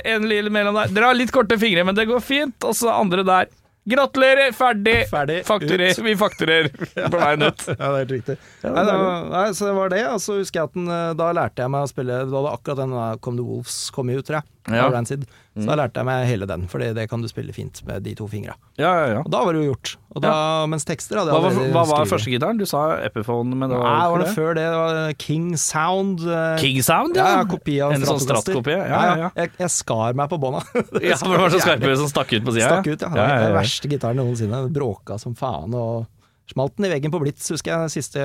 En 0.01 0.25
lille 0.29 0.49
mellom 0.53 0.77
der. 0.81 0.93
Dere 0.95 1.11
har 1.11 1.17
litt 1.17 1.33
korte 1.35 1.57
fingre, 1.61 1.85
men 1.87 1.97
det 1.97 2.07
går 2.09 2.25
fint. 2.25 2.57
Og 2.65 2.73
så 2.77 2.89
andre 2.93 3.25
der. 3.27 3.53
Gratulerer, 3.85 4.51
ferdig! 4.57 4.95
Ferdig, 5.11 5.43
Fakturer. 5.45 5.91
ut. 5.91 5.99
Vi 6.07 6.15
fakturerer 6.17 6.69
på 7.13 7.19
veien 7.21 7.45
ut. 7.45 7.65
Ja, 7.67 7.75
det 7.75 7.85
er 7.85 7.99
helt 7.99 8.13
riktig. 8.15 8.37
Ja, 8.63 8.71
nei, 8.73 8.85
er 8.89 9.29
nei, 9.29 9.43
så 9.53 9.67
det 9.69 9.75
var 9.77 9.93
det. 9.93 10.01
Og 10.09 10.23
så 10.23 10.39
husker 10.39 10.61
jeg 10.63 10.71
at 10.71 10.77
den, 10.79 10.87
eh, 10.89 11.11
da 11.19 11.27
lærte 11.37 11.61
jeg 11.61 11.73
meg 11.75 11.85
å 11.85 11.91
spille 11.91 12.17
Da 12.25 12.39
hadde 12.39 12.53
akkurat 12.57 12.81
den 12.81 12.95
Come 13.21 13.37
the 13.37 13.45
Wolves 13.45 13.77
kommet 13.93 14.17
ut, 14.17 14.25
tror 14.25 14.39
jeg. 14.41 14.49
Ja. 14.73 14.87
Rancid. 14.89 15.25
Så 15.55 15.67
da 15.69 15.75
lærte 15.77 16.01
jeg 16.01 16.07
meg 16.07 16.23
hele 16.27 16.45
den, 16.49 16.63
for 16.67 16.81
det 16.81 17.03
kan 17.07 17.21
du 17.21 17.27
spille 17.29 17.53
fint 17.55 17.77
med 17.87 18.01
de 18.03 18.11
to 18.17 18.25
fingra. 18.27 18.55
Ja, 18.81 18.89
ja, 18.97 19.05
ja. 19.13 19.19
Og 19.21 19.29
da 19.31 19.43
var 19.45 19.53
det 19.55 19.61
jo 19.61 19.67
gjort. 19.73 19.91
Og 20.15 20.23
da, 20.25 20.31
Mens 20.67 20.83
tekster 20.87 21.19
hadde 21.21 21.31
Hva 21.35 21.51
jeg 21.51 21.69
var, 21.69 21.69
hva 21.75 21.83
var 21.91 22.09
første 22.09 22.31
gitaren? 22.33 22.57
Du 22.59 22.65
sa 22.67 22.97
Epiphone, 23.05 23.53
men 23.55 23.69
det 23.71 23.77
Nei, 23.77 23.85
var 23.85 24.11
var 24.15 24.23
det 24.23 24.31
før 24.35 24.57
det? 24.57 24.65
Det 24.65 24.79
var 24.81 25.13
King 25.21 25.45
Sound. 25.61 26.25
eh, 26.27 26.57
King 26.59 26.81
Sound, 26.83 27.15
Ja, 27.15 27.27
ja. 27.37 27.45
kopi 27.47 27.77
av 27.85 27.93
En 27.95 28.03
sånn 28.09 28.19
strattkopi? 28.25 28.73
Ja, 28.75 28.89
ja, 28.89 29.15
ja. 29.25 29.29
Jeg, 29.35 29.53
jeg 29.61 29.69
skar 29.75 30.17
meg 30.17 30.29
på 30.33 30.41
bånda. 30.41 30.65
Ja, 31.05 31.15
for 31.21 31.35
det 31.37 31.43
var 31.45 31.53
så 31.55 31.61
skarpe 31.63 31.95
som 32.01 32.09
stakk 32.11 32.33
ut 32.35 32.43
på 32.49 32.55
sida. 32.57 32.73
Stakk 32.73 32.89
ut, 32.91 33.05
ja. 33.05 33.13
Ja, 33.15 33.39
den 33.45 33.55
verste 33.61 33.91
gitaren 33.93 34.19
noensinne. 34.19 34.65
Bråka 34.75 35.19
som 35.21 35.35
faen. 35.39 35.71
og 35.77 36.07
Smalt 36.51 36.75
den 36.77 36.85
i 36.85 36.91
veggen 36.91 37.09
på 37.13 37.17
Blitz, 37.23 37.47
husker 37.49 37.73
jeg. 37.73 37.93
Siste 37.95 38.21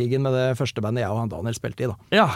gigen 0.00 0.24
med 0.26 0.32
det 0.34 0.48
første 0.58 0.80
bandet 0.82 1.04
jeg 1.04 1.10
og 1.12 1.20
han 1.26 1.28
Daniel 1.30 1.54
spilte 1.54 1.84
i. 1.84 1.90
da. 1.92 1.98
Ja. 2.14 2.28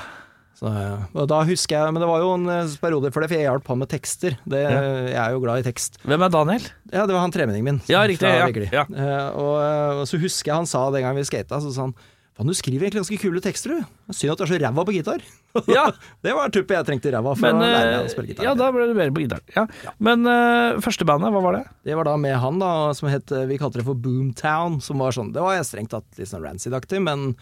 Så, 0.58 0.66
eh, 0.66 1.24
da 1.30 1.38
husker 1.46 1.76
jeg, 1.76 1.94
Men 1.94 2.02
det 2.02 2.08
var 2.10 2.22
jo 2.24 2.32
en 2.34 2.48
eh, 2.50 2.76
periode 2.82 3.12
for 3.14 3.22
det, 3.22 3.30
for 3.30 3.38
jeg 3.38 3.46
hjalp 3.46 3.68
han 3.70 3.78
med 3.84 3.90
tekster. 3.92 4.38
Det, 4.42 4.62
Ja. 4.66 4.82
Jeg 5.08 5.20
er 5.22 5.34
jo 5.36 5.42
glad 5.44 5.62
i 5.62 5.66
tekst. 5.70 6.00
Hvem 6.02 6.24
er 6.26 6.34
Daniel? 6.34 6.68
Ja, 6.90 7.06
det 7.06 7.14
var 7.14 7.22
han 7.22 7.34
tremenningen 7.34 7.64
min. 7.64 7.80
Ja, 7.86 8.02
riktig, 8.08 8.26
ja, 8.26 8.48
ja. 8.74 8.84
Eh, 8.90 9.28
og, 9.38 9.56
eh, 9.62 10.00
og 10.02 10.06
så 10.10 10.18
husker 10.18 10.50
jeg 10.50 10.62
han 10.64 10.66
sa 10.70 10.88
den 10.90 11.04
gangen 11.06 11.20
vi 11.20 11.28
skata, 11.28 11.60
så 11.62 11.70
sa 11.74 11.86
han 11.88 11.94
Faen, 12.38 12.46
du 12.46 12.54
skriver 12.54 12.86
egentlig 12.86 13.00
ganske 13.02 13.16
kule 13.18 13.40
tekster, 13.42 13.72
du. 13.74 14.12
Synd 14.14 14.30
at 14.30 14.38
du 14.38 14.44
er 14.44 14.50
så 14.52 14.58
ræva 14.62 14.84
på 14.86 14.94
gitar. 14.94 15.22
Ja. 15.74 15.88
det 16.22 16.34
var 16.36 16.52
tuppet 16.54 16.76
jeg 16.76 16.86
trengte 16.86 17.10
ræva 17.10 17.32
for 17.34 17.48
Men, 17.48 17.56
å 17.58 17.66
lære 17.66 17.88
meg 17.88 17.96
eh, 17.96 18.04
å 18.06 18.12
spille 18.12 18.30
gitar. 18.30 18.46
ja, 18.46 18.52
da 18.54 18.68
ble 18.70 18.84
du 18.86 18.92
bedre 18.94 19.14
på 19.16 19.24
gitaren. 19.24 19.42
Ja. 19.56 19.64
Men 19.98 20.22
uh, 20.22 20.78
første 20.84 21.02
bandet, 21.08 21.32
hva 21.34 21.42
var 21.42 21.56
det? 21.56 21.64
Det 21.88 21.96
var 21.98 22.06
da 22.06 22.14
med 22.20 22.36
han, 22.38 22.60
da, 22.62 22.70
som 22.94 23.10
het 23.10 23.32
Vi 23.50 23.58
kalte 23.58 23.80
det 23.80 23.86
for 23.88 23.98
Boomtown. 23.98 24.78
Som 24.84 25.02
var 25.02 25.16
sånn 25.16 25.32
Det 25.34 25.42
var 25.42 25.58
strengt 25.66 25.90
tatt 25.90 26.06
litt 26.20 26.30
sånn 26.30 26.46
Rancid-aktig, 26.46 27.02
men 27.02 27.32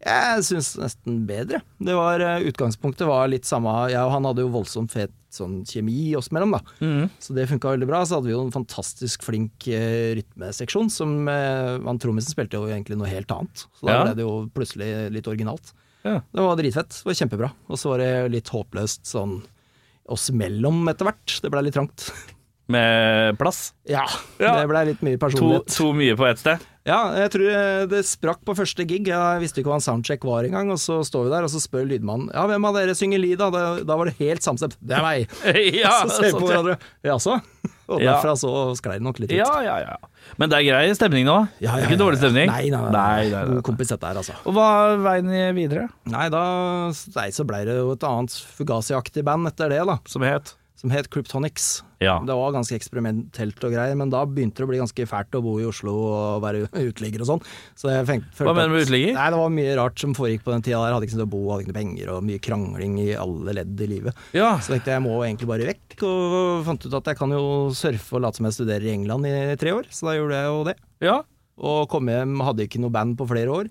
jeg 0.00 0.44
syns 0.46 0.70
nesten 0.80 1.18
bedre. 1.28 1.60
Det 1.76 1.92
var 1.96 2.22
eh, 2.24 2.46
Utgangspunktet 2.48 3.04
var 3.08 3.28
litt 3.28 3.44
samme 3.48 3.68
Jeg 3.92 4.00
og 4.00 4.14
han 4.14 4.24
hadde 4.28 4.46
jo 4.46 4.52
voldsomt 4.54 4.94
fet 4.94 5.12
sånn 5.30 5.60
kjemi 5.68 6.14
oss 6.18 6.30
mellom, 6.34 6.56
da. 6.56 6.60
Mm. 6.82 7.04
Så 7.22 7.36
det 7.36 7.44
funka 7.50 7.74
veldig 7.76 7.86
bra. 7.90 8.00
Så 8.08 8.16
hadde 8.16 8.30
vi 8.30 8.34
jo 8.34 8.40
en 8.46 8.54
fantastisk 8.54 9.22
flink 9.22 9.68
uh, 9.70 10.16
rytmeseksjon, 10.18 10.88
som 10.90 11.12
uh, 11.28 11.76
han 11.84 12.00
trommisen 12.02 12.32
spilte 12.34 12.58
jo 12.58 12.66
egentlig 12.66 12.98
noe 12.98 13.10
helt 13.12 13.30
annet. 13.30 13.66
Så 13.78 13.86
da 13.86 13.92
Ja. 13.94 14.02
ble 14.08 14.16
det 14.18 14.26
jo 14.26 14.34
plutselig 14.56 14.90
litt 15.14 15.28
originalt. 15.30 15.70
Ja. 16.02 16.16
Det 16.32 16.42
var 16.48 16.56
dritfett. 16.58 16.96
Det 16.96 17.06
var 17.12 17.18
kjempebra. 17.20 17.52
Og 17.68 17.78
så 17.78 17.92
var 17.92 18.02
det 18.02 18.10
litt 18.32 18.50
håpløst 18.50 19.04
sånn 19.06 19.42
oss 20.10 20.30
mellom 20.34 20.82
etter 20.90 21.06
hvert. 21.06 21.36
Det 21.44 21.52
blei 21.52 21.62
litt 21.68 21.76
trangt. 21.78 22.08
Med 22.70 23.38
plass? 23.40 23.72
Ja, 23.90 24.06
Ja. 24.38 24.54
det 24.60 24.68
blei 24.70 24.84
litt 24.92 25.00
mye 25.02 25.18
To, 25.18 25.26
personlighet. 25.26 25.72
to 25.76 25.92
mye 25.96 26.16
på 26.18 26.28
ett 26.30 26.38
sted? 26.42 26.66
Ja, 26.88 27.12
jeg 27.12 27.30
tror 27.34 27.48
eh, 27.52 27.86
det 27.90 27.98
sprakk 28.08 28.40
på 28.46 28.54
første 28.56 28.86
gig. 28.88 29.04
Jeg 29.10 29.40
visste 29.42 29.60
ikke 29.60 29.68
hva 29.68 29.76
en 29.76 29.84
soundcheck 29.84 30.22
var 30.24 30.46
engang. 30.48 30.70
Og 30.72 30.78
så 30.80 31.00
står 31.04 31.26
vi 31.26 31.32
der, 31.34 31.44
og 31.44 31.50
så 31.52 31.60
spør 31.60 31.84
lydmannen 31.90 32.30
Ja, 32.32 32.46
hvem 32.48 32.64
av 32.64 32.78
dere 32.78 32.94
synger 32.96 33.20
lead, 33.20 33.38
da? 33.42 33.50
Da, 33.84 33.96
var 34.00 34.08
det 34.08 34.14
helt 34.18 34.42
samstemt. 34.46 34.78
Det 34.80 34.96
er 34.96 35.04
meg! 35.04 35.34
ja, 35.82 35.92
så 36.06 36.16
ser 36.16 36.30
vi 36.30 36.32
sånn, 36.32 36.40
på 36.40 36.48
hverandre. 36.48 36.78
Jaså? 37.04 37.36
Og 37.90 37.98
derfra 38.00 38.36
så 38.38 38.50
sklei 38.78 38.96
det 39.00 39.02
nok 39.04 39.18
litt 39.18 39.32
ut. 39.32 39.36
Ja, 39.36 39.50
ja, 39.66 39.76
ja. 39.82 39.96
Men 40.38 40.48
det 40.52 40.60
er 40.60 40.66
grei 40.68 40.94
stemning 40.94 41.26
nå? 41.26 41.36
Ja, 41.58 41.74
ja, 41.74 41.80
ja, 41.82 41.88
ikke 41.90 41.98
dårlig 42.00 42.20
stemning? 42.22 42.46
Nei, 42.48 42.68
nei, 42.70 42.80
nei. 42.86 42.92
Nei, 42.94 43.24
nei, 43.28 43.30
nei, 43.34 43.56
God 43.58 43.64
kompis 43.66 43.90
dette 43.90 44.06
her, 44.06 44.20
altså. 44.22 44.36
Og 44.46 44.54
hva 44.54 44.66
er 44.94 45.02
veien 45.04 45.32
videre? 45.58 45.88
Nei, 46.06 46.28
da 46.32 46.42
nei, 47.18 47.28
så 47.34 47.44
blei 47.50 47.64
det 47.66 47.74
jo 47.80 47.90
et 47.96 48.06
annet 48.06 48.36
Fugazi-aktig 48.56 49.26
band 49.26 49.50
etter 49.50 49.74
det, 49.74 49.82
da. 49.90 49.98
Som 50.08 50.22
het? 50.22 50.54
Som 50.80 50.92
het 50.94 51.10
Kryptonics. 51.12 51.82
Ja. 52.00 52.14
Det 52.24 52.32
var 52.32 52.54
ganske 52.54 52.72
eksperimentelt 52.72 53.64
og 53.68 53.74
greier, 53.74 53.96
men 54.00 54.08
da 54.12 54.22
begynte 54.24 54.62
det 54.62 54.64
å 54.64 54.70
bli 54.70 54.78
ganske 54.80 55.04
fælt 55.10 55.36
å 55.36 55.42
bo 55.44 55.58
i 55.60 55.66
Oslo 55.68 55.92
og 56.08 56.38
være 56.44 56.62
uteligger 56.88 57.20
og 57.24 57.28
sånn. 57.28 57.42
Så 57.76 57.90
jeg 57.92 58.06
Hva 58.08 58.54
mener 58.56 58.70
du 58.72 58.76
med 58.78 58.86
uteligger? 58.88 59.12
Nei, 59.18 59.26
Det 59.34 59.40
var 59.42 59.52
mye 59.58 59.74
rart 59.76 60.00
som 60.00 60.14
foregikk 60.16 60.46
på 60.46 60.54
den 60.54 60.64
tida 60.64 60.80
der. 60.80 60.94
Hadde 60.96 61.08
ikke 61.10 61.18
sted 61.18 61.26
å 61.26 61.32
bo, 61.34 61.42
hadde 61.52 61.66
ikke 61.66 61.76
penger 61.76 62.14
og 62.14 62.24
mye 62.30 62.40
krangling 62.40 62.96
i 63.04 63.10
alle 63.20 63.56
ledd 63.60 63.84
i 63.84 63.90
livet. 63.92 64.22
Ja. 64.36 64.54
Så 64.62 64.72
tenkte 64.72 64.94
jeg 64.94 64.98
jeg 65.02 65.04
må 65.04 65.18
egentlig 65.26 65.50
bare 65.52 65.68
vekk, 65.68 65.98
og 66.08 66.64
fant 66.70 66.88
ut 66.88 66.96
at 67.02 67.12
jeg 67.12 67.20
kan 67.20 67.36
jo 67.36 67.44
surfe 67.76 68.16
og 68.16 68.24
late 68.24 68.40
som 68.40 68.48
jeg 68.48 68.56
studerer 68.56 68.88
i 68.88 68.94
England 68.96 69.28
i 69.28 69.36
tre 69.60 69.76
år. 69.76 69.92
Så 69.92 70.08
da 70.08 70.16
gjorde 70.16 70.40
jeg 70.40 70.48
jo 70.54 70.64
det. 70.72 70.78
ja. 71.04 71.20
Og 71.60 71.90
kom 71.92 72.08
hjem, 72.08 72.38
hadde 72.40 72.64
ikke 72.64 72.78
noe 72.80 72.88
band 72.94 73.18
på 73.20 73.26
flere 73.28 73.52
år. 73.52 73.66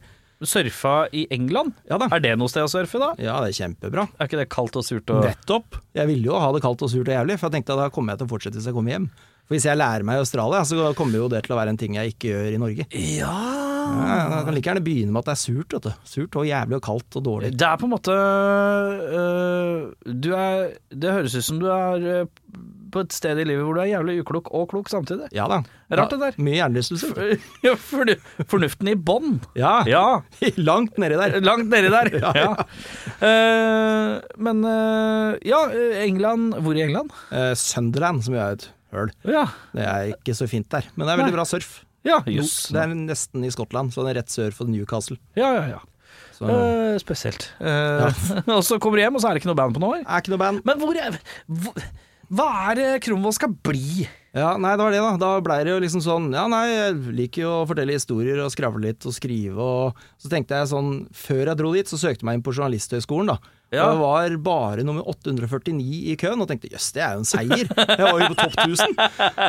Surfa 0.48 1.08
i 1.12 1.26
England? 1.36 1.74
Ja 1.90 1.98
da. 2.00 2.08
Er 2.16 2.22
det 2.24 2.36
noe 2.40 2.52
sted 2.52 2.64
å 2.64 2.72
surfe, 2.72 3.00
da? 3.02 3.10
Ja, 3.20 3.40
det 3.44 3.52
er 3.52 3.58
kjempebra. 3.58 4.06
Er 4.18 4.30
ikke 4.30 4.40
det 4.40 4.48
kaldt 4.54 4.78
og 4.80 4.86
surt 4.88 5.12
og 5.12 5.26
Nettopp. 5.28 5.82
Jeg 5.98 6.08
ville 6.08 6.30
jo 6.32 6.40
ha 6.40 6.52
det 6.56 6.62
kaldt 6.64 6.86
og 6.86 6.92
surt 6.94 7.10
og 7.10 7.16
jævlig, 7.18 7.36
for 7.40 7.50
jeg 7.50 7.60
tenkte 7.60 7.76
at 7.76 7.84
da 7.84 7.90
kommer 7.94 8.16
jeg 8.16 8.22
til 8.22 8.30
å 8.30 8.34
fortsette 8.36 8.60
hvis 8.60 8.70
jeg 8.72 8.78
kommer 8.78 8.96
hjem. 8.96 9.10
For 9.50 9.58
hvis 9.58 9.66
jeg 9.66 9.80
lærer 9.82 10.04
meg 10.06 10.20
i 10.20 10.22
Australia, 10.22 10.60
så 10.70 10.92
kommer 10.94 11.18
jo 11.24 11.28
det 11.34 11.40
til 11.48 11.56
å 11.56 11.58
være 11.58 11.72
en 11.74 11.80
ting 11.82 11.96
jeg 11.98 12.12
ikke 12.14 12.30
gjør 12.30 12.54
i 12.54 12.60
Norge. 12.62 12.86
Ja 13.18 13.34
Ja, 13.90 14.44
kan 14.46 14.54
like 14.54 14.68
gjerne 14.70 14.84
begynne 14.86 15.10
med 15.16 15.24
at 15.24 15.32
det 15.32 15.34
er 15.34 15.40
surt, 15.42 15.74
vet 15.74 15.88
du. 15.88 15.94
Surt 16.06 16.36
og 16.38 16.46
jævlig 16.46 16.78
og 16.78 16.84
kaldt 16.86 17.18
og 17.18 17.24
dårlig. 17.26 17.50
Det 17.58 17.66
er 17.66 17.80
på 17.82 17.88
en 17.88 17.94
måte 17.96 18.14
øh, 18.14 19.88
Du 20.06 20.30
er 20.38 20.70
Det 20.94 21.16
høres 21.16 21.34
ut 21.40 21.48
som 21.48 21.58
du 21.62 21.66
er 21.74 22.06
øh, 22.22 22.28
på 22.94 23.04
et 23.06 23.14
sted 23.14 23.38
i 23.38 23.44
livet 23.46 23.62
hvor 23.66 23.78
du 23.78 23.82
er 23.84 23.90
jævlig 23.92 24.16
uklok 24.24 24.48
og 24.58 24.64
klok 24.72 24.88
samtidig. 24.90 25.28
Ja 25.34 25.46
da. 25.50 25.60
Rart 25.94 26.14
det 26.14 26.20
der. 26.24 26.38
Mye 26.42 26.56
hjernerystelse. 26.58 27.10
Ja, 27.66 27.74
fornu- 27.78 28.18
Fornuften 28.50 28.90
i 28.90 28.96
bånn. 28.98 29.36
Ja. 29.58 29.76
Ja. 29.90 30.06
Langt 30.70 30.98
nedi 31.02 31.18
der. 31.20 31.38
Langt 31.46 31.70
nedi 31.70 31.90
der. 31.94 32.10
Ja. 32.40 32.54
Uh, 33.22 34.16
men 34.42 34.62
uh, 34.66 35.36
ja, 35.46 35.60
England 36.06 36.58
Hvor 36.66 36.78
i 36.78 36.82
England? 36.86 37.14
Uh, 37.34 37.54
Sunderland, 37.58 38.24
som 38.26 38.34
vi 38.38 38.42
er 38.42 38.58
et 38.58 38.70
høl. 38.94 39.12
Ja, 39.30 39.46
Det 39.76 39.86
er 39.86 40.12
ikke 40.16 40.36
så 40.38 40.48
fint 40.50 40.70
der, 40.74 40.88
men 40.96 41.06
det 41.08 41.14
er 41.14 41.20
veldig 41.22 41.32
Nei. 41.34 41.38
bra 41.40 41.46
surf. 41.50 41.86
ja 42.08 42.20
No- 42.26 42.48
Det 42.74 42.82
er 42.84 42.94
nesten 42.96 43.46
i 43.46 43.52
Skottland, 43.54 43.92
så 43.94 44.04
det 44.06 44.16
er 44.16 44.22
rett 44.22 44.34
sør 44.34 44.52
for 44.56 44.66
Newcastle. 44.72 45.18
Ja, 45.38 45.52
ja, 45.60 45.66
ja. 45.76 45.80
Så 46.34 46.48
uh, 46.48 46.96
spesielt. 47.02 47.50
Eh, 47.60 48.22
og 48.56 48.64
så 48.64 48.78
kommer 48.80 48.98
du 48.98 49.04
hjem, 49.04 49.16
og 49.18 49.22
så 49.22 49.30
er 49.30 49.36
det 49.36 49.42
ikke 49.44 49.52
noe 49.52 49.60
band 49.60 49.76
på 49.76 49.82
noe 49.84 49.98
år. 49.98 50.06
er 50.08 50.22
ikke 50.24 50.32
noe 50.34 50.40
band. 50.42 50.62
Men 50.66 50.80
hvor 50.80 50.96
er 50.98 51.18
hvor, 51.48 51.84
Hva 52.32 52.46
er 52.72 52.80
det 52.80 52.88
Kromvold 53.04 53.36
skal 53.36 53.52
bli? 53.66 54.08
Ja, 54.40 54.54
nei, 54.62 54.72
det 54.80 54.86
var 54.86 54.92
det, 54.96 55.04
da. 55.04 55.12
Da 55.22 55.30
blei 55.46 55.60
det 55.68 55.74
jo 55.76 55.80
liksom 55.84 56.02
sånn 56.06 56.32
Ja, 56.34 56.48
nei, 56.52 56.66
jeg 56.72 56.98
liker 57.20 57.42
jo 57.46 57.54
å 57.60 57.68
fortelle 57.70 57.96
historier 57.98 58.40
og 58.44 58.52
skravle 58.54 58.88
litt 58.90 59.06
og 59.10 59.14
skrive 59.16 59.60
og 59.60 59.98
Så 60.22 60.32
tenkte 60.32 60.56
jeg 60.60 60.70
sånn 60.72 60.92
Før 61.14 61.46
jeg 61.52 61.60
dro 61.60 61.72
dit, 61.76 61.90
så 61.92 61.98
søkte 62.00 62.22
jeg 62.24 62.30
meg 62.30 62.40
inn 62.40 62.46
på 62.46 62.54
Journalisthøgskolen, 62.56 63.34
da. 63.34 63.56
Ja. 63.70 63.84
Og 63.86 63.92
jeg 63.94 64.00
var 64.02 64.36
bare 64.48 64.82
nummer 64.88 65.06
849 65.06 65.84
i 66.10 66.16
køen, 66.18 66.42
og 66.42 66.48
tenkte 66.50 66.72
jøss, 66.72 66.88
det 66.96 67.04
er 67.06 67.12
jo 67.14 67.20
en 67.22 67.28
seier. 67.30 67.68
Jeg 67.70 68.02
var 68.02 68.18
jo 68.24 68.30
på 68.32 68.38
topp 68.40 68.56
1000. 68.64 68.96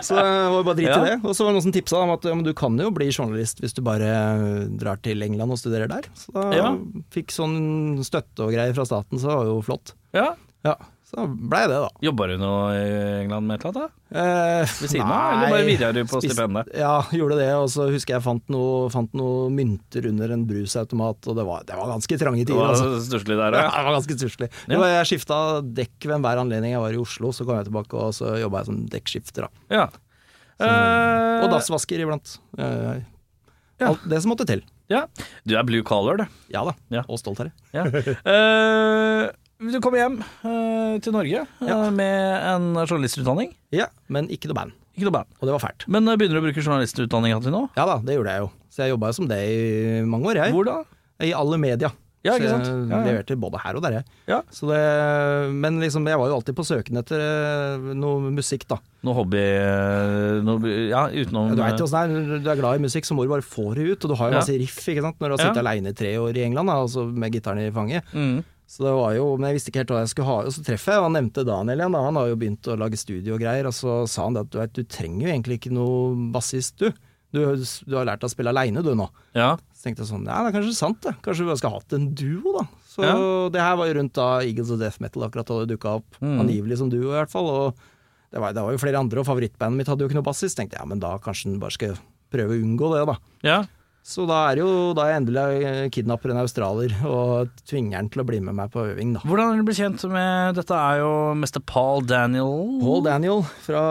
Så 0.05 0.19
det 0.19 0.35
var 0.53 0.67
bare 0.67 0.77
drit 0.77 0.91
Ja. 0.91 0.99
i 1.01 1.07
det. 1.07 1.15
Og 1.25 1.33
så 1.33 1.47
var 1.47 1.55
det 1.55 1.57
noen 1.57 1.65
som 1.65 1.73
tipsa 1.73 2.03
om 2.03 2.13
at 2.13 2.27
ja, 2.29 2.35
men 2.37 2.45
du 2.45 2.53
kan 2.53 2.77
jo 2.77 2.91
bli 2.93 3.07
journalist 3.09 3.63
hvis 3.65 3.73
du 3.73 3.81
bare 3.87 4.11
drar 4.77 5.01
til 5.01 5.25
England 5.25 5.57
og 5.57 5.61
studerer 5.63 5.89
der. 5.89 6.05
Så 6.21 6.35
da 6.37 6.45
Ja. 6.53 6.75
fikk 7.17 7.33
sånn 7.33 7.57
støtte 8.05 8.45
og 8.45 8.53
greier 8.53 8.77
fra 8.77 8.85
staten, 8.85 9.17
så 9.17 9.33
det 9.33 9.39
var 9.41 9.49
jo 9.55 9.57
flott. 9.65 9.95
Ja. 10.13 10.29
Ja, 10.69 10.75
så 11.11 11.25
blei 11.27 11.65
det, 11.67 11.79
da. 11.83 11.89
Jobba 12.07 12.27
du 12.31 12.37
noe 12.39 12.67
i 12.79 12.91
England 13.25 13.49
med 13.51 13.57
et 13.59 13.65
eller 13.67 13.81
annet? 13.81 13.95
da? 14.11 14.21
Eh, 14.21 14.75
Ved 14.81 14.91
siden 14.93 15.11
av, 15.11 15.33
eller 15.35 15.51
bare 15.57 15.67
videre 15.67 15.91
du 15.97 16.01
på 16.07 16.21
stipendet? 16.23 16.71
Ja, 16.79 16.93
gjorde 17.11 17.39
det. 17.41 17.49
Og 17.59 17.67
så 17.75 17.89
husker 17.91 18.15
jeg 18.17 18.23
fant 18.23 18.45
noe, 18.55 18.89
fant 18.95 19.13
noe 19.19 19.49
mynter 19.51 20.07
under 20.11 20.31
en 20.37 20.45
brusautomat, 20.47 21.27
og 21.27 21.37
det 21.41 21.47
var, 21.51 21.65
det 21.67 21.79
var 21.81 21.91
ganske 21.97 22.19
trange 22.23 22.47
Det 22.47 22.55
var 22.55 22.71
Altså. 22.77 22.93
stusslig 23.11 23.37
der, 23.41 23.59
Ja, 23.59 23.65
ja. 23.67 23.73
det 23.75 23.87
var 23.89 23.99
ganske 23.99 24.19
stusslig. 24.21 24.51
Ja. 24.71 24.83
Jeg 24.95 25.11
skifta 25.11 25.41
dekk 25.67 26.07
ved 26.07 26.17
enhver 26.21 26.43
anledning 26.45 26.77
jeg 26.77 26.85
var 26.87 26.95
i 26.95 27.03
Oslo, 27.03 27.33
så 27.35 27.45
kom 27.49 27.59
jeg 27.59 27.67
tilbake 27.73 27.99
og 28.07 28.15
så 28.15 28.37
jobba 28.39 28.63
jeg 28.63 28.71
som 28.71 28.81
dekkskifter. 28.95 29.49
da. 29.49 29.81
ja. 29.83 29.89
Eh, 30.61 31.45
Og 31.45 31.51
dassvasker 31.55 32.03
iblant. 32.07 32.39
Eh, 32.59 33.01
Ja. 33.81 33.89
Alt 33.95 34.03
det 34.13 34.19
som 34.21 34.29
måtte 34.35 34.45
til. 34.45 34.61
Ja. 34.93 35.07
Du 35.49 35.55
er 35.57 35.63
blue 35.65 35.81
collar, 35.87 36.19
du. 36.21 36.25
Ja 36.53 36.61
da. 36.67 36.75
Ja. 36.93 37.01
Og 37.09 37.17
stolt 37.17 37.39
her. 37.41 37.49
Ja. 37.73 37.87
Eh, 37.89 39.31
du 39.61 39.79
kommer 39.85 40.01
hjem 40.01 40.19
uh, 40.25 40.97
til 41.05 41.13
Norge 41.13 41.43
eh, 41.45 41.89
med 41.93 42.47
en 42.49 42.71
journalistutdanning. 42.87 43.53
Ja, 43.77 43.91
men 44.09 44.31
ikke 44.33 44.49
noe 44.51 44.57
band. 44.57 44.77
Ikke 44.97 45.09
noe 45.09 45.19
band. 45.21 45.33
Og 45.39 45.49
det 45.49 45.57
var 45.57 45.65
fælt. 45.67 45.85
Men 45.93 46.09
uh, 46.09 46.17
begynner 46.17 46.41
du 46.41 46.43
å 46.43 46.47
bruke 46.49 46.65
journalistutdanninga 46.65 47.43
til 47.45 47.53
nå? 47.55 47.67
Ja 47.77 47.85
da, 47.89 47.99
det 48.05 48.17
gjorde 48.17 48.37
jeg 48.37 48.47
jo. 48.47 48.53
Så 48.73 48.85
jeg 48.87 48.95
jobba 48.95 49.11
jo 49.11 49.19
som 49.21 49.29
det 49.29 49.41
i 49.51 50.01
mange 50.09 50.31
år, 50.33 50.41
jeg. 50.47 50.55
Hvor 50.57 50.69
da? 50.71 50.79
I 51.21 51.35
alle 51.37 51.59
media. 51.61 51.91
Ja, 52.21 52.35
så 52.35 52.37
ikke 52.37 52.49
jeg 52.49 52.53
sant? 52.53 52.67
Ja, 52.69 52.99
ja. 52.99 53.05
leverte 53.09 53.37
både 53.41 53.61
her 53.63 53.77
og 53.79 53.85
der, 53.85 53.95
jeg. 53.97 54.17
Ja. 54.29 54.39
Så 54.53 54.69
det, 54.69 54.81
men 55.57 55.79
liksom, 55.81 56.05
jeg 56.09 56.21
var 56.21 56.29
jo 56.29 56.35
alltid 56.37 56.57
på 56.59 56.67
søken 56.69 57.01
etter 57.01 57.23
eh, 57.25 57.87
noe 57.97 58.33
musikk, 58.37 58.67
da. 58.69 58.77
Noe 59.09 59.17
hobby 59.17 59.41
noe, 60.45 60.73
Ja, 60.91 61.07
utenom 61.09 61.55
Du 61.57 61.63
vet 61.63 61.81
jo 61.81 61.87
åssen 61.89 62.13
det 62.13 62.21
er, 62.37 62.43
du 62.45 62.51
er 62.53 62.61
glad 62.61 62.77
i 62.77 62.85
musikk, 62.85 63.09
så 63.09 63.17
må 63.17 63.25
du 63.25 63.33
bare 63.33 63.45
få 63.45 63.71
det 63.77 63.87
ut. 63.89 64.05
Og 64.05 64.13
du 64.13 64.17
har 64.21 64.29
jo 64.29 64.37
Ja. 64.37 64.43
masse 64.43 64.59
riff, 64.61 64.81
ikke 64.93 65.05
sant. 65.07 65.17
Når 65.17 65.29
du 65.29 65.33
har 65.33 65.41
Ja. 65.41 65.49
sittet 65.49 65.65
aleine 65.65 65.95
i 65.95 65.97
tre 65.97 66.13
år 66.21 66.37
i 66.37 66.45
England, 66.45 66.69
da, 66.69 66.77
altså 66.85 67.07
med 67.09 67.33
gitaren 67.33 67.65
i 67.65 67.71
fanget. 67.73 68.05
mm. 68.13 68.45
Så 68.71 68.85
det 68.87 68.93
var 68.95 69.15
jo, 69.17 69.25
Men 69.37 69.49
jeg 69.51 69.57
visste 69.59 69.71
ikke 69.73 69.81
helt 69.83 69.91
hva 69.97 70.01
jeg 70.05 70.11
skulle 70.13 70.29
ha. 70.31 70.37
Og 70.47 70.53
så 70.55 70.63
treffer 70.63 70.93
jeg, 70.95 71.01
og 71.03 71.09
han 71.09 71.17
nevnte 71.19 71.43
Daniel 71.49 71.81
igjen, 71.83 71.95
da. 71.97 72.03
Han 72.07 72.19
har 72.21 72.29
jo 72.31 72.37
begynt 72.39 72.69
å 72.71 72.77
lage 72.79 72.99
studio 73.01 73.35
og 73.35 73.41
greier. 73.43 73.67
Og 73.67 73.75
så 73.75 73.97
sa 74.07 74.29
han 74.29 74.37
det 74.37 74.45
at 74.47 74.53
du 74.55 74.59
vet, 74.61 74.75
du 74.79 74.85
trenger 74.87 75.27
jo 75.27 75.33
egentlig 75.33 75.57
ikke 75.59 75.73
noe 75.75 76.13
bassist, 76.35 76.77
du. 76.79 76.93
Du, 77.35 77.41
du 77.87 77.95
har 77.95 78.07
lært 78.09 78.23
å 78.27 78.31
spille 78.31 78.51
aleine, 78.51 78.83
du 78.87 78.93
nå. 78.99 79.09
Ja. 79.39 79.53
Så 79.75 79.87
tenkte 79.87 80.03
jeg 80.03 80.11
sånn, 80.11 80.25
ja 80.27 80.39
det 80.43 80.51
er 80.51 80.57
kanskje 80.61 80.75
sant 80.79 80.99
det. 81.07 81.13
Kanskje 81.23 81.47
vi 81.47 81.55
skal 81.61 81.75
ha 81.75 81.79
hatt 81.83 81.95
en 81.99 82.09
duo, 82.19 82.55
da. 82.61 82.65
Så 82.91 83.03
Ja. 83.07 83.15
det 83.55 83.63
her 83.63 83.77
var 83.79 83.87
jo 83.91 83.95
rundt 84.01 84.15
da 84.19 84.29
Eagles 84.43 84.71
of 84.75 84.81
Death 84.83 84.99
Metal 85.03 85.23
akkurat 85.27 85.51
hadde 85.55 85.71
dukka 85.75 85.97
opp. 86.01 86.19
Mm. 86.23 86.39
Angivelig 86.43 86.79
som 86.83 86.91
duo, 86.91 87.11
i 87.11 87.19
hvert 87.19 87.31
fall. 87.31 87.47
Og 87.51 87.83
det 88.31 88.39
var, 88.43 88.55
det 88.55 88.63
var 88.67 88.75
jo 88.75 88.83
flere 88.83 88.99
andre, 89.03 89.23
og 89.23 89.27
favorittbandet 89.31 89.79
mitt 89.83 89.91
hadde 89.91 90.03
jo 90.07 90.11
ikke 90.11 90.19
noe 90.19 90.27
bassist. 90.31 90.59
Tenkte 90.59 90.79
jeg, 90.79 90.83
ja, 90.83 90.91
men 90.91 91.03
da 91.03 91.17
kanskje 91.23 91.51
en 91.53 91.61
bare 91.63 91.75
skal 91.75 91.95
prøve 92.31 92.55
å 92.55 92.63
unngå 92.63 92.95
det, 92.95 93.05
da. 93.11 93.19
ja. 93.47 93.61
Så 94.03 94.25
da 94.27 94.39
er 94.51 94.61
jo 94.63 94.69
da 94.97 95.05
jeg 95.11 95.21
endelig 95.21 95.91
kidnapper 95.95 96.33
en 96.33 96.41
australier 96.43 96.95
og 97.07 97.51
tvinger 97.69 97.99
han 97.99 98.09
til 98.11 98.23
å 98.23 98.27
bli 98.27 98.41
med 98.43 98.57
meg 98.57 98.71
på 98.73 98.83
øving, 98.89 99.13
da. 99.15 99.23
Hvordan 99.29 99.53
er 99.53 99.61
du 99.61 99.69
blitt 99.69 99.81
kjent 99.81 100.05
med 100.11 100.57
Dette 100.57 100.77
er 100.77 101.03
jo 101.03 101.11
Mr. 101.37 101.61
Paul 101.69 102.07
Daniel. 102.09 102.81
Paul 102.81 103.05
Daniel 103.07 103.45
fra 103.67 103.83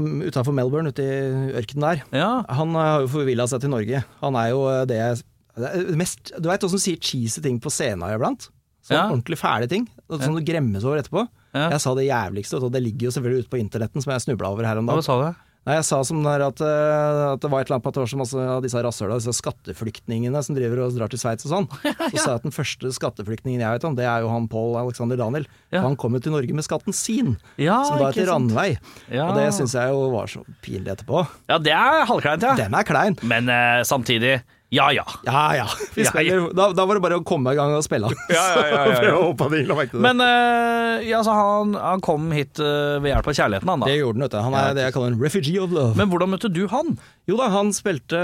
utafor 0.00 0.54
Melbourne, 0.56 0.94
ute 0.94 1.02
i 1.04 1.54
ørkenen 1.58 1.88
der. 1.88 2.04
Ja. 2.14 2.30
Han 2.56 2.76
eh, 2.76 2.90
har 2.94 3.06
jo 3.06 3.12
forvilla 3.18 3.48
seg 3.50 3.64
til 3.64 3.74
Norge. 3.74 4.04
Han 4.22 4.38
er 4.38 4.52
jo 4.54 4.62
eh, 4.70 4.84
det 4.88 5.00
jeg 5.02 5.24
det 5.56 5.70
er 5.72 5.96
mest, 5.96 6.34
Du 6.36 6.50
veit 6.50 6.64
åssen 6.66 6.80
sier 6.82 6.98
cheesy 7.00 7.40
ting 7.40 7.56
på 7.64 7.70
scenen 7.72 8.04
iblant? 8.12 8.50
Sånn 8.84 8.98
Ja. 8.98 9.06
ordentlig 9.08 9.38
fæle 9.40 9.66
ting. 9.70 9.86
Sånn 10.06 10.36
du 10.36 10.44
gremmes 10.44 10.84
over 10.84 11.00
etterpå. 11.00 11.24
Ja. 11.56 11.70
Jeg 11.72 11.80
sa 11.80 11.94
det 11.96 12.04
jævligste, 12.06 12.60
og 12.60 12.70
det 12.74 12.82
ligger 12.84 13.08
jo 13.08 13.14
selvfølgelig 13.16 13.46
ute 13.46 13.52
på 13.54 13.60
internetten, 13.62 14.04
som 14.04 14.12
jeg 14.12 14.26
snubla 14.26 14.50
over 14.52 14.68
her 14.68 14.78
om 14.78 14.86
dagen. 14.86 15.00
Hva 15.00 15.06
sa 15.08 15.16
du? 15.22 15.45
Nei, 15.66 15.80
jeg 15.80 15.86
sa 15.88 15.98
som 16.06 16.20
der 16.22 16.44
at, 16.46 16.60
eh, 16.62 17.20
at 17.32 17.42
det 17.42 17.48
var 17.50 17.64
et 17.64 17.66
eller 17.66 17.76
annet 17.80 17.84
på 17.86 17.90
at 17.90 17.96
det 17.96 18.02
var 18.04 18.10
så 18.12 18.18
masse 18.20 18.42
av 18.54 18.60
disse 18.62 18.82
rasshøla, 18.86 19.16
disse 19.18 19.34
skatteflyktningene 19.34 20.42
som 20.46 20.54
driver 20.54 20.84
og 20.84 20.94
drar 20.94 21.10
til 21.10 21.18
Sveits 21.18 21.48
og 21.48 21.52
sånn. 21.56 21.66
Så 22.12 22.20
sa 22.22 22.28
jeg 22.28 22.38
at 22.38 22.46
den 22.46 22.54
første 22.54 22.92
skatteflyktningen 22.94 23.64
jeg 23.64 23.78
vet 23.80 23.86
om, 23.88 23.96
det 23.98 24.06
er 24.06 24.22
jo 24.22 24.30
han 24.30 24.46
Paul 24.52 24.78
Alexander 24.78 25.18
Daniel. 25.18 25.48
Ja. 25.74 25.82
Han 25.82 25.98
kom 25.98 26.14
jo 26.14 26.22
til 26.22 26.36
Norge 26.36 26.54
med 26.54 26.66
skatten 26.66 26.94
sin, 26.94 27.34
Ja, 27.58 27.80
som 27.88 27.98
da 27.98 28.12
heter 28.12 28.30
Randvei. 28.30 28.68
Ja. 29.10 29.26
Og 29.26 29.40
det 29.40 29.48
syns 29.58 29.74
jeg 29.74 29.90
jo 29.90 30.06
var 30.14 30.30
så 30.30 30.44
pinlig 30.62 30.94
etterpå. 30.94 31.24
Ja, 31.50 31.58
det 31.58 31.74
er 31.74 32.06
halvkleint, 32.12 32.46
ja. 32.46 32.54
Den 32.62 32.78
er 32.78 32.86
klein. 32.86 33.18
Men 33.26 33.50
eh, 33.50 33.82
samtidig 33.90 34.36
ja 34.74 34.86
ja. 34.92 35.04
Ja 35.22 35.42
ja. 35.54 35.66
Spiller, 35.68 36.48
Da, 36.54 36.72
da 36.74 36.86
var 36.86 36.98
det 36.98 37.02
bare 37.04 37.18
å 37.20 37.24
komme 37.26 37.52
i 37.54 37.58
gang 37.58 37.74
og 37.76 37.84
spille. 37.86 38.10
Ja, 38.32 38.44
ja, 38.66 38.80
ja. 39.06 39.92
Men 40.06 40.22
uh, 40.22 41.02
ja, 41.06 41.20
så 41.24 41.34
han, 41.36 41.76
han 41.78 42.02
kom 42.04 42.32
hit 42.34 42.58
uh, 42.58 42.98
ved 43.02 43.12
hjelp 43.12 43.30
av 43.30 43.36
kjærligheten, 43.38 43.70
han 43.70 43.84
da. 43.84 43.90
det 43.90 43.98
gjorde 44.00 44.18
han, 44.18 44.24
vet 44.26 44.34
du. 44.34 44.38
Han 44.46 44.56
er 44.58 44.76
det 44.76 44.86
jeg 44.88 44.96
kaller 44.96 45.12
en 45.14 45.20
refugee 45.22 45.60
of 45.62 45.74
love. 45.74 45.94
Men 45.98 46.10
hvordan 46.10 46.32
møtte 46.34 46.50
du 46.52 46.64
han? 46.72 46.96
Jo 47.30 47.38
da, 47.38 47.50
han 47.54 47.70
spilte, 47.74 48.20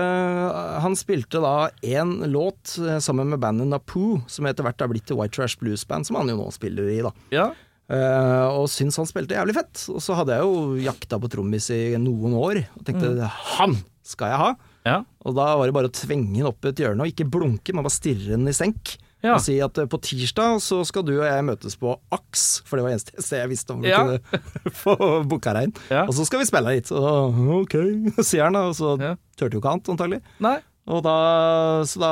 han 0.83 0.99
spilte 0.99 1.43
da 1.43 1.55
én 1.83 2.17
låt 2.31 2.77
eh, 2.79 2.99
sammen 3.03 3.33
med 3.33 3.43
bandet 3.43 3.71
Napoo, 3.71 4.21
som 4.31 4.47
etter 4.47 4.67
hvert 4.67 4.83
har 4.83 4.91
blitt 4.93 5.07
til 5.11 5.19
White 5.19 5.35
Trash 5.35 5.59
Blues 5.63 5.87
Band, 5.89 6.07
som 6.07 6.19
han 6.21 6.31
jo 6.31 6.39
nå 6.39 6.49
spiller 6.55 6.91
i, 6.91 7.01
da. 7.07 7.15
Ja. 7.35 7.49
Uh, 7.93 8.63
og 8.63 8.69
syntes 8.73 8.97
han 9.01 9.09
spilte 9.11 9.37
jævlig 9.37 9.57
fett. 9.59 9.87
Og 9.93 10.03
så 10.03 10.17
hadde 10.19 10.39
jeg 10.39 10.47
jo 10.47 10.83
jakta 10.91 11.19
på 11.23 11.31
trommis 11.33 11.71
i 11.75 11.83
noen 12.01 12.37
år, 12.39 12.63
og 12.79 12.87
tenkte 12.89 13.31
han 13.57 13.79
skal 14.07 14.33
jeg 14.35 14.43
ha. 14.43 14.53
Ja. 14.89 15.01
Og 15.23 15.37
da 15.39 15.53
var 15.59 15.69
det 15.71 15.75
bare 15.77 15.91
å 15.91 15.95
tvinge 15.95 16.33
den 16.41 16.49
opp 16.49 16.65
et 16.67 16.81
hjørne, 16.83 17.05
og 17.05 17.13
ikke 17.13 17.29
blunke, 17.31 17.75
men 17.75 17.85
bare 17.87 17.95
stirre 17.95 18.35
den 18.35 18.49
i 18.51 18.55
senk. 18.57 18.97
Ja. 19.23 19.37
Og 19.37 19.45
si 19.45 19.55
at 19.63 19.79
eh, 19.79 19.87
på 19.87 20.01
tirsdag 20.03 20.57
så 20.65 20.81
skal 20.89 21.05
du 21.07 21.13
og 21.21 21.27
jeg 21.29 21.45
møtes 21.47 21.77
på 21.79 21.93
AKS, 22.11 22.47
for 22.67 22.75
det 22.81 22.83
var 22.89 22.95
eneste 22.97 23.23
sted 23.23 23.39
jeg 23.45 23.53
visste 23.53 23.77
om 23.77 23.85
vi 23.85 23.93
Ja. 23.93 24.01
kunne 24.03 24.73
få 24.83 24.97
booka 25.31 25.53
deg 25.55 25.69
inn. 25.71 25.77
Og 26.09 26.11
så 26.19 26.27
skal 26.27 26.43
vi 26.43 26.49
spille 26.51 26.73
litt. 26.75 26.91
Og 26.91 27.39
ok, 27.63 27.77
sier 28.27 28.49
han 28.49 28.59
og 28.59 28.75
så 28.75 28.97
turte 29.39 29.55
jo 29.55 29.63
ikke 29.63 29.77
annet, 29.77 29.93
antagelig. 29.95 30.21
Nei. 30.43 30.57
Da, 30.83 31.85
så 31.87 32.01
da 32.03 32.09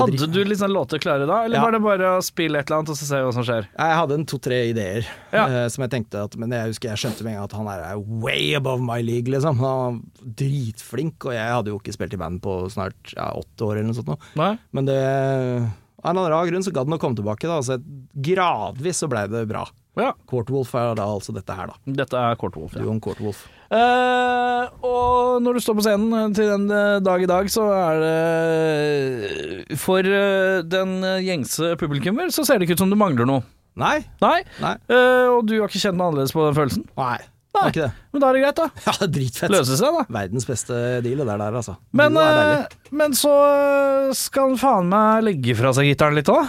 Hadde 0.00 0.16
du 0.32 0.54
sånn 0.56 0.72
låter 0.72 0.98
klare 0.98 1.26
da, 1.28 1.42
eller 1.44 1.58
Ja. 1.58 1.62
var 1.66 1.72
det 1.72 1.80
bare 1.84 2.06
å 2.16 2.22
spille 2.24 2.58
et 2.58 2.70
eller 2.70 2.78
annet 2.80 2.88
og 2.94 2.96
så 2.96 3.04
se 3.04 3.16
hva 3.20 3.32
som 3.36 3.44
skjer? 3.44 3.68
Jeg 3.76 3.96
hadde 3.98 4.14
en 4.16 4.24
to-tre 4.24 4.70
ideer 4.72 5.04
Ja. 5.34 5.44
uh, 5.46 5.68
som 5.68 5.82
jeg 5.84 5.90
tenkte 5.90 6.24
at 6.24 6.36
Men 6.40 6.50
jeg 6.50 6.72
husker 6.72 6.88
jeg 6.88 6.96
skjønte 6.96 7.22
med 7.24 7.34
en 7.34 7.38
gang 7.40 7.44
at 7.44 7.52
han 7.52 7.66
her 7.68 7.84
er 7.92 7.98
way 8.00 8.54
above 8.54 8.80
my 8.80 9.02
league, 9.02 9.28
liksom. 9.28 9.58
Han 9.60 10.00
var 10.00 10.00
dritflink, 10.24 11.26
og 11.26 11.32
jeg 11.36 11.52
hadde 11.52 11.68
jo 11.74 11.78
ikke 11.78 11.92
spilt 11.92 12.14
i 12.14 12.16
band 12.16 12.40
på 12.40 12.70
snart 12.72 13.12
ja, 13.14 13.28
åtte 13.36 13.68
år 13.68 13.76
eller 13.76 13.92
noe 13.92 14.00
sånt. 14.00 14.16
Nei? 14.34 14.58
Men 14.72 14.86
det 14.88 15.70
Av 16.00 16.10
en 16.10 16.18
eller 16.20 16.32
annen 16.32 16.50
grunn 16.52 16.64
så 16.64 16.72
gadd 16.72 16.88
han 16.88 16.96
å 16.96 17.00
komme 17.00 17.18
tilbake, 17.18 17.48
da. 17.48 17.60
Så 17.64 17.76
gradvis 18.24 19.02
så 19.02 19.08
blei 19.10 19.26
det 19.30 19.44
bra. 19.50 19.66
Ja, 19.98 20.12
Courtwolf 20.30 20.70
er 20.78 20.94
da 20.96 21.06
altså 21.10 21.34
dette 21.34 21.54
her, 21.56 21.72
da. 21.72 21.94
dette 21.98 22.18
er 22.18 22.36
Kortwolf. 22.40 22.76
Ja. 22.76 22.84
Duoen 22.84 23.00
Courtwolf. 23.02 23.42
Uh, 23.70 24.70
og 24.86 25.40
når 25.44 25.58
du 25.58 25.62
står 25.64 25.76
på 25.78 25.84
scenen 25.84 26.34
til 26.34 26.48
den 26.50 26.64
eh, 26.74 26.98
dag 27.04 27.22
i 27.22 27.28
dag, 27.30 27.46
så 27.52 27.68
er 27.70 28.00
det 28.02 29.76
For 29.78 30.02
eh, 30.02 30.62
den 30.66 30.96
gjengse 31.22 31.76
publikummer 31.78 32.32
så 32.34 32.42
ser 32.46 32.58
det 32.58 32.66
ikke 32.66 32.78
ut 32.78 32.82
som 32.82 32.90
du 32.90 32.98
mangler 32.98 33.28
noe. 33.30 33.44
Nei. 33.78 34.00
Nei, 34.22 34.40
Nei. 34.62 34.74
Uh, 34.90 35.36
og 35.36 35.44
du 35.48 35.54
har 35.58 35.70
ikke 35.70 35.82
kjent 35.82 35.98
noe 35.98 36.10
annerledes 36.10 36.34
på 36.34 36.42
den 36.48 36.58
følelsen? 36.58 36.88
Nei. 36.98 37.18
Nei. 37.50 37.64
Ikke 37.72 37.82
det. 37.82 37.90
Men 38.14 38.22
da 38.22 38.28
er 38.30 38.36
det 38.36 38.42
greit, 38.44 38.58
da. 38.60 38.66
Ja, 38.86 38.92
det 39.00 39.08
dritfett. 39.16 39.50
Løse 39.50 39.78
seg, 39.80 39.96
da. 39.96 40.04
Verdens 40.20 40.46
beste 40.46 40.76
deal, 41.02 41.18
det 41.22 41.26
der, 41.26 41.40
der 41.42 41.56
altså. 41.62 41.74
Men, 41.98 42.18
eh, 42.20 42.76
men 42.94 43.16
så 43.18 43.32
eh, 43.48 44.12
skal 44.14 44.52
han 44.52 44.60
faen 44.60 44.90
meg 44.92 45.24
legge 45.26 45.56
fra 45.58 45.72
seg 45.74 45.88
gitaren 45.90 46.14
litt 46.20 46.30
òg, 46.30 46.46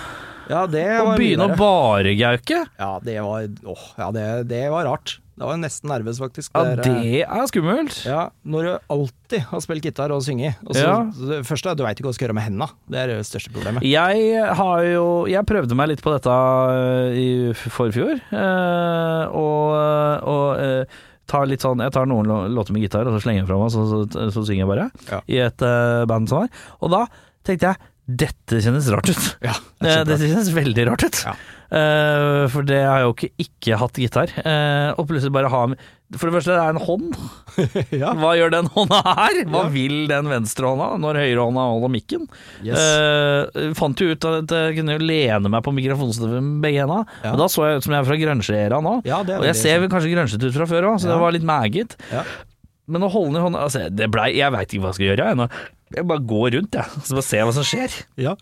Ja, 0.51 0.65
det 0.67 0.83
og 0.99 1.13
begynne 1.15 1.47
å 1.47 1.55
baregauke. 1.55 1.61
bare 1.63 2.13
gauke. 2.19 2.61
Ja, 2.81 2.91
det 3.05 3.17
var 3.23 3.49
Åh, 3.73 3.83
ja, 3.97 4.11
det, 4.11 4.27
det 4.51 4.63
var 4.73 4.85
rart. 4.89 5.17
Det 5.41 5.47
var 5.49 5.57
nesten 5.57 5.89
nervøs, 5.89 6.19
faktisk. 6.21 6.51
Ja, 6.53 6.75
Det 6.77 6.85
er, 6.85 6.97
eh, 7.01 7.03
det 7.17 7.21
er 7.25 7.47
skummelt. 7.49 7.95
Ja, 8.05 8.27
når 8.45 8.67
du 8.67 8.71
alltid 8.93 9.39
har 9.49 9.61
spilt 9.65 9.81
gitar 9.87 10.13
og 10.13 10.21
synget. 10.21 10.59
Og 10.67 10.75
så, 10.77 10.83
Ja. 10.85 10.97
det 11.31 11.39
første 11.49 11.65
er 11.65 11.71
at 11.73 11.77
du 11.79 11.83
veit 11.83 11.97
ikke 11.97 12.05
hva 12.05 12.13
du 12.13 12.17
skal 12.19 12.27
gjøre 12.27 12.37
med 12.37 12.43
henda. 12.45 12.67
Det 12.87 12.99
er 13.01 13.07
det 13.07 13.25
største 13.25 13.49
problemet. 13.55 13.81
Jeg 13.81 14.53
har 14.55 14.83
jo 14.85 15.25
Jeg 15.25 15.45
prøvde 15.49 15.73
meg 15.75 15.89
litt 15.89 16.01
på 16.05 16.13
dette 16.13 16.29
øh, 16.29 17.17
i 17.17 17.53
forfjor, 17.53 18.21
øh, 18.31 19.23
og, 19.33 20.21
og 20.29 20.59
øh, 20.61 20.85
tar 21.27 21.45
litt 21.47 21.61
sånn 21.63 21.79
Jeg 21.81 21.91
tar 21.95 22.05
noen 22.05 22.27
låter 22.53 22.71
med 22.75 22.81
gitar, 22.85 23.07
og 23.07 23.17
så 23.17 23.23
slenger 23.25 23.41
jeg 23.41 23.47
fra 23.49 23.57
meg, 23.57 23.71
så, 23.73 23.85
så, 23.89 24.29
så 24.35 24.45
synger 24.45 24.61
jeg 24.65 24.71
bare. 24.71 24.91
Ja. 25.09 25.21
I 25.27 25.41
et 25.47 25.57
band 26.07 26.29
som 26.29 26.43
var. 26.43 26.49
Og 26.81 26.91
da 26.93 27.05
tenkte 27.47 27.71
jeg 27.71 27.77
dette 28.19 28.61
kjennes 28.63 28.87
rart 28.93 29.09
ut. 29.11 29.25
Ja, 29.45 29.55
Eh, 29.81 30.03
Dette 30.07 30.27
kjennes 30.27 30.51
veldig 30.53 30.83
rart 30.91 31.07
ut. 31.07 31.23
Ja. 31.25 31.33
Uh, 31.71 32.49
for 32.51 32.67
det 32.67 32.81
har 32.83 32.99
jeg 32.99 33.05
jo 33.05 33.11
ikke 33.15 33.27
ikke 33.45 33.77
hatt 33.79 33.99
gitar. 34.01 34.31
Uh, 34.43 34.91
og 34.99 35.05
plutselig 35.07 35.31
bare 35.31 35.47
ha 35.47 35.61
For 36.19 36.27
det 36.27 36.33
første, 36.35 36.51
det 36.51 36.59
er 36.59 36.73
en 36.73 36.81
hånd. 36.83 37.15
ja. 38.01 38.11
Hva 38.19 38.33
gjør 38.35 38.51
den 38.57 38.67
hånda 38.73 38.99
her? 39.07 39.39
Hva 39.53 39.61
vil 39.71 39.95
den 40.11 40.27
venstrehånda 40.27 40.89
når 40.99 41.21
høyrehånda 41.21 41.63
holder 41.71 41.93
mikken? 41.95 42.27
Yes. 42.67 42.75
Uh, 42.75 43.71
fant 43.79 44.03
jo 44.03 44.11
ut 44.11 44.27
at 44.33 44.51
jeg 44.51 44.77
kunne 44.81 44.99
jo 44.99 45.05
lene 45.07 45.53
meg 45.55 45.63
på 45.63 45.73
mikrofonstøvet 45.79 46.43
med 46.43 46.59
begge 46.67 46.83
henda. 46.83 47.05
Ja. 47.23 47.33
Og 47.37 47.39
da 47.45 47.47
så 47.55 47.69
jeg 47.69 47.79
ut 47.79 47.87
som 47.87 47.95
jeg 47.95 48.03
er 48.03 48.09
fra 48.11 48.21
grunge-æra 48.25 48.83
nå. 48.83 48.95
Ja, 49.07 49.23
og 49.23 49.47
jeg 49.47 49.59
ser 49.63 49.79
vel 49.85 49.93
kanskje 49.95 50.11
grungete 50.11 50.51
ut 50.51 50.59
fra 50.59 50.67
før 50.75 50.91
òg, 50.91 50.99
så 50.99 51.13
det 51.13 51.21
var 51.23 51.37
litt 51.39 51.47
meget. 51.47 51.95
Ja. 52.11 52.27
Men 52.91 53.07
å 53.07 53.13
holde 53.13 53.31
den 53.31 53.39
i 53.39 53.45
hånda 53.47 53.63
altså, 53.63 53.87
det 53.95 54.11
blei, 54.11 54.33
Jeg 54.35 54.51
veit 54.51 54.67
ikke 54.73 54.83
hva 54.83 54.91
jeg 54.91 54.99
skal 54.99 55.13
gjøre. 55.13 55.31
Jeg. 55.31 55.71
Jeg 55.95 56.07
bare 56.07 56.23
går 56.27 56.57
rundt, 56.57 56.77
jeg. 56.77 57.03
Så 57.05 57.17
bare 57.17 57.27
ser 57.27 57.45
hva 57.47 57.53
som 57.55 57.67
skjer. 57.67 57.95
Ja. 58.21 58.35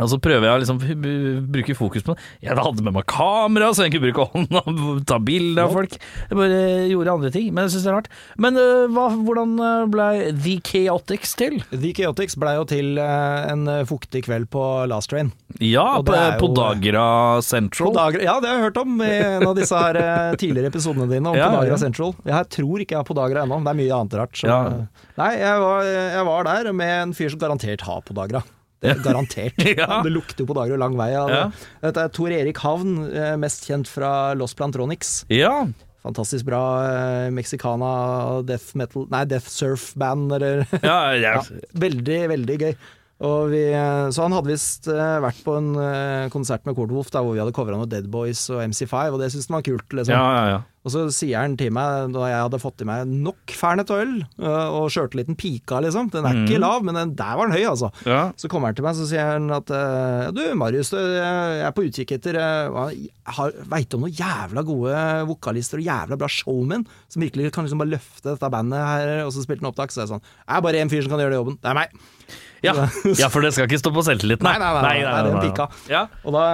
Og 0.00 0.08
så 0.08 0.16
prøver 0.24 0.46
jeg 0.48 0.56
å 0.56 0.60
liksom 0.62 0.78
bruke 1.52 1.74
fokus 1.76 2.04
på 2.06 2.14
det. 2.16 2.22
Jeg 2.46 2.56
hadde 2.56 2.80
med 2.86 2.94
meg 2.96 3.04
kamera, 3.12 3.66
så 3.76 3.84
jeg 3.84 3.92
kunne 3.92 4.06
bruke 4.08 4.24
hånda 4.32 4.62
og 4.72 5.02
ta 5.10 5.18
bilde 5.20 5.60
av 5.66 5.74
folk. 5.76 5.96
Jeg 6.30 6.38
bare 6.38 6.60
gjorde 6.88 7.12
andre 7.12 7.30
ting, 7.34 7.50
men 7.52 7.66
jeg 7.66 7.74
syns 7.74 7.84
det 7.84 7.90
er 7.92 7.96
rart. 7.98 8.08
Men 8.40 8.56
hva, 8.94 9.04
hvordan 9.12 9.52
ble 9.92 10.06
The 10.32 10.54
Chaotix 10.64 11.34
til? 11.36 11.58
The 11.74 11.92
Chaotix 11.98 12.38
blei 12.40 12.54
jo 12.56 12.64
til 12.70 12.96
en 13.02 13.66
fuktig 13.90 14.24
kveld 14.24 14.48
på 14.54 14.62
Last 14.88 15.12
Train. 15.12 15.28
Ja, 15.60 15.84
på, 16.00 16.08
Dagra 16.08 16.30
jo- 16.38 16.40
Podagra 16.46 17.04
Central. 17.44 17.92
Podagra, 17.92 18.24
ja, 18.24 18.38
det 18.40 18.48
har 18.48 18.56
jeg 18.62 18.66
hørt 18.70 18.80
om 18.86 18.96
i 19.04 19.10
en 19.12 19.46
av 19.50 19.54
disse 19.60 19.76
her 19.84 20.00
tidligere 20.40 20.72
episodene 20.72 21.10
dine 21.12 21.28
om 21.28 21.36
Ja, 21.36 21.50
Podagra 21.52 21.76
ja. 21.76 21.82
Central. 21.84 22.16
Jeg 22.24 22.48
tror 22.56 22.80
ikke 22.80 22.96
jeg 22.96 23.02
har 23.02 23.10
Podagra 23.12 23.44
ennå, 23.44 23.60
det 23.60 23.74
er 23.76 23.80
mye 23.84 24.00
annet 24.00 24.18
rart. 24.22 24.40
Så, 24.40 24.48
Ja. 24.48 24.62
Nei, 25.20 25.30
jeg 25.36 25.60
var, 25.60 25.84
jeg 25.84 26.24
var 26.32 26.48
der 26.48 26.72
med 26.72 26.96
en 27.02 27.12
fyr 27.12 27.28
som 27.36 27.44
garantert 27.44 27.84
har 27.84 28.00
Podagra. 28.08 28.40
Det 28.82 28.90
er 28.96 29.04
garantert. 29.04 29.62
Ja. 29.82 30.02
Det 30.04 30.12
lukter 30.12 30.44
jo 30.44 30.50
på 30.50 30.56
dager 30.58 30.76
og 30.76 30.82
lang 30.82 30.98
vei. 30.98 31.12
Ja. 31.14 31.22
Ja. 31.30 31.44
Dette 31.86 32.04
er 32.04 32.12
Tor 32.12 32.34
Erik 32.34 32.58
Havn, 32.64 32.98
eh, 33.08 33.34
mest 33.40 33.64
kjent 33.68 33.88
fra 33.90 34.32
Los 34.38 34.56
Plantronics. 34.58 35.22
Ja, 35.32 35.62
Fantastisk 36.02 36.48
bra 36.48 36.62
eh, 36.82 37.28
mexicana 37.30 38.42
death 38.42 38.72
metal 38.74 39.04
Nei, 39.12 39.22
death 39.30 39.46
surf-band, 39.46 40.32
eller 40.34 40.64
ja, 40.82 41.36
Veldig, 41.78 42.18
veldig 42.32 42.56
gøy. 42.64 42.72
Og 43.22 43.52
vi, 43.52 43.60
eh, 43.70 44.08
så 44.10 44.24
han 44.24 44.34
hadde 44.34 44.50
visst 44.50 44.88
eh, 44.90 45.18
vært 45.22 45.44
på 45.46 45.54
en 45.54 45.68
eh, 45.78 46.24
konsert 46.34 46.64
med 46.66 46.74
Courtwolf 46.74 47.12
der 47.14 47.22
hvor 47.22 47.36
vi 47.36 47.38
hadde 47.38 47.54
covra 47.54 47.76
noe 47.78 47.86
Dead 47.86 48.08
Boys 48.10 48.40
og 48.50 48.64
MC5, 48.66 49.12
og 49.14 49.20
det 49.22 49.28
syntes 49.30 49.46
han 49.46 49.60
var 49.60 49.66
kult. 49.68 49.94
Liksom. 49.94 50.16
ja, 50.16 50.24
ja, 50.34 50.44
ja. 50.56 50.60
Og 50.82 50.90
så 50.90 51.04
sier 51.14 51.38
han 51.38 51.52
til 51.54 51.70
meg, 51.70 52.08
da 52.10 52.24
jeg 52.26 52.40
hadde 52.42 52.58
fått 52.58 52.82
i 52.82 52.86
meg 52.88 53.06
nok 53.06 53.52
Fernet 53.54 53.92
øl 53.94 54.16
og 54.42 54.88
sjøltilliten 54.90 55.36
pika, 55.38 55.78
liksom 55.84 56.08
Den 56.10 56.26
er 56.26 56.34
ikke 56.40 56.56
Mhm. 56.56 56.64
lav, 56.64 56.82
men 56.82 56.98
den, 56.98 57.12
der 57.20 57.36
var 57.38 57.46
den 57.46 57.54
høy, 57.54 57.68
altså. 57.70 57.92
Så 58.42 58.50
kommer 58.50 58.72
han 58.72 58.74
til 58.80 58.82
meg 58.88 58.96
så 58.98 59.06
sier 59.06 59.28
han 59.36 59.46
at 59.54 59.70
Du, 60.34 60.42
Marius, 60.58 60.90
du, 60.90 60.98
jeg 60.98 61.62
er 61.68 61.70
på 61.76 61.86
utkikk 61.86 62.16
etter 62.18 62.34
Veit 63.70 63.94
om 63.94 64.02
noen 64.08 64.16
jævla 64.18 64.64
gode 64.66 64.98
vokalister 65.30 65.78
og 65.78 65.86
jævla 65.86 66.18
bra 66.18 66.28
showmen 66.34 66.82
som 67.06 67.22
virkelig 67.22 67.52
kan 67.54 67.62
liksom 67.68 67.78
bare 67.84 67.94
løfte 67.94 68.32
dette 68.34 68.50
bandet 68.50 68.82
her, 68.82 69.12
og 69.26 69.30
så 69.36 69.44
spilte 69.46 69.62
han 69.62 69.70
opptak, 69.70 69.94
så 69.94 70.02
er 70.02 70.08
jeg 70.08 70.14
sånn 70.16 70.24
Det 70.26 70.56
er 70.58 70.66
bare 70.66 70.82
én 70.82 70.90
fyr 70.90 71.06
som 71.06 71.14
kan 71.14 71.22
gjøre 71.22 71.36
den 71.36 71.40
jobben. 71.44 71.60
Det 71.62 71.70
er 71.70 71.78
meg. 71.78 71.94
Ja. 72.62 72.74
ja, 73.18 73.28
for 73.32 73.42
det 73.42 73.50
skal 73.56 73.66
ikke 73.66 73.80
stå 73.82 73.90
på 73.94 74.04
selvtilliten. 74.06 74.46
Nei, 74.46 74.54
nei, 74.62 74.70
nei, 74.76 74.82
nei, 75.02 75.08
nei, 75.08 75.22
den 75.26 75.40
pika. 75.42 75.66
Ja. 75.90 76.04
Og 76.22 76.36
da, 76.36 76.44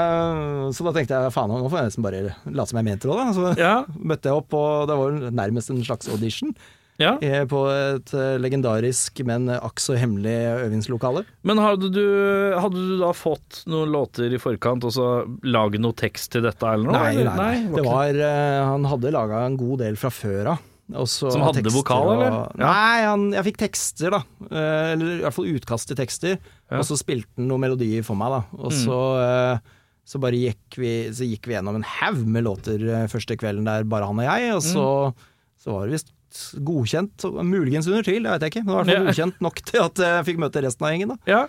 så 0.72 0.86
da 0.88 0.94
tenkte 0.96 1.18
jeg 1.20 1.34
faen, 1.34 1.52
nå 1.52 1.68
får 1.68 1.82
jeg 1.82 1.90
nesten 1.90 2.06
bare 2.06 2.22
late 2.48 2.70
som 2.72 2.80
jeg 2.80 2.86
mente 2.88 3.10
det. 3.10 3.20
Da. 3.20 3.28
Så 3.36 3.52
Ja. 3.60 3.74
møtte 4.12 4.30
jeg 4.32 4.40
opp, 4.40 4.56
og 4.56 4.88
det 4.88 4.96
var 5.02 5.18
nærmest 5.44 5.72
en 5.74 5.82
slags 5.84 6.08
audition. 6.12 6.54
ja. 6.98 7.12
eh, 7.22 7.44
på 7.46 7.60
et 7.70 8.10
eh, 8.16 8.38
legendarisk, 8.42 9.20
men 9.28 9.46
akk 9.54 9.78
så 9.84 9.94
hemmelig 10.00 10.32
øvingslokale. 10.64 11.22
Men 11.46 11.60
hadde 11.62 11.92
du, 11.94 12.02
hadde 12.58 12.80
du 12.88 12.96
da 13.04 13.12
fått 13.14 13.60
noen 13.70 13.92
låter 13.94 14.32
i 14.34 14.40
forkant 14.42 14.82
og 14.88 14.96
så 14.96 15.06
laget 15.46 15.84
noe 15.84 15.94
tekst 15.94 16.32
til 16.34 16.42
dette 16.48 16.66
eller 16.72 16.88
noe? 16.88 16.98
Nei, 17.04 17.22
nei, 17.22 17.36
nei. 17.38 17.76
Det 17.76 17.84
var, 17.86 18.16
eh, 18.16 18.64
han 18.72 18.88
hadde 18.90 19.14
laga 19.14 19.44
en 19.46 19.60
god 19.60 19.84
del 19.84 20.00
fra 20.00 20.10
før 20.10 20.54
av. 20.56 20.64
og 20.94 21.06
så 21.10 21.30
Som 21.34 21.42
hadde 21.44 21.68
vokal, 21.74 22.06
eller? 22.14 22.32
Og... 22.32 22.58
Nei, 22.62 23.00
han, 23.04 23.26
jeg 23.36 23.44
fikk 23.50 23.58
tekster, 23.64 24.10
da. 24.14 24.20
Eh, 24.48 24.92
Eller 24.94 25.18
i 25.18 25.22
hvert 25.26 25.34
fall 25.36 25.50
utkast 25.52 25.88
til 25.90 25.96
tekster. 25.98 26.38
Ja. 26.70 26.78
Og 26.80 26.84
så 26.88 26.96
spilte 26.96 27.28
han 27.36 27.48
noen 27.50 27.60
melodier 27.66 28.04
for 28.06 28.16
meg, 28.16 28.30
da. 28.32 28.40
Og 28.56 28.72
Mm. 28.72 28.78
så, 28.84 29.00
eh, 29.24 29.58
så 30.08 30.20
bare 30.22 30.40
gikk 30.40 30.78
vi, 30.80 30.92
så 31.12 31.26
gikk 31.28 31.44
vi 31.50 31.54
gjennom 31.58 31.76
en 31.76 31.84
haug 31.84 32.22
med 32.26 32.44
låter 32.44 32.80
eh, 32.80 33.06
første 33.12 33.36
kvelden 33.36 33.64
der, 33.68 33.84
bare 33.84 34.06
han 34.08 34.18
og 34.18 34.24
jeg. 34.24 34.54
Og 34.56 34.62
så, 34.64 34.86
Mm. 35.12 35.14
så 35.60 35.72
var 35.76 35.86
det 35.86 35.98
visst 35.98 36.14
godkjent, 36.64 37.24
muligens 37.44 37.86
under 37.88 38.02
tvil, 38.04 38.22
det 38.24 38.32
vet 38.32 38.40
jeg 38.46 38.52
ikke. 38.52 38.64
Men 38.64 38.72
i 38.72 38.76
hvert 38.78 38.88
fall 38.96 39.06
godkjent 39.08 39.40
nok 39.44 39.62
til 39.64 39.80
at 39.82 39.94
jeg 40.04 40.24
fikk 40.28 40.38
møte 40.40 40.62
resten 40.64 40.84
av 40.86 40.92
gjengen, 40.92 41.08
da. 41.08 41.16
Ja. 41.26 41.46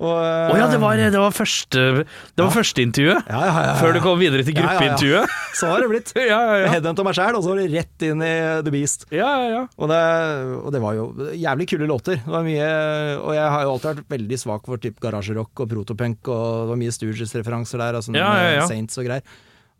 Og, 0.00 0.08
oh, 0.08 0.56
ja, 0.56 0.66
det 0.72 0.78
var, 0.80 0.96
det 0.96 1.18
var 1.20 1.34
første 1.36 1.80
Det 2.00 2.40
var 2.40 2.48
førsteintervjuet. 2.54 3.26
ja, 3.28 3.40
ja, 3.44 3.50
ja, 3.52 3.64
ja. 3.68 3.74
Før 3.76 3.92
du 3.92 3.98
kom 4.00 4.16
videre 4.18 4.40
til 4.42 4.56
Ja, 4.56 4.62
ja, 4.62 4.64
ja. 4.64 4.78
gruppeintervjuet. 4.78 5.34
Så 5.58 5.68
har 5.68 5.82
det 5.84 5.88
blitt. 5.92 6.12
Ja, 6.16 6.38
ja, 6.48 6.54
ja. 6.62 6.70
Headhunta 6.72 7.04
meg 7.04 7.14
sjæl, 7.18 7.36
og 7.36 7.44
så 7.44 7.52
var 7.52 7.60
det 7.60 7.66
rett 7.74 8.04
inn 8.08 8.24
i 8.24 8.30
The 8.64 8.72
Beast. 8.72 9.04
ja, 9.12 9.28
ja, 9.42 9.50
ja. 9.52 9.60
Og 9.76 9.90
det, 9.92 9.98
og 10.64 10.72
det 10.72 10.80
var 10.82 10.96
jo 10.96 11.04
jævlig 11.36 11.66
kule 11.74 11.86
låter. 11.90 12.16
Det 12.24 12.32
var 12.32 12.42
mye, 12.48 12.70
og 13.20 13.34
jeg 13.36 13.50
har 13.54 13.66
jo 13.68 13.74
alltid 13.74 13.90
vært 14.00 14.08
veldig 14.16 14.38
svak 14.40 14.66
for 14.72 14.80
typ 14.82 14.96
garasjerock 15.04 15.62
og 15.66 15.70
protopunk, 15.76 16.32
og 16.32 16.42
det 16.64 16.72
var 16.72 16.80
mye 16.86 16.94
Stooges-referanser 16.96 17.84
der, 17.84 18.00
og 18.00 18.06
sånn 18.08 18.16
Ja, 18.18 18.32
ja, 18.40 18.50
ja. 18.62 18.66
Saints 18.72 18.96
og 18.98 19.06
greier. 19.10 19.22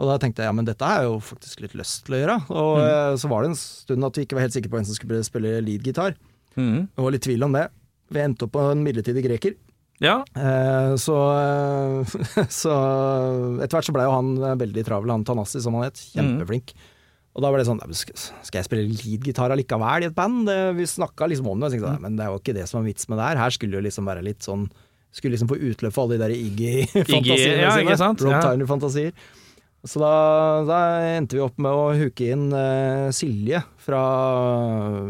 Og 0.03 0.09
da 0.12 0.18
tenkte 0.20 0.42
jeg 0.44 0.51
ja, 0.53 0.55
men 0.61 0.66
dette 0.68 0.85
har 0.85 1.03
jeg 1.03 1.09
jo 1.09 1.18
faktisk 1.25 1.64
litt 1.64 1.75
lyst 1.79 2.05
til 2.07 2.18
å 2.18 2.20
gjøre. 2.20 2.37
Og 2.53 2.72
Mm. 2.79 2.85
eh, 2.85 3.16
så 3.22 3.29
var 3.33 3.42
det 3.48 3.53
en 3.55 3.59
stund 3.64 4.05
at 4.12 4.16
vi 4.20 4.25
ikke 4.29 4.37
var 4.37 4.44
helt 4.44 4.55
sikre 4.61 4.68
på 4.72 4.77
hvem 4.77 4.87
som 4.92 4.96
skulle 5.01 5.25
spille 5.25 5.57
leadgitar. 5.64 6.16
Det 6.55 7.01
var 7.01 7.11
litt 7.16 7.25
tvil 7.25 7.44
om 7.48 7.53
det. 7.57 7.68
Vi 8.12 8.20
endte 8.20 8.44
opp 8.44 8.53
på 8.53 8.70
en 8.72 8.83
midlertidig 8.85 9.25
greker. 9.25 9.55
Ja. 10.03 10.17
Eh, 10.37 10.95
så, 11.01 11.17
eh, 11.38 12.15
så 12.62 12.73
etter 13.62 13.77
hvert 13.79 13.88
så 13.88 13.95
blei 13.95 14.07
jo 14.09 14.17
han 14.17 14.33
eh, 14.41 14.57
veldig 14.65 14.85
travel, 14.88 15.15
han 15.15 15.27
Tanassi 15.27 15.62
som 15.62 15.79
han 15.79 15.88
het. 15.88 16.03
Kjempeflink. 16.12 16.75
Og 17.33 17.41
da 17.41 17.49
var 17.49 17.62
det 17.62 17.65
sånn 17.65 17.81
Skal 17.97 18.59
jeg 18.59 18.67
spille 18.67 18.85
leadgitar 18.85 19.53
allikevel 19.55 20.05
i 20.05 20.09
et 20.11 20.17
band? 20.17 20.45
Det, 20.51 20.57
vi 20.77 20.88
snakka 20.88 21.31
liksom 21.31 21.49
om 21.49 21.62
det, 21.62 21.71
og 21.71 21.77
tenkte, 21.77 22.01
men 22.05 22.19
det 22.19 22.27
er 22.27 22.33
jo 22.35 22.41
ikke 22.43 22.57
det 22.59 22.67
som 22.69 22.83
er 22.83 22.91
vits 22.91 23.09
med 23.09 23.21
det 23.21 23.29
her. 23.31 23.41
Her 23.41 23.55
skulle 23.55 23.73
det 23.73 23.81
jo 23.81 23.87
liksom 23.88 24.11
være 24.11 24.25
litt 24.27 24.45
sånn 24.45 24.67
Skulle 25.12 25.37
liksom 25.37 25.49
få 25.53 25.61
utløp 25.61 25.95
for 25.95 26.05
alle 26.05 26.19
de 26.19 26.27
der 26.27 26.35
Iggy-fantasiene 26.37 27.62
ja, 27.62 27.73
sine. 27.79 28.11
Rob 28.27 28.35
Ja. 28.37 28.43
Tyner-fantasier. 28.45 29.15
Så 29.83 29.99
da, 29.99 30.12
da 30.62 30.79
endte 31.17 31.35
vi 31.35 31.43
opp 31.43 31.57
med 31.59 31.75
å 31.75 31.88
huke 31.99 32.29
inn 32.31 32.53
uh, 32.55 33.09
Silje 33.11 33.65
fra, 33.83 34.03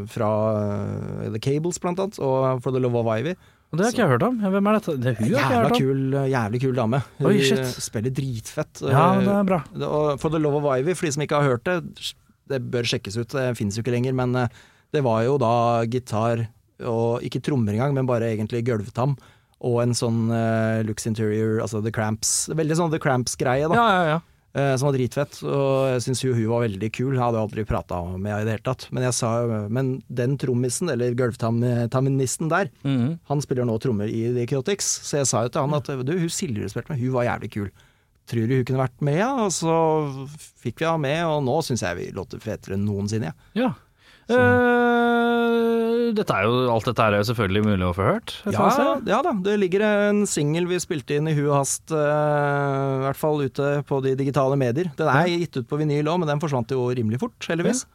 fra 0.08 0.30
uh, 0.56 1.26
The 1.26 1.42
Cables, 1.44 1.76
blant 1.82 2.00
annet, 2.00 2.16
og 2.24 2.62
For 2.64 2.72
the 2.72 2.80
Love 2.80 3.02
of 3.02 3.10
Ivy. 3.12 3.34
Og 3.72 3.78
Det 3.78 3.86
har 3.86 3.92
ikke 3.94 4.02
jeg 4.02 4.10
hørt 4.12 4.24
om. 4.26 4.34
Hvem 4.52 4.66
er 4.68 4.76
dette? 4.76 4.94
Det 5.00 5.10
er 5.10 5.14
hun 5.16 5.22
har 5.22 5.30
ikke 5.32 5.52
jeg 5.54 5.62
hørt 5.62 5.72
om. 5.72 5.78
kul, 5.80 6.16
jævlig 6.28 6.58
kul 6.60 6.74
dame. 6.76 6.98
Hun 7.18 7.28
Oi, 7.30 7.36
shit. 7.40 7.58
eh, 7.62 7.70
spiller 7.80 8.12
dritfett. 8.12 8.82
Ja, 8.84 9.04
det 9.18 9.32
er 9.32 9.46
bra. 9.48 9.60
Eh, 9.72 9.86
Og 9.88 10.20
For 10.20 10.28
the 10.28 10.38
Love 10.38 10.60
of 10.60 10.66
Ivy, 10.76 10.92
for 10.94 11.06
de 11.08 11.12
som 11.16 11.22
ikke 11.24 11.40
har 11.40 11.48
hørt 11.54 11.64
det, 11.64 12.12
det 12.52 12.60
bør 12.70 12.84
sjekkes 12.84 13.16
ut. 13.16 13.32
Det 13.32 13.46
fins 13.56 13.78
jo 13.78 13.80
ikke 13.84 13.94
lenger, 13.96 14.12
men 14.12 14.36
eh, 14.36 14.48
det 14.92 15.00
var 15.06 15.22
jo 15.24 15.38
da 15.40 15.54
gitar 15.88 16.44
og 16.84 17.22
ikke 17.24 17.40
trommer 17.40 17.72
engang, 17.72 17.94
men 17.96 18.06
bare 18.10 18.28
egentlig 18.34 18.64
gulvtam. 18.66 19.16
Og 19.62 19.78
en 19.84 19.92
sånn 19.94 20.26
uh, 20.34 20.82
Lux 20.82 21.06
Interior, 21.06 21.60
altså 21.62 21.78
The 21.80 21.92
Cramps. 21.94 22.48
Veldig 22.50 22.74
sånn 22.76 22.90
The 22.90 22.98
Cramps-greie, 22.98 23.68
da. 23.70 23.76
Ja, 23.78 23.88
ja, 23.94 24.04
ja. 24.16 24.20
Eh, 24.54 24.74
som 24.76 24.88
var 24.88 24.96
dritfett. 24.98 25.38
Og 25.44 25.88
jeg 25.94 26.02
syns 26.06 26.22
jo 26.24 26.34
hun 26.34 26.48
var 26.50 26.64
veldig 26.66 26.90
kul. 26.92 27.12
Jeg 27.14 27.22
hadde 27.22 27.40
aldri 27.42 27.64
prata 27.68 28.00
med 28.16 28.30
henne 28.32 28.42
i 28.42 28.44
det 28.48 28.54
hele 28.56 28.66
tatt. 28.66 28.88
Men 28.92 29.02
jeg 29.08 29.14
sa 29.14 29.30
Men 29.68 30.02
den 30.12 30.36
trommisen, 30.38 30.90
eller 30.92 31.14
gulvtaministen 31.14 32.48
der, 32.52 32.70
Mhm. 32.84 33.18
han 33.28 33.40
spiller 33.40 33.64
nå 33.64 33.78
trommer 33.80 34.06
i 34.08 34.32
The 34.34 34.46
Chaotix. 34.46 34.84
Så 35.02 35.18
jeg 35.18 35.26
sa 35.26 35.42
jo 35.42 35.48
til 35.48 35.60
han 35.62 35.74
at 35.74 35.84
du, 35.86 36.12
hun 36.18 36.28
Silje 36.28 36.62
du 36.62 36.68
spilte 36.68 36.90
med, 36.90 37.00
hun 37.00 37.12
var 37.12 37.24
jævlig 37.24 37.50
kul. 37.52 37.70
Tror 38.26 38.46
du 38.48 38.54
hun 38.56 38.64
kunne 38.64 38.86
vært 38.88 39.00
med, 39.02 39.18
ja? 39.18 39.34
Og 39.44 39.50
så 39.50 40.26
fikk 40.62 40.78
vi 40.78 40.86
henne 40.86 41.00
med, 41.00 41.24
og 41.26 41.42
nå 41.44 41.56
syns 41.66 41.82
jeg 41.82 41.96
vi 41.98 42.10
låter 42.12 42.38
fetere 42.40 42.74
enn 42.74 42.84
noensinne. 42.86 43.32
Ja. 43.54 43.62
Ja. 43.62 43.74
Eh, 44.38 46.10
dette 46.16 46.36
er 46.36 46.46
jo, 46.46 46.58
alt 46.72 46.88
dette 46.88 47.06
er 47.06 47.16
jo 47.18 47.28
selvfølgelig 47.30 47.62
mulig 47.66 47.86
å 47.88 47.94
få 47.96 48.06
hørt. 48.06 48.34
Ja, 48.52 48.68
ja 49.08 49.22
da, 49.24 49.32
det 49.46 49.56
ligger 49.62 49.84
en 49.86 50.22
singel 50.28 50.68
vi 50.70 50.80
spilte 50.82 51.16
inn 51.18 51.30
i 51.30 51.34
hu 51.36 51.44
og 51.46 51.56
hast, 51.62 51.86
uh, 51.94 53.00
i 53.00 53.02
hvert 53.06 53.20
fall 53.20 53.42
ute 53.46 53.72
på 53.88 54.02
de 54.04 54.14
digitale 54.18 54.58
medier. 54.60 54.92
Den 54.98 55.10
er 55.12 55.32
gitt 55.32 55.58
ut 55.60 55.68
på 55.70 55.80
vinyl 55.80 56.10
òg, 56.12 56.22
men 56.22 56.32
den 56.34 56.42
forsvant 56.42 56.72
jo 56.74 56.90
rimelig 56.92 57.22
fort, 57.22 57.38
heldigvis. 57.48 57.86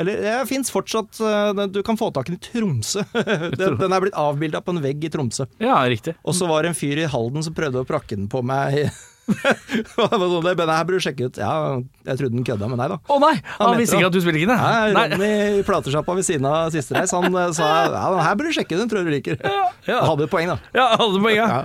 Eller 0.00 0.22
det 0.24 0.36
fins 0.48 0.70
fortsatt 0.72 1.18
eh, 1.20 1.66
Du 1.68 1.82
kan 1.84 1.98
få 2.00 2.06
tak 2.16 2.30
i 2.30 2.32
den 2.32 2.40
i 2.40 2.46
Tromsø. 2.46 3.02
den, 3.60 3.76
den 3.76 3.92
er 3.92 4.00
blitt 4.00 4.16
avbilda 4.16 4.62
på 4.64 4.72
en 4.72 4.80
vegg 4.80 5.04
i 5.04 5.10
Tromsø. 5.12 5.44
ja, 5.60 5.76
riktig. 5.84 6.14
Og 6.24 6.36
så 6.36 6.48
var 6.48 6.64
det 6.64 6.72
en 6.72 6.78
fyr 6.78 7.02
i 7.02 7.08
Halden 7.12 7.44
som 7.44 7.56
prøvde 7.56 7.82
å 7.82 7.88
prakke 7.88 8.16
den 8.16 8.30
på 8.32 8.40
meg. 8.46 8.86
Sånn, 9.92 10.44
det 10.44 10.54
her 10.58 10.86
burde 10.86 10.98
du 10.98 11.04
sjekke 11.04 11.28
ut. 11.30 11.38
Ja, 11.40 11.78
jeg 12.06 12.18
trodde 12.20 12.34
den 12.34 12.46
kødda 12.46 12.68
men 12.70 12.80
nei 12.82 12.88
da. 12.92 12.98
Å 13.06 13.18
nei! 13.22 13.34
Han, 13.58 13.72
han 13.72 13.80
visste 13.80 13.98
ikke 13.98 14.10
at 14.10 14.16
du 14.16 14.20
spiller 14.24 14.42
ikke 14.42 14.50
Nei, 14.52 14.92
Nei. 14.96 15.04
Ronny 15.12 15.30
i 15.60 15.64
platesjappa 15.66 16.16
ved 16.18 16.26
siden 16.26 16.48
av 16.48 16.72
siste 16.74 16.96
reis, 16.96 17.14
han 17.14 17.28
eh, 17.30 17.50
sa 17.56 17.68
ja, 17.86 18.06
den 18.14 18.24
her 18.24 18.38
burde 18.38 18.52
du 18.52 18.56
sjekke, 18.58 18.78
den 18.80 18.90
tror 18.90 19.02
jeg 19.02 19.08
du 19.08 19.14
liker. 19.14 19.38
ja. 19.88 20.00
Hadde 20.02 20.26
et 20.26 20.32
poeng, 20.32 20.50
da. 20.50 20.58
Ja, 20.76 20.88
alle 20.98 21.22
poeng, 21.22 21.38
ja. 21.38 21.62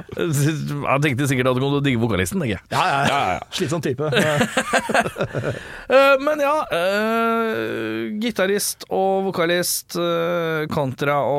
Han 0.88 1.06
tenkte 1.06 1.30
sikkert 1.30 1.52
at 1.52 1.58
du 1.58 1.64
kom 1.64 1.74
til 1.76 1.82
å 1.82 1.86
digge 1.86 2.02
vokalisten, 2.02 2.44
tenker 2.44 2.58
jeg. 2.58 2.64
Ja, 2.74 2.86
ja, 2.92 3.22
ja. 3.38 3.50
Slitsom 3.58 3.84
type. 3.86 4.12
Eh, 5.88 6.18
men 6.20 6.42
ja, 6.44 6.66
uh, 6.68 8.10
gitarist 8.20 8.84
og 8.92 9.30
vokalist 9.30 9.96
uh, 9.96 10.66
kontra 10.68 11.22
å 11.24 11.38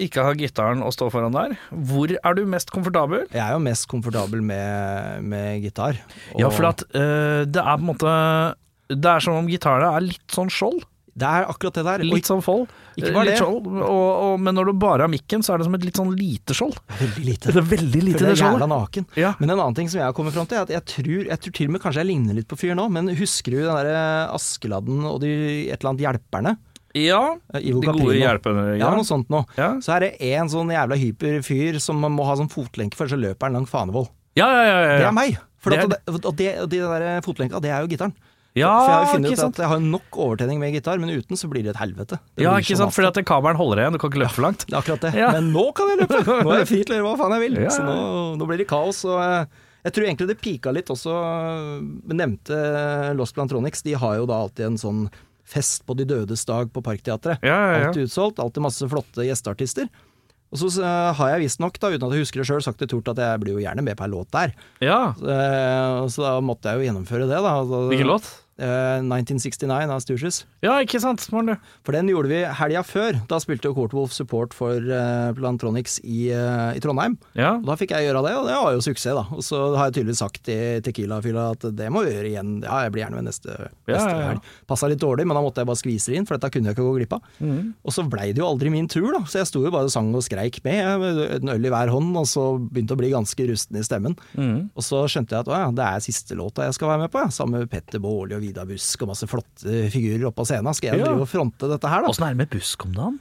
ikke 0.00 0.24
ha 0.26 0.32
gitaren 0.34 0.82
og 0.82 0.90
stå 0.96 1.06
foran 1.14 1.36
der. 1.36 1.54
Hvor 1.70 2.10
er 2.10 2.34
du 2.34 2.42
mest 2.50 2.72
komfortabel? 2.74 3.28
Jeg 3.30 3.44
er 3.44 3.54
jo 3.54 3.60
mest 3.62 3.86
komfortabel 3.90 4.42
med, 4.42 5.13
med 5.22 5.62
gitar. 5.62 5.98
og- 6.34 6.40
Ja, 6.40 6.48
for 6.50 6.66
at 6.66 6.82
eh, 6.94 7.44
det 7.44 7.60
er 7.62 7.76
på 7.76 7.82
en 7.84 7.90
måte 7.94 8.54
Det 8.88 9.04
er 9.06 9.20
som 9.20 9.34
om 9.34 9.46
gitaren 9.48 9.94
er 9.96 10.00
litt 10.00 10.28
sånn 10.28 10.50
skjold. 10.52 10.82
Det 11.16 11.22
er 11.24 11.44
akkurat 11.46 11.72
det 11.78 11.84
der. 11.86 11.98
Litt 12.02 12.26
sånn 12.26 12.42
fold. 12.42 12.66
Ikke 12.98 13.12
bare 13.14 13.24
litt 13.30 13.36
det. 13.38 13.42
skjold. 13.46 13.66
Og, 13.70 13.84
og, 13.86 14.40
men 14.40 14.52
når 14.58 14.66
du 14.66 14.72
bare 14.82 15.04
har 15.06 15.08
mikken, 15.08 15.40
så 15.46 15.54
er 15.54 15.58
det 15.58 15.64
som 15.68 15.74
et 15.74 15.84
litt 15.86 15.94
sånn 15.96 16.10
lite 16.18 16.52
skjold. 16.58 16.74
veldig 16.98 17.24
lite. 17.24 17.52
Det 17.54 17.56
er 17.62 17.68
veldig 17.70 18.02
lite, 18.02 18.18
Føler 18.18 18.34
det 18.34 18.38
skjoldet. 18.42 18.58
jævla 18.60 18.68
naken. 18.68 19.06
Ja. 19.16 19.30
Men 19.38 19.50
en 19.54 19.58
annen 19.60 19.74
ting 19.78 19.88
som 19.88 20.00
jeg 20.00 20.06
har 20.08 20.12
kommet 20.12 20.34
fram 20.34 20.46
til, 20.50 20.58
er 20.58 20.62
at 20.66 20.74
jeg 20.74 20.84
tror, 20.90 21.24
jeg 21.30 21.38
tror 21.40 21.52
til 21.54 21.66
og 21.66 21.72
med 21.76 21.80
kanskje 21.82 22.02
jeg 22.02 22.06
ligner 22.10 22.34
litt 22.34 22.48
på 22.50 22.58
fyren 22.58 22.76
nå, 22.82 22.88
men 22.90 23.08
husker 23.14 23.50
du 23.54 23.60
den 23.62 23.76
derre 23.78 24.28
Askeladden 24.34 25.04
og 25.06 25.20
de 25.22 25.32
et 25.70 25.78
eller 25.80 25.94
annet 25.94 26.02
Hjelperne? 26.02 26.56
Ja, 26.94 27.22
Eh, 27.54 27.60
Ivo 27.70 27.80
de 27.80 27.86
gode 27.94 28.18
hjelperne. 28.18 28.78
Ja, 28.78 28.90
noe 28.94 29.04
sånt 29.06 29.30
noe. 29.30 29.46
Ja. 29.56 29.72
Så 29.82 29.94
er 29.96 30.00
det 30.00 30.12
en 30.20 30.48
sånn 30.50 30.68
jævla 30.70 30.98
hyper 30.98 31.40
fyr 31.46 31.78
som 31.80 32.02
må 32.02 32.24
ha 32.26 32.34
sånn 32.36 32.50
fotlenke, 32.50 32.94
for 32.98 33.06
så 33.06 33.16
løper 33.18 33.46
han 33.48 33.54
langt 33.54 33.68
Fanevold. 33.70 34.10
Ja, 34.38 34.46
ja, 34.50 34.62
ja, 34.66 34.78
ja. 34.84 34.94
Det 34.98 35.08
er 35.10 35.16
meg! 35.16 35.40
For 35.64 35.72
Det 35.72 35.78
er 35.80 35.84
at 35.88 35.92
det, 35.94 35.98
og 36.24 36.36
det, 36.36 36.48
og 36.60 36.70
de 36.72 36.78
der 36.84 37.20
fotlenka, 37.24 37.60
det 37.64 37.70
er 37.72 37.84
jo 37.84 37.88
gitaren. 37.94 38.12
Ja, 38.54 38.68
for 38.70 38.86
jeg 38.86 38.94
har 38.94 39.04
jo 39.04 39.12
funnet 39.16 39.32
ut 39.32 39.40
sant. 39.40 39.56
at 39.56 39.62
jeg 39.64 39.70
har 39.72 39.80
nok 39.82 40.16
overtenning 40.22 40.60
med 40.62 40.74
gitar, 40.76 41.00
men 41.02 41.10
uten 41.10 41.38
så 41.38 41.48
blir 41.50 41.64
det 41.66 41.72
et 41.72 41.80
helvete. 41.80 42.20
Det 42.38 42.44
Ja, 42.44 42.52
ikke 42.62 42.76
sant, 42.78 42.94
fordi 42.94 43.08
at 43.10 43.18
kabelen 43.26 43.58
holder 43.58 43.82
igjen, 43.82 43.96
du 43.96 43.98
kan 43.98 44.12
ikke 44.12 44.20
løpe 44.22 44.36
for 44.36 44.46
langt. 44.46 44.62
Det 44.68 44.76
er 44.76 44.78
akkurat 44.78 45.06
det. 45.08 45.10
Ja. 45.18 45.32
Men 45.34 45.48
nå 45.56 45.64
kan 45.74 45.90
jeg 45.90 46.04
løpe! 46.04 46.20
Nå 46.44 46.52
er 46.54 46.60
jeg 46.62 46.68
fri 46.70 46.82
til 46.84 46.94
å 46.94 46.98
gjøre 47.00 47.08
hva 47.08 47.16
faen 47.18 47.34
jeg 47.34 47.42
vil. 47.48 47.58
Ja, 47.64 47.72
Så 47.74 47.86
nå, 47.86 47.96
nå 48.38 48.46
blir 48.50 48.62
det 48.62 48.68
kaos. 48.70 49.00
Og 49.10 49.18
eh, 49.24 49.64
jeg 49.88 49.96
tror 49.96 50.06
egentlig 50.06 50.28
det 50.30 50.38
pika 50.44 50.74
litt 50.76 50.92
også 50.94 51.16
nevnte 52.14 52.60
Lost 53.18 53.34
Plantronics. 53.34 53.82
De 53.82 53.96
har 53.98 54.20
jo 54.20 54.26
da 54.30 54.38
alltid 54.44 54.68
en 54.70 54.78
sånn 54.80 55.02
fest 55.44 55.82
på 55.84 55.96
De 55.98 56.06
dødes 56.08 56.46
dag 56.48 56.70
på 56.72 56.80
Parkteatret. 56.84 57.42
Ja, 57.44 57.56
ja, 57.58 57.74
ja. 57.74 57.88
Alltid 57.90 58.06
utsolgt. 58.06 58.38
Alltid 58.38 58.64
masse 58.64 58.86
flotte 58.88 59.26
gjesteartister. 59.26 59.90
Og 60.54 60.60
så 60.62 60.70
eh, 60.78 61.10
har 61.18 61.32
jeg 61.34 61.44
visstnok, 61.48 61.80
uten 61.82 62.06
at 62.06 62.14
jeg 62.14 62.22
husker 62.22 62.40
det 62.40 62.46
sjøl, 62.46 62.62
sagt 62.62 62.78
til 62.78 62.90
Tort 62.92 63.10
at 63.10 63.18
jeg 63.18 63.42
blir 63.42 63.56
jo 63.56 63.64
gjerne 63.64 63.82
med 63.82 63.98
på 63.98 64.06
ei 64.06 64.12
låt 64.12 64.30
der. 64.34 64.54
Ja, 64.84 65.00
Så, 65.18 65.34
Så 66.14 66.22
da 66.22 66.36
måtte 66.44 66.70
jeg 66.70 66.78
jo 66.78 66.86
gjennomføre 66.86 67.26
det, 67.26 67.40
da. 67.42 67.56
Altså, 67.58 67.80
Hvilken 67.90 68.12
låt? 68.12 68.30
Eh, 68.58 69.00
1969 69.02 69.92
av 69.94 70.02
Stooges. 70.02 70.42
Ja, 70.64 70.76
ikke 70.82 71.00
sant, 71.02 71.24
Morten, 71.32 71.54
du. 71.54 71.72
For 71.86 71.96
den 71.96 72.08
gjorde 72.10 72.30
vi 72.30 72.40
helga 72.60 72.82
før. 72.86 73.18
Da 73.30 73.40
spilte 73.42 73.72
Courtwolf 73.74 74.14
support 74.14 74.54
for 74.56 74.78
uh, 74.78 75.32
Plantronics 75.36 75.98
i, 76.04 76.28
uh, 76.34 76.72
i 76.76 76.82
Trondheim. 76.82 77.16
Ja. 77.38 77.54
Da 77.64 77.76
fikk 77.80 77.94
jeg 77.94 78.08
gjøre 78.08 78.24
det, 78.26 78.34
og 78.38 78.48
det 78.48 78.56
var 78.60 78.76
jo 78.76 78.84
suksess, 78.84 79.16
da. 79.16 79.24
Og 79.34 79.44
så 79.46 79.60
har 79.74 79.90
jeg 79.90 79.98
tydeligvis 79.98 80.22
sagt 80.24 80.42
til 80.48 80.82
Tequila-fylla 80.84 81.46
at 81.54 81.68
det 81.76 81.90
må 81.92 82.04
vi 82.06 82.14
gjøre 82.14 82.30
igjen. 82.30 82.54
Ja, 82.64 82.82
jeg 82.86 82.94
blir 82.94 83.04
gjerne 83.04 83.20
med 83.20 83.28
neste, 83.30 83.54
Ja, 83.54 83.96
neste 83.96 84.08
ja, 84.10 84.20
ja. 84.20 84.30
helg. 84.32 84.52
Passa 84.70 84.90
litt 84.90 85.02
dårlig, 85.02 85.26
men 85.28 85.38
da 85.38 85.44
måtte 85.44 85.64
jeg 85.64 85.70
bare 85.70 85.82
skvise 85.82 86.12
det 86.12 86.20
inn, 86.20 86.28
for 86.28 86.38
dette 86.38 86.52
kunne 86.54 86.70
jeg 86.70 86.78
ikke 86.78 86.88
gå 86.88 86.96
glipp 87.00 87.16
av. 87.18 87.28
Mm. 87.40 87.74
Og 87.84 87.96
så 87.96 88.06
blei 88.08 88.30
det 88.32 88.42
jo 88.42 88.48
aldri 88.48 88.72
min 88.72 88.88
tur, 88.90 89.10
da. 89.16 89.24
Så 89.28 89.42
jeg 89.42 89.50
sto 89.50 89.64
jo 89.64 89.72
bare 89.74 89.90
og 89.90 89.94
sang 89.94 90.12
og 90.14 90.24
skreik 90.26 90.60
med, 90.66 90.82
med 91.02 91.22
en 91.40 91.54
øl 91.56 91.68
i 91.68 91.72
hver 91.74 91.92
hånd, 91.92 92.14
og 92.20 92.28
så 92.30 92.46
begynte 92.62 92.96
å 92.96 93.00
bli 93.00 93.12
ganske 93.12 93.48
rusten 93.50 93.80
i 93.80 93.84
stemmen. 93.86 94.16
Mm. 94.38 94.70
Og 94.72 94.86
så 94.86 95.04
skjønte 95.10 95.36
jeg 95.36 95.46
at 95.46 95.52
å 95.52 95.60
ja, 95.64 95.70
det 95.74 95.88
er 95.88 96.04
siste 96.04 96.38
låta 96.38 96.68
jeg 96.68 96.76
skal 96.78 96.92
være 96.92 97.04
med 97.04 97.12
på, 97.14 97.24
ja. 97.24 97.32
sammen 97.34 97.64
med 97.64 97.72
Petter 97.72 98.02
Baarli 98.02 98.38
og 98.38 98.43
Vidar 98.44 98.68
Busk 98.68 99.02
og 99.06 99.10
masse 99.14 99.26
flotte 99.30 99.80
figurer 99.94 100.28
oppå 100.30 100.44
på 100.44 100.50
scenen. 100.52 100.76
Skal 100.76 100.92
jeg 100.92 101.00
Ja. 101.02 101.10
drive 101.10 101.24
og 101.24 101.32
fronte 101.32 101.72
dette 101.72 101.88
her, 101.90 102.04
da? 102.04 102.12
Åssen 102.12 102.28
er 102.28 102.36
det 102.36 102.42
med 102.44 102.52
busk 102.54 102.84
om 102.86 102.92
dagen? 103.00 103.20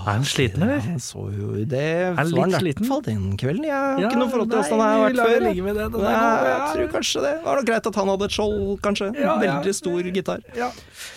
er 0.00 0.14
han 0.14 0.22
sliten, 0.24 0.62
eller? 0.64 0.80
Ja, 0.80 0.96
så 1.02 1.26
jo 1.34 1.50
det 1.68 1.80
er 1.80 2.14
han 2.16 2.30
litt 2.32 2.54
i 2.54 2.60
sliten? 2.62 2.86
hvert 2.86 2.88
fall 2.88 3.02
den 3.04 3.24
kvelden. 3.40 3.66
Jeg 3.68 3.74
har 3.76 3.98
Ja, 4.00 4.08
ikke 4.08 4.20
noe 4.22 4.30
forhold 4.32 4.50
til 4.50 4.60
åssen 4.62 4.80
han 4.80 4.80
har 4.80 5.02
vært 5.04 5.18
før. 5.20 5.34
det 5.34 5.50
det, 5.50 5.74
Nei, 5.76 5.90
god, 5.92 6.46
jeg 6.48 6.70
tror 6.72 6.88
kanskje 6.94 7.20
det. 7.26 7.32
Det 7.36 7.44
var 7.44 7.56
nok 7.60 7.66
greit 7.68 7.86
at 7.90 7.98
han 8.00 8.08
hadde 8.12 8.24
et 8.30 8.36
skjold, 8.36 8.80
kanskje. 8.86 9.10
Ja, 9.20 9.34
ja. 9.44 9.60
Veldig 9.60 9.74
stor 9.76 10.08
gitar. 10.16 10.40
Ja. 10.56 10.70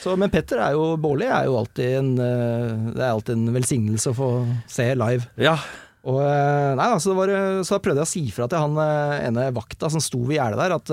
Så, 0.03 0.17
men 0.19 0.29
Petter 0.33 0.59
er 0.59 0.75
jo 0.75 0.97
Bårli 0.97 1.29
er 1.31 1.45
jo 1.47 1.55
alltid 1.61 1.97
en 2.01 2.11
eh, 2.19 2.91
Det 2.93 3.01
er 3.07 3.11
alltid 3.13 3.35
en 3.37 3.53
velsignelse 3.55 4.11
å 4.11 4.17
få 4.19 4.29
se 4.67 4.89
live. 4.99 5.27
Ja. 5.37 5.55
Og, 6.03 6.17
eh, 6.19 6.73
nei, 6.75 6.85
altså, 6.91 7.13
var, 7.15 7.31
eh, 7.31 7.61
så 7.63 7.77
da 7.77 7.83
prøvde 7.85 8.01
jeg 8.01 8.09
å 8.09 8.11
si 8.11 8.21
fra 8.35 8.47
til 8.51 8.59
han 8.59 8.75
eh, 8.83 9.21
ene 9.29 9.45
vakta 9.55 9.87
som 9.93 10.01
sto 10.03 10.19
ved 10.27 10.35
gjerdet 10.35 10.59
der, 10.59 10.73
at 10.75 10.91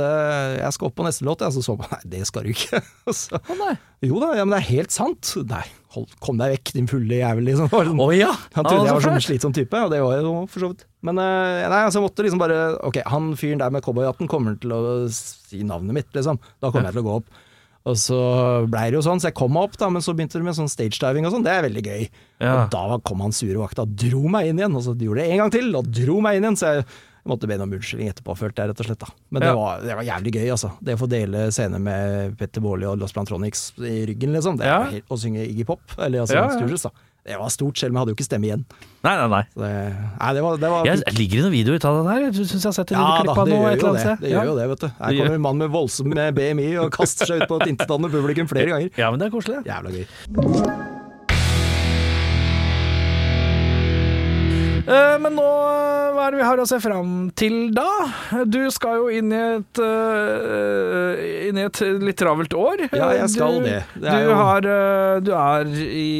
jeg 0.61 0.77
skal 0.77 0.87
opp 0.87 0.97
på 1.01 1.07
neste 1.07 1.27
låt. 1.27 1.43
Jeg 1.43 1.57
så 1.57 1.65
så 1.67 1.75
på 1.81 1.89
Nei, 1.91 1.99
det 2.13 2.21
skal 2.31 2.47
du 2.47 2.53
ikke. 2.55 2.79
Så, 3.21 3.41
oh, 3.41 3.73
jo 4.07 4.21
da, 4.23 4.29
ja, 4.39 4.45
men 4.47 4.55
det 4.55 4.61
er 4.61 4.69
helt 4.69 4.95
sant. 4.95 5.33
Nei, 5.51 5.65
hold, 5.97 6.15
kom 6.23 6.39
deg 6.39 6.55
vekk, 6.55 6.73
din 6.79 6.87
fulle 6.91 7.19
jævel, 7.19 7.49
liksom. 7.51 7.73
Sånn- 7.75 7.99
Å 8.07 8.09
ja! 8.15 8.31
han 8.55 8.69
trodde 8.69 8.87
jeg 8.87 8.95
var 8.95 9.03
så 9.03 9.11
sånn 9.11 9.27
slitsom 9.27 9.57
type, 9.57 9.83
og 9.83 9.91
det 9.91 9.99
var 10.05 10.15
jeg 10.15 10.27
jo 10.29 10.35
for 10.47 10.63
så 10.63 10.71
vidt. 10.71 10.87
Men 11.03 11.19
nei, 11.19 11.81
altså 11.81 11.99
jeg 11.99 12.07
måtte 12.07 12.25
liksom 12.27 12.41
bare 12.43 12.59
Ok, 12.87 12.99
han 13.09 13.31
fyren 13.41 13.63
der 13.63 13.73
med 13.75 13.83
cowboyhatten 13.83 14.29
kommer 14.31 14.59
til 14.63 14.75
å 14.77 14.81
si 15.11 15.65
navnet 15.67 15.97
mitt, 15.97 16.11
liksom. 16.15 16.39
Da 16.63 16.71
kommer 16.71 16.93
jeg 16.93 17.01
til 17.01 17.03
å 17.03 17.09
gå 17.09 17.19
opp. 17.19 17.41
Og 17.89 17.97
så 17.97 18.17
blei 18.69 18.91
det 18.91 18.99
jo 18.99 19.05
sånn, 19.07 19.21
så 19.23 19.31
jeg 19.31 19.37
kom 19.41 19.55
meg 19.57 19.71
opp, 19.71 19.77
da, 19.81 19.89
men 19.89 20.03
så 20.05 20.13
begynte 20.13 20.37
det 20.37 20.45
med 20.45 20.57
sånn 20.59 20.69
stagediving 20.69 21.25
og 21.25 21.33
sånn. 21.33 21.45
Det 21.47 21.53
er 21.55 21.63
veldig 21.65 21.85
gøy. 21.87 22.03
Ja. 22.43 22.51
Og 22.67 22.75
da 22.75 22.99
kom 23.09 23.23
han 23.25 23.33
sure 23.33 23.57
vakta 23.63 23.87
dro 23.89 24.27
meg 24.29 24.51
inn 24.51 24.61
igjen, 24.61 24.77
og 24.77 24.85
så 24.85 24.93
gjorde 25.01 25.23
det 25.25 25.31
en 25.33 25.41
gang 25.45 25.55
til, 25.55 25.71
og 25.79 25.89
dro 25.89 26.19
meg 26.21 26.37
inn 26.37 26.45
igjen. 26.45 26.59
Så 26.61 26.75
jeg 26.75 26.85
måtte 27.31 27.49
be 27.49 27.57
om 27.61 27.73
unnskyldning 27.73 28.11
etterpå, 28.13 28.37
følte 28.37 28.61
jeg 28.65 28.71
rett 28.73 28.83
og 28.85 28.87
slett. 28.91 29.01
da. 29.07 29.09
Men 29.33 29.43
det, 29.47 29.55
var, 29.57 29.81
det 29.85 29.97
var 29.97 30.07
jævlig 30.11 30.35
gøy, 30.37 30.47
altså. 30.53 30.71
Det 30.85 30.97
å 30.97 31.01
få 31.01 31.09
dele 31.09 31.47
scene 31.57 31.81
med 31.81 32.37
Petter 32.41 32.61
Baarli 32.65 32.89
og 32.89 32.99
Los 33.01 33.17
Plantronics 33.17 33.65
i 33.81 34.05
ryggen, 34.13 34.33
liksom. 34.37 34.61
Det 34.61 34.69
Ja. 34.69 34.79
var 34.85 34.93
helt, 34.99 35.09
å 35.09 35.19
synge 35.21 35.47
Iggy 35.49 35.65
Pop, 35.73 35.81
eller 35.99 36.21
altså 36.27 36.37
Ja, 36.37 36.45
ja. 36.51 36.59
Stooges, 36.61 36.85
da. 36.85 36.91
Det 37.27 37.37
var 37.37 37.51
stort, 37.53 37.77
selv 37.79 37.93
om 37.93 37.99
jeg 37.99 38.01
hadde 38.01 38.13
jo 38.15 38.17
ikke 38.17 38.27
stemme 38.27 38.49
igjen. 38.49 38.63
Nei, 39.05 39.13
nei, 39.17 39.27
nei. 39.33 39.43
Det, 39.53 39.73
nei, 40.21 40.31
det 40.37 40.45
var, 40.45 40.57
det 40.61 40.71
var 40.73 40.89
Jeg, 40.89 41.03
ligger 41.17 41.41
det 41.41 41.45
noen 41.47 41.55
video 41.57 41.77
ut 41.77 41.87
av 41.89 41.99
det 41.99 42.05
der? 42.09 42.25
Jeg 42.27 42.37
syns 42.39 42.55
jeg 42.57 42.69
har 42.69 42.77
sett 42.79 42.95
en 42.95 43.01
Ja 43.01 43.11
klipp 43.21 43.33
av 43.35 43.43
det 43.45 43.57
noe 43.57 43.69
et 43.71 43.77
eller 43.77 43.91
annet 43.91 44.07
sted. 44.07 44.25
Det 44.25 44.33
gjør 44.35 44.51
jo 44.51 44.57
det, 44.61 44.69
vet 44.73 44.87
du. 44.87 44.89
Her 45.01 45.19
kommer 45.21 45.37
en 45.41 45.45
mann 45.49 45.61
med 45.65 45.75
voldsom 45.77 46.17
BMI 46.41 46.71
og 46.85 46.89
kaster 46.97 47.33
seg 47.33 47.45
ut 47.45 47.53
på 47.53 47.61
et 47.61 47.71
intetanende 47.75 48.13
publikum 48.17 48.51
flere 48.51 48.73
ganger. 48.73 48.97
Ja, 48.97 49.13
men 49.13 49.23
det 49.23 49.29
er 49.31 49.37
koselig. 49.37 49.63
Jævla 49.69 49.95
gøy. 50.01 50.99
Men 55.23 55.37
nå, 55.39 55.45
hva 56.17 56.25
er 56.27 56.35
det 56.35 56.41
vi 56.41 56.47
har 56.49 56.61
å 56.63 56.67
se 56.69 56.79
fram 56.83 57.11
til 57.39 57.71
da? 57.77 57.87
Du 58.49 58.59
skal 58.75 58.97
jo 58.99 59.11
inn 59.15 59.31
i 59.31 59.41
et, 59.59 59.81
eh, 59.85 61.21
inn 61.49 61.61
i 61.61 61.65
et 61.69 61.81
litt 62.03 62.19
travelt 62.19 62.55
år. 62.59 62.83
Ja, 62.91 63.11
jeg 63.15 63.29
skal 63.35 63.61
du, 63.61 63.69
det. 63.69 63.77
Det 63.95 64.11
er 64.11 64.27
du, 64.27 64.33
har, 64.35 64.67
eh, 64.75 65.21
du 65.27 65.31
er 65.37 65.71
i 65.85 66.11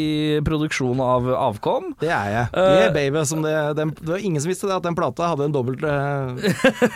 produksjon 0.47 1.03
av 1.03 1.27
Avkom. 1.35 1.91
Det 2.01 2.13
er 2.15 2.31
jeg. 2.37 2.47
Eh, 2.55 2.69
Yeah, 2.81 2.93
baby, 2.95 3.25
som 3.27 3.43
det, 3.43 3.55
den, 3.77 3.91
det 3.99 4.13
var 4.15 4.23
ingen 4.23 4.41
som 4.41 4.53
visste 4.53 4.71
det, 4.71 4.79
at 4.79 4.87
den 4.87 4.97
plata 4.99 5.33
hadde 5.33 5.49
en 5.51 5.57
dobbelt, 5.57 5.83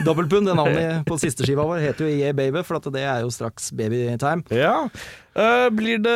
dobbeltpund. 0.07 0.47
Det 0.49 0.57
navnet 0.57 1.05
på 1.09 1.19
siste 1.21 1.45
skiva 1.47 1.67
vår 1.67 1.83
heter 1.85 2.07
jo 2.07 2.15
Yeah 2.15 2.33
Baby, 2.37 2.63
for 2.65 2.79
at 2.79 2.89
det 2.95 3.03
er 3.03 3.25
jo 3.27 3.33
straks 3.35 3.73
babytime. 3.75 4.47
Ja. 4.55 4.85
Eh, 5.35 5.67
blir 5.75 5.99
det, 5.99 6.15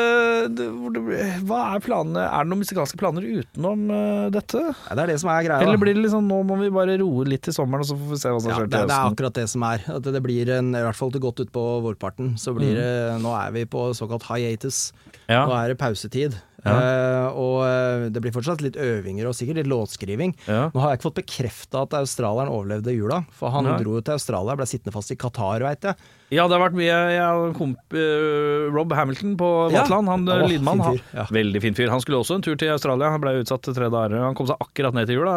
det, 0.54 0.66
det 0.94 1.22
Hva 1.48 1.60
er 1.74 1.80
planene? 1.82 2.22
Er 2.22 2.44
det 2.46 2.52
noen 2.52 2.60
musikalske 2.62 2.98
planer 3.00 3.24
utenom 3.26 3.88
uh, 3.90 4.26
dette? 4.30 4.60
Ja, 4.62 4.94
det 4.94 5.02
er 5.04 5.10
det 5.10 5.16
som 5.24 5.32
er 5.34 5.42
greia. 5.42 5.64
Eller 5.66 5.80
blir 5.82 5.96
det 5.98 6.04
liksom 6.04 6.28
nå 6.30 6.38
må 6.46 6.58
vi 6.60 6.68
bare 6.70 6.94
roe 7.02 7.24
litt 7.26 7.42
til 7.48 7.56
sommeren, 7.56 7.82
og 7.82 7.88
så 7.90 7.96
får 7.98 8.12
vi 8.14 8.18
se 8.22 8.30
hva 8.34 8.42
som 8.44 8.52
ja, 8.52 8.58
skjer 8.60 8.68
til 8.70 8.76
det 8.76 8.94
er 8.94 9.10
akkurat 9.10 9.40
det 9.40 9.46
som 9.50 9.64
er. 9.66 9.82
At 9.96 10.06
det 10.14 10.22
blir 10.22 10.52
en, 10.54 10.70
I 10.78 10.84
hvert 10.86 11.00
fall 11.00 11.10
til 11.14 11.24
godt 11.24 11.42
utpå 11.48 11.64
vårparten. 11.88 12.36
Så 12.38 12.54
blir 12.54 12.68
Mm. 12.68 12.76
det 12.78 13.22
Nå 13.24 13.32
er 13.34 13.50
vi 13.54 13.64
på 13.66 13.88
såkalt 13.96 14.26
hiatus. 14.28 14.92
Ja. 15.26 15.42
Nå 15.48 15.54
er 15.56 15.72
det 15.72 15.78
pausetid. 15.80 16.36
Eh, 16.68 17.26
og 17.38 17.62
eh, 17.64 18.06
det 18.12 18.20
blir 18.22 18.34
fortsatt 18.34 18.62
litt 18.64 18.76
øvinger 18.76 19.28
og 19.30 19.34
sikkert 19.38 19.60
litt 19.62 19.70
låtskriving. 19.70 20.34
Ja. 20.46 20.68
Nå 20.74 20.82
har 20.82 20.92
jeg 20.92 20.98
ikke 21.00 21.08
fått 21.08 21.20
bekrefta 21.22 21.82
at 21.86 21.94
australieren 21.96 22.50
overlevde 22.52 22.94
jula, 22.94 23.22
for 23.34 23.54
han 23.54 23.66
dro 23.78 23.98
jo 23.98 24.02
til 24.04 24.16
Australia, 24.18 24.56
ble 24.58 24.66
sittende 24.68 24.94
fast 24.94 25.14
i 25.14 25.18
Qatar, 25.18 25.64
veit 25.64 25.86
jeg. 25.90 25.96
Ja, 26.28 26.44
det 26.44 26.58
har 26.58 26.60
vært 26.60 26.76
mye 26.76 26.96
Jeg 27.14 27.52
komp 27.56 27.94
eh, 27.96 28.66
Rob 28.68 28.92
Hamilton 28.92 29.36
på 29.40 29.48
Vatland, 29.72 30.10
han 30.12 30.26
Ja, 30.28 30.34
eh, 30.36 30.42
fin 30.44 30.52
lydmann. 30.58 30.82
Han, 30.84 30.98
fyr, 30.98 31.14
ja. 31.16 31.24
Veldig 31.32 31.62
fin 31.64 31.78
fyr. 31.78 31.92
Han 31.92 32.02
skulle 32.04 32.20
også 32.20 32.36
en 32.36 32.44
tur 32.44 32.58
til 32.60 32.72
Australia, 32.74 33.12
han 33.14 33.22
ble 33.22 33.38
utsatt 33.40 33.64
til 33.64 33.76
tre 33.76 33.88
dager. 33.92 34.18
Han 34.26 34.36
kom 34.36 34.48
seg 34.50 34.60
akkurat 34.60 34.96
ned 34.96 35.08
til 35.08 35.22
jula, 35.22 35.36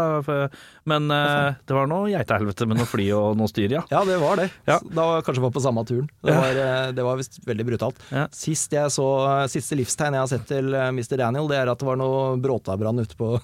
men 0.90 1.12
uh, 1.14 1.54
det 1.68 1.76
var 1.76 1.86
noe 1.90 2.10
geitehelvete 2.10 2.66
med 2.66 2.80
noe 2.80 2.90
fly 2.90 3.06
og 3.14 3.36
noe 3.38 3.50
styr, 3.52 3.76
ja. 3.78 3.84
Ja, 3.92 4.02
det 4.08 4.18
var 4.22 4.40
det. 4.40 4.48
Ja. 4.66 4.80
Da 4.82 5.06
var 5.06 5.26
kanskje 5.26 5.44
var 5.44 5.54
på 5.54 5.62
samme 5.62 5.84
turen. 5.86 6.08
Det 6.26 6.34
var, 6.34 6.58
eh, 6.58 6.88
det 6.98 7.06
var 7.06 7.20
visst 7.20 7.38
veldig 7.46 7.66
brutalt. 7.68 8.00
Ja. 8.10 8.26
Sist 8.34 8.74
jeg 8.74 8.90
så, 8.94 9.06
Siste 9.52 9.78
livstegn 9.78 10.18
jeg 10.18 10.24
har 10.24 10.32
sett 10.32 10.48
til 10.50 10.74
eh, 10.74 10.90
Mr. 10.90 11.20
Daniel, 11.22 11.50
det 11.52 11.60
er 11.60 11.72
at 11.72 11.82
det 11.82 11.88
var 11.88 12.00
noe 12.02 12.34
bråtabrann 12.42 13.04
ute 13.04 13.18
på, 13.20 13.36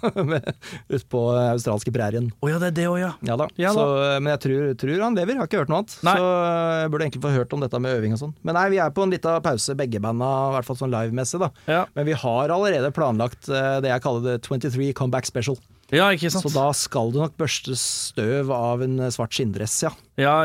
ut 0.95 1.05
på 1.13 1.23
australske 1.43 1.93
prærien. 1.93 2.31
Å 2.41 2.51
ja, 2.51 2.61
det 2.63 2.71
er 2.71 2.77
det 2.81 2.89
òg, 2.89 2.97
ja. 3.03 3.13
Ja 3.29 3.38
da. 3.39 3.49
Ja 3.61 3.75
da. 3.77 3.85
Så, 3.85 4.17
men 4.17 4.33
jeg 4.33 4.43
tror, 4.47 4.73
tror 4.81 5.05
han 5.05 5.21
lever, 5.21 5.35
jeg 5.35 5.43
har 5.43 5.51
ikke 5.51 5.61
hørt 5.61 5.73
noe 5.73 5.83
annet. 5.83 5.97
Nei. 6.09 6.17
Så 6.17 6.33
jeg 6.81 6.91
burde 6.93 7.07
egentlig 7.07 7.25
få 7.27 7.35
hørt 7.38 7.57
om 7.57 7.65
dette 7.67 7.83
med 7.85 7.97
øving 7.99 8.17
og 8.17 8.23
sånn. 8.23 8.35
Men 8.41 8.57
nei, 8.57 8.67
vi 8.73 8.81
er 8.81 8.93
på 8.97 9.05
en 9.05 9.13
liten 9.13 9.41
pause, 9.45 9.77
begge 9.77 10.01
banda, 10.03 10.33
i 10.49 10.57
hvert 10.57 10.71
fall 10.71 10.81
sånn 10.81 10.93
livemessig, 10.93 11.41
da. 11.45 11.53
Ja. 11.69 11.85
Men 11.93 12.09
vi 12.09 12.17
har 12.17 12.53
allerede 12.57 12.93
planlagt 12.95 13.45
det 13.47 13.91
jeg 13.91 14.03
kaller 14.03 14.25
det 14.25 14.39
23 14.47 14.93
Comeback 14.97 15.29
Special. 15.29 15.59
Ja, 15.93 16.09
ikke 16.11 16.31
sant. 16.33 16.43
Så 16.43 16.51
da 16.51 16.65
skal 16.75 17.13
du 17.13 17.21
nok 17.21 17.38
børste 17.39 17.77
støv 17.79 18.51
av 18.51 18.83
en 18.83 18.97
eh, 18.99 19.13
svart 19.13 19.38
skinndress, 19.38 19.77
ja. 19.85 19.93
Ja, 20.19 20.35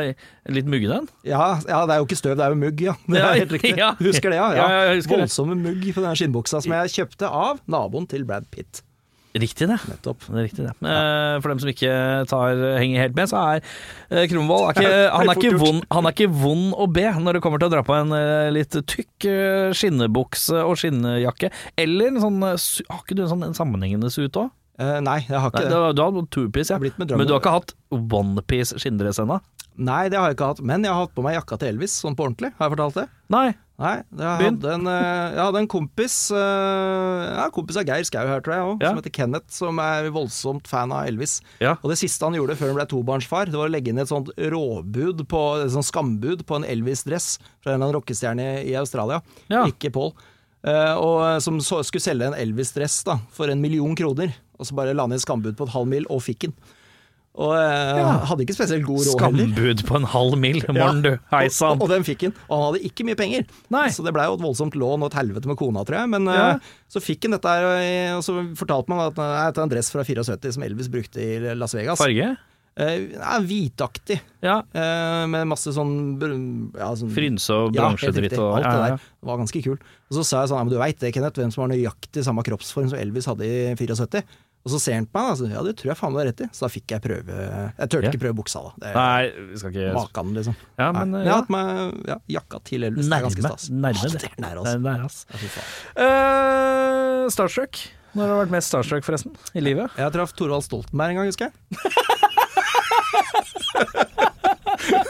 litt 0.53 0.69
muggen 0.71 0.93
den? 0.93 1.11
Ja, 1.27 1.57
ja, 1.67 1.83
det 1.89 1.97
er 1.97 2.03
jo 2.03 2.07
ikke 2.07 2.21
støv, 2.21 2.37
det 2.39 2.47
er 2.47 2.55
jo 2.55 2.61
mugg, 2.61 2.85
ja. 2.85 2.95
Det 3.11 3.19
er 3.19 3.41
helt 3.41 3.57
riktig. 3.59 3.75
ja. 3.81 3.91
Husker 3.99 4.35
det, 4.35 4.39
ja. 4.39 4.53
Ja. 4.61 4.95
Voldsomme 5.11 5.59
mugg 5.59 5.85
på 5.97 6.05
den 6.05 6.17
skinnbuksa 6.21 6.63
som 6.63 6.79
jeg 6.79 6.97
kjøpte 7.01 7.31
av 7.31 7.63
naboen 7.71 8.07
til 8.11 8.27
Brad 8.29 8.47
Pitt. 8.55 8.85
Riktig 9.33 9.65
det. 9.71 9.79
Nettopp. 9.89 10.27
Det 10.29 10.37
er 10.37 10.45
riktig 10.45 10.65
det. 10.67 10.73
Ja. 10.85 10.97
For 11.41 11.49
dem 11.49 11.61
som 11.63 11.71
ikke 11.73 11.93
tar, 12.29 12.59
henger 12.77 13.01
helt 13.01 13.15
med, 13.17 13.31
så 13.31 13.41
er 13.41 13.63
eh, 14.13 14.27
ikke, 14.27 14.37
han, 14.45 15.81
han 15.89 16.09
er 16.09 16.13
ikke 16.13 16.29
vond 16.29 16.75
å 16.77 16.87
be 16.93 17.07
når 17.17 17.39
det 17.39 17.45
kommer 17.45 17.63
til 17.63 17.71
å 17.71 17.73
dra 17.73 17.85
på 17.87 17.97
en 17.97 18.13
eh, 18.17 18.51
litt 18.53 18.77
tykk 18.77 19.29
eh, 19.31 19.71
skinnebukse 19.77 20.61
og 20.61 20.77
skinnjakke. 20.83 21.49
Eller 21.81 22.13
en 22.13 22.21
sånn 22.21 22.43
eh, 22.51 22.69
Har 22.93 23.01
ikke 23.07 23.17
du 23.17 23.25
en 23.25 23.33
sånn 23.33 23.47
en 23.49 23.57
sammenhengende 23.57 24.13
suit 24.13 24.37
òg? 24.37 24.53
Eh, 24.81 24.99
nei, 25.05 25.19
jeg 25.27 25.37
har 25.37 25.51
ikke 25.53 25.67
nei, 25.67 25.73
det. 25.73 25.97
du 25.99 26.03
har 26.03 26.29
two-piece, 26.33 26.73
ja. 26.73 26.79
Men 26.81 27.27
du 27.27 27.35
har 27.35 27.43
ikke 27.43 27.57
hatt 27.59 27.75
one-piece 27.93 28.79
skinndress 28.81 29.21
ennå? 29.23 29.41
Nei, 29.81 30.07
det 30.13 30.19
har 30.21 30.31
jeg 30.31 30.37
ikke 30.37 30.53
hatt. 30.53 30.63
Men 30.65 30.85
jeg 30.85 30.93
har 30.93 31.07
hatt 31.07 31.15
på 31.17 31.25
meg 31.25 31.37
jakka 31.39 31.59
til 31.61 31.73
Elvis, 31.73 31.95
sånn 32.03 32.17
på 32.17 32.27
ordentlig. 32.27 32.53
Har 32.59 32.69
jeg 32.69 32.75
fortalt 32.77 32.99
det? 33.03 33.07
Nei. 33.33 33.51
Nei, 33.83 33.97
jeg 34.15 34.53
hadde 34.53 34.75
en, 34.77 34.85
eh, 34.87 35.33
jeg 35.33 35.41
hadde 35.41 35.61
en 35.63 35.69
kompis 35.71 36.15
eh, 36.37 37.23
Ja, 37.33 37.47
kompis 37.51 37.79
av 37.81 37.87
Geir 37.89 38.05
Skau 38.07 38.29
her, 38.29 38.43
tror 38.45 38.55
jeg 38.55 38.67
òg, 38.69 38.83
Ja. 38.85 38.91
som 38.93 39.01
heter 39.01 39.15
Kenneth, 39.17 39.49
som 39.51 39.81
er 39.83 40.11
voldsomt 40.15 40.69
fan 40.71 40.93
av 40.95 41.09
Elvis. 41.09 41.41
Ja. 41.59 41.73
Og 41.83 41.91
det 41.91 41.99
siste 41.99 42.23
han 42.29 42.37
gjorde 42.37 42.55
før 42.61 42.71
han 42.71 42.79
ble 42.79 42.87
tobarnsfar, 42.93 43.51
det 43.51 43.59
var 43.59 43.71
å 43.71 43.73
legge 43.73 43.91
inn 43.91 43.99
et 43.99 44.13
sånt 44.13 44.31
råbud, 44.37 45.25
på, 45.27 45.43
et 45.65 45.73
sånt 45.75 45.89
skambud 45.89 46.45
på 46.47 46.61
en 46.61 46.69
Elvis-dress 46.69 47.41
fra 47.65 47.73
en 47.73 47.81
eller 47.81 47.89
annen 47.89 47.97
rockestjerne 47.99 48.47
i 48.63 48.77
Australia. 48.79 49.23
Ikke 49.51 49.91
Paul. 49.91 50.13
Uh, 50.63 50.95
og 50.95 51.43
som 51.43 51.57
så, 51.59 51.81
skulle 51.83 52.05
selge 52.05 52.29
en 52.29 52.39
Elvis-dress 52.39 53.01
for 53.35 53.51
en 53.51 53.61
million 53.61 53.97
kroner. 53.99 54.31
Og 54.63 54.69
så 54.71 54.79
bare 54.79 54.95
la 54.95 55.03
han 55.09 55.13
inn 55.17 55.23
skambud 55.23 55.59
på 55.59 55.67
et 55.69 55.75
halv 55.75 55.91
mil, 55.91 56.07
og 56.09 56.23
fikk 56.23 56.47
den. 56.47 56.55
Og 57.33 57.55
eh, 57.57 57.97
Ja. 57.97 58.09
hadde 58.29 58.45
ikke 58.45 58.53
spesielt 58.55 58.85
god 58.85 59.01
råd 59.09 59.23
heller. 59.25 59.47
Skambud 59.49 59.83
på 59.89 59.97
en 59.97 60.05
halv 60.15 60.35
mil. 60.39 60.59
Morgen, 60.69 61.01
du. 61.07 61.15
Hei 61.33 61.47
sann. 61.49 61.79
Og, 61.81 61.87
og 61.87 61.89
den 61.95 62.05
fikk 62.05 62.27
han. 62.29 62.35
Og 62.45 62.53
han 62.59 62.65
hadde 62.69 62.83
ikke 62.91 63.07
mye 63.09 63.17
penger. 63.17 63.47
Nei. 63.73 63.87
Så 63.89 64.05
det 64.05 64.13
blei 64.13 64.27
jo 64.29 64.37
et 64.37 64.45
voldsomt 64.45 64.77
lån 64.77 65.01
og 65.07 65.09
et 65.09 65.17
helvete 65.17 65.49
med 65.49 65.57
kona, 65.57 65.81
tror 65.89 66.03
jeg. 66.03 66.11
Men 66.13 66.29
Ja. 66.29 66.51
eh, 66.59 66.73
så 66.93 67.01
fikk 67.01 67.25
han 67.25 67.33
dette 67.39 67.49
her, 67.49 67.65
og- 67.65 68.19
og 68.21 68.23
så 68.29 68.37
fortalte 68.61 68.89
man 68.93 69.01
at 69.09 69.15
det 69.17 69.59
er 69.59 69.63
en 69.65 69.73
dress 69.73 69.91
fra 69.91 70.05
74 70.05 70.53
som 70.53 70.63
Elvis 70.63 70.89
brukte 70.93 71.17
i 71.25 71.55
Las 71.57 71.73
Vegas. 71.75 71.99
Farge? 71.99 72.37
Eh, 72.77 73.13
ja, 73.17 73.39
hvitaktig, 73.41 74.21
Ja. 74.43 74.63
eh, 74.75 75.27
med 75.27 75.47
masse 75.47 75.69
sånn, 75.73 76.19
brun- 76.19 76.73
ja, 76.77 76.93
sånn 76.97 77.11
Frynse 77.13 77.51
og 77.53 77.75
Ja, 77.75 77.83
bransjedritt 77.91 78.37
og 78.39 78.57
Alt 78.57 78.65
det 78.65 78.73
ja, 78.73 78.87
ja. 78.87 78.89
der. 78.89 78.97
Det 78.97 79.27
var 79.29 79.37
ganske 79.39 79.63
kul. 79.63 79.79
Og 80.11 80.13
så 80.17 80.25
sa 80.25 80.41
jeg 80.41 80.49
sånn, 80.51 80.57
ja, 80.59 80.65
men 80.65 80.73
du 80.73 80.79
veit 80.79 80.99
det, 80.99 81.13
Kenneth, 81.13 81.37
hvem 81.41 81.53
som 81.53 81.69
har 81.69 81.77
nøyaktig 81.77 82.25
samme 82.25 82.43
kroppsform 82.45 82.89
som 82.89 82.99
Elvis 82.99 83.27
hadde 83.27 83.45
i 83.45 83.75
74? 83.77 84.23
Og 84.63 84.71
så 84.71 84.79
ser 84.79 84.95
han 84.95 85.07
på 85.11 85.19
meg, 85.19 85.31
og 85.33 85.39
så, 85.41 85.47
ja 85.51 85.63
det 85.67 85.73
tror 85.81 85.89
jeg 85.91 85.99
faen 85.99 86.13
du 86.15 86.19
har 86.21 86.27
rett 86.29 86.41
i. 86.45 86.47
Så 86.55 86.63
da 86.63 86.69
fikk 86.71 86.93
jeg 86.95 87.03
prøve 87.03 87.35
Jeg 87.35 87.89
turte 87.91 88.05
Ja. 88.07 88.11
ikke 88.13 88.21
prøve 88.23 88.37
buksa, 88.39 88.61
da. 88.63 88.71
Det 88.79 88.93
Nei, 88.95 89.23
vi 89.49 89.57
skal 89.59 89.71
ikke 89.75 89.95
Makan, 89.97 90.29
liksom. 90.39 90.55
Ja, 90.79 90.91
men 90.95 91.11
Nei, 91.11 91.19
eh, 91.19 91.25
jeg 91.27 91.33
har 91.33 91.41
hatt 91.43 91.51
meg 91.51 91.67
ja, 92.13 92.17
jakka 92.39 92.61
til 92.71 92.85
Elvis. 92.87 93.09
det 93.11 93.17
er 93.19 93.27
ganske 93.27 93.43
stas. 93.43 93.65
Nærme 93.75 94.07
det. 94.13 94.21
det 94.23 94.31
er 94.31 94.79
nære, 94.87 95.03
altså. 95.09 95.27
fy 95.41 95.51
faen. 95.57 95.67
Eh, 96.07 97.27
Starstruck. 97.35 97.83
Når 98.13 98.23
har 98.29 98.29
du 98.29 98.41
vært 98.45 98.53
mest 98.53 98.69
starstruck, 98.69 99.05
forresten? 99.09 99.33
I 99.57 99.61
livet? 99.65 99.89
Jeg 99.97 100.13
traff 100.13 100.35
Thorvald 100.37 100.63
Stoltenberg 100.67 101.11
en 101.11 101.17
gang, 101.23 101.27
husker 101.33 101.49
jeg. 101.49 101.55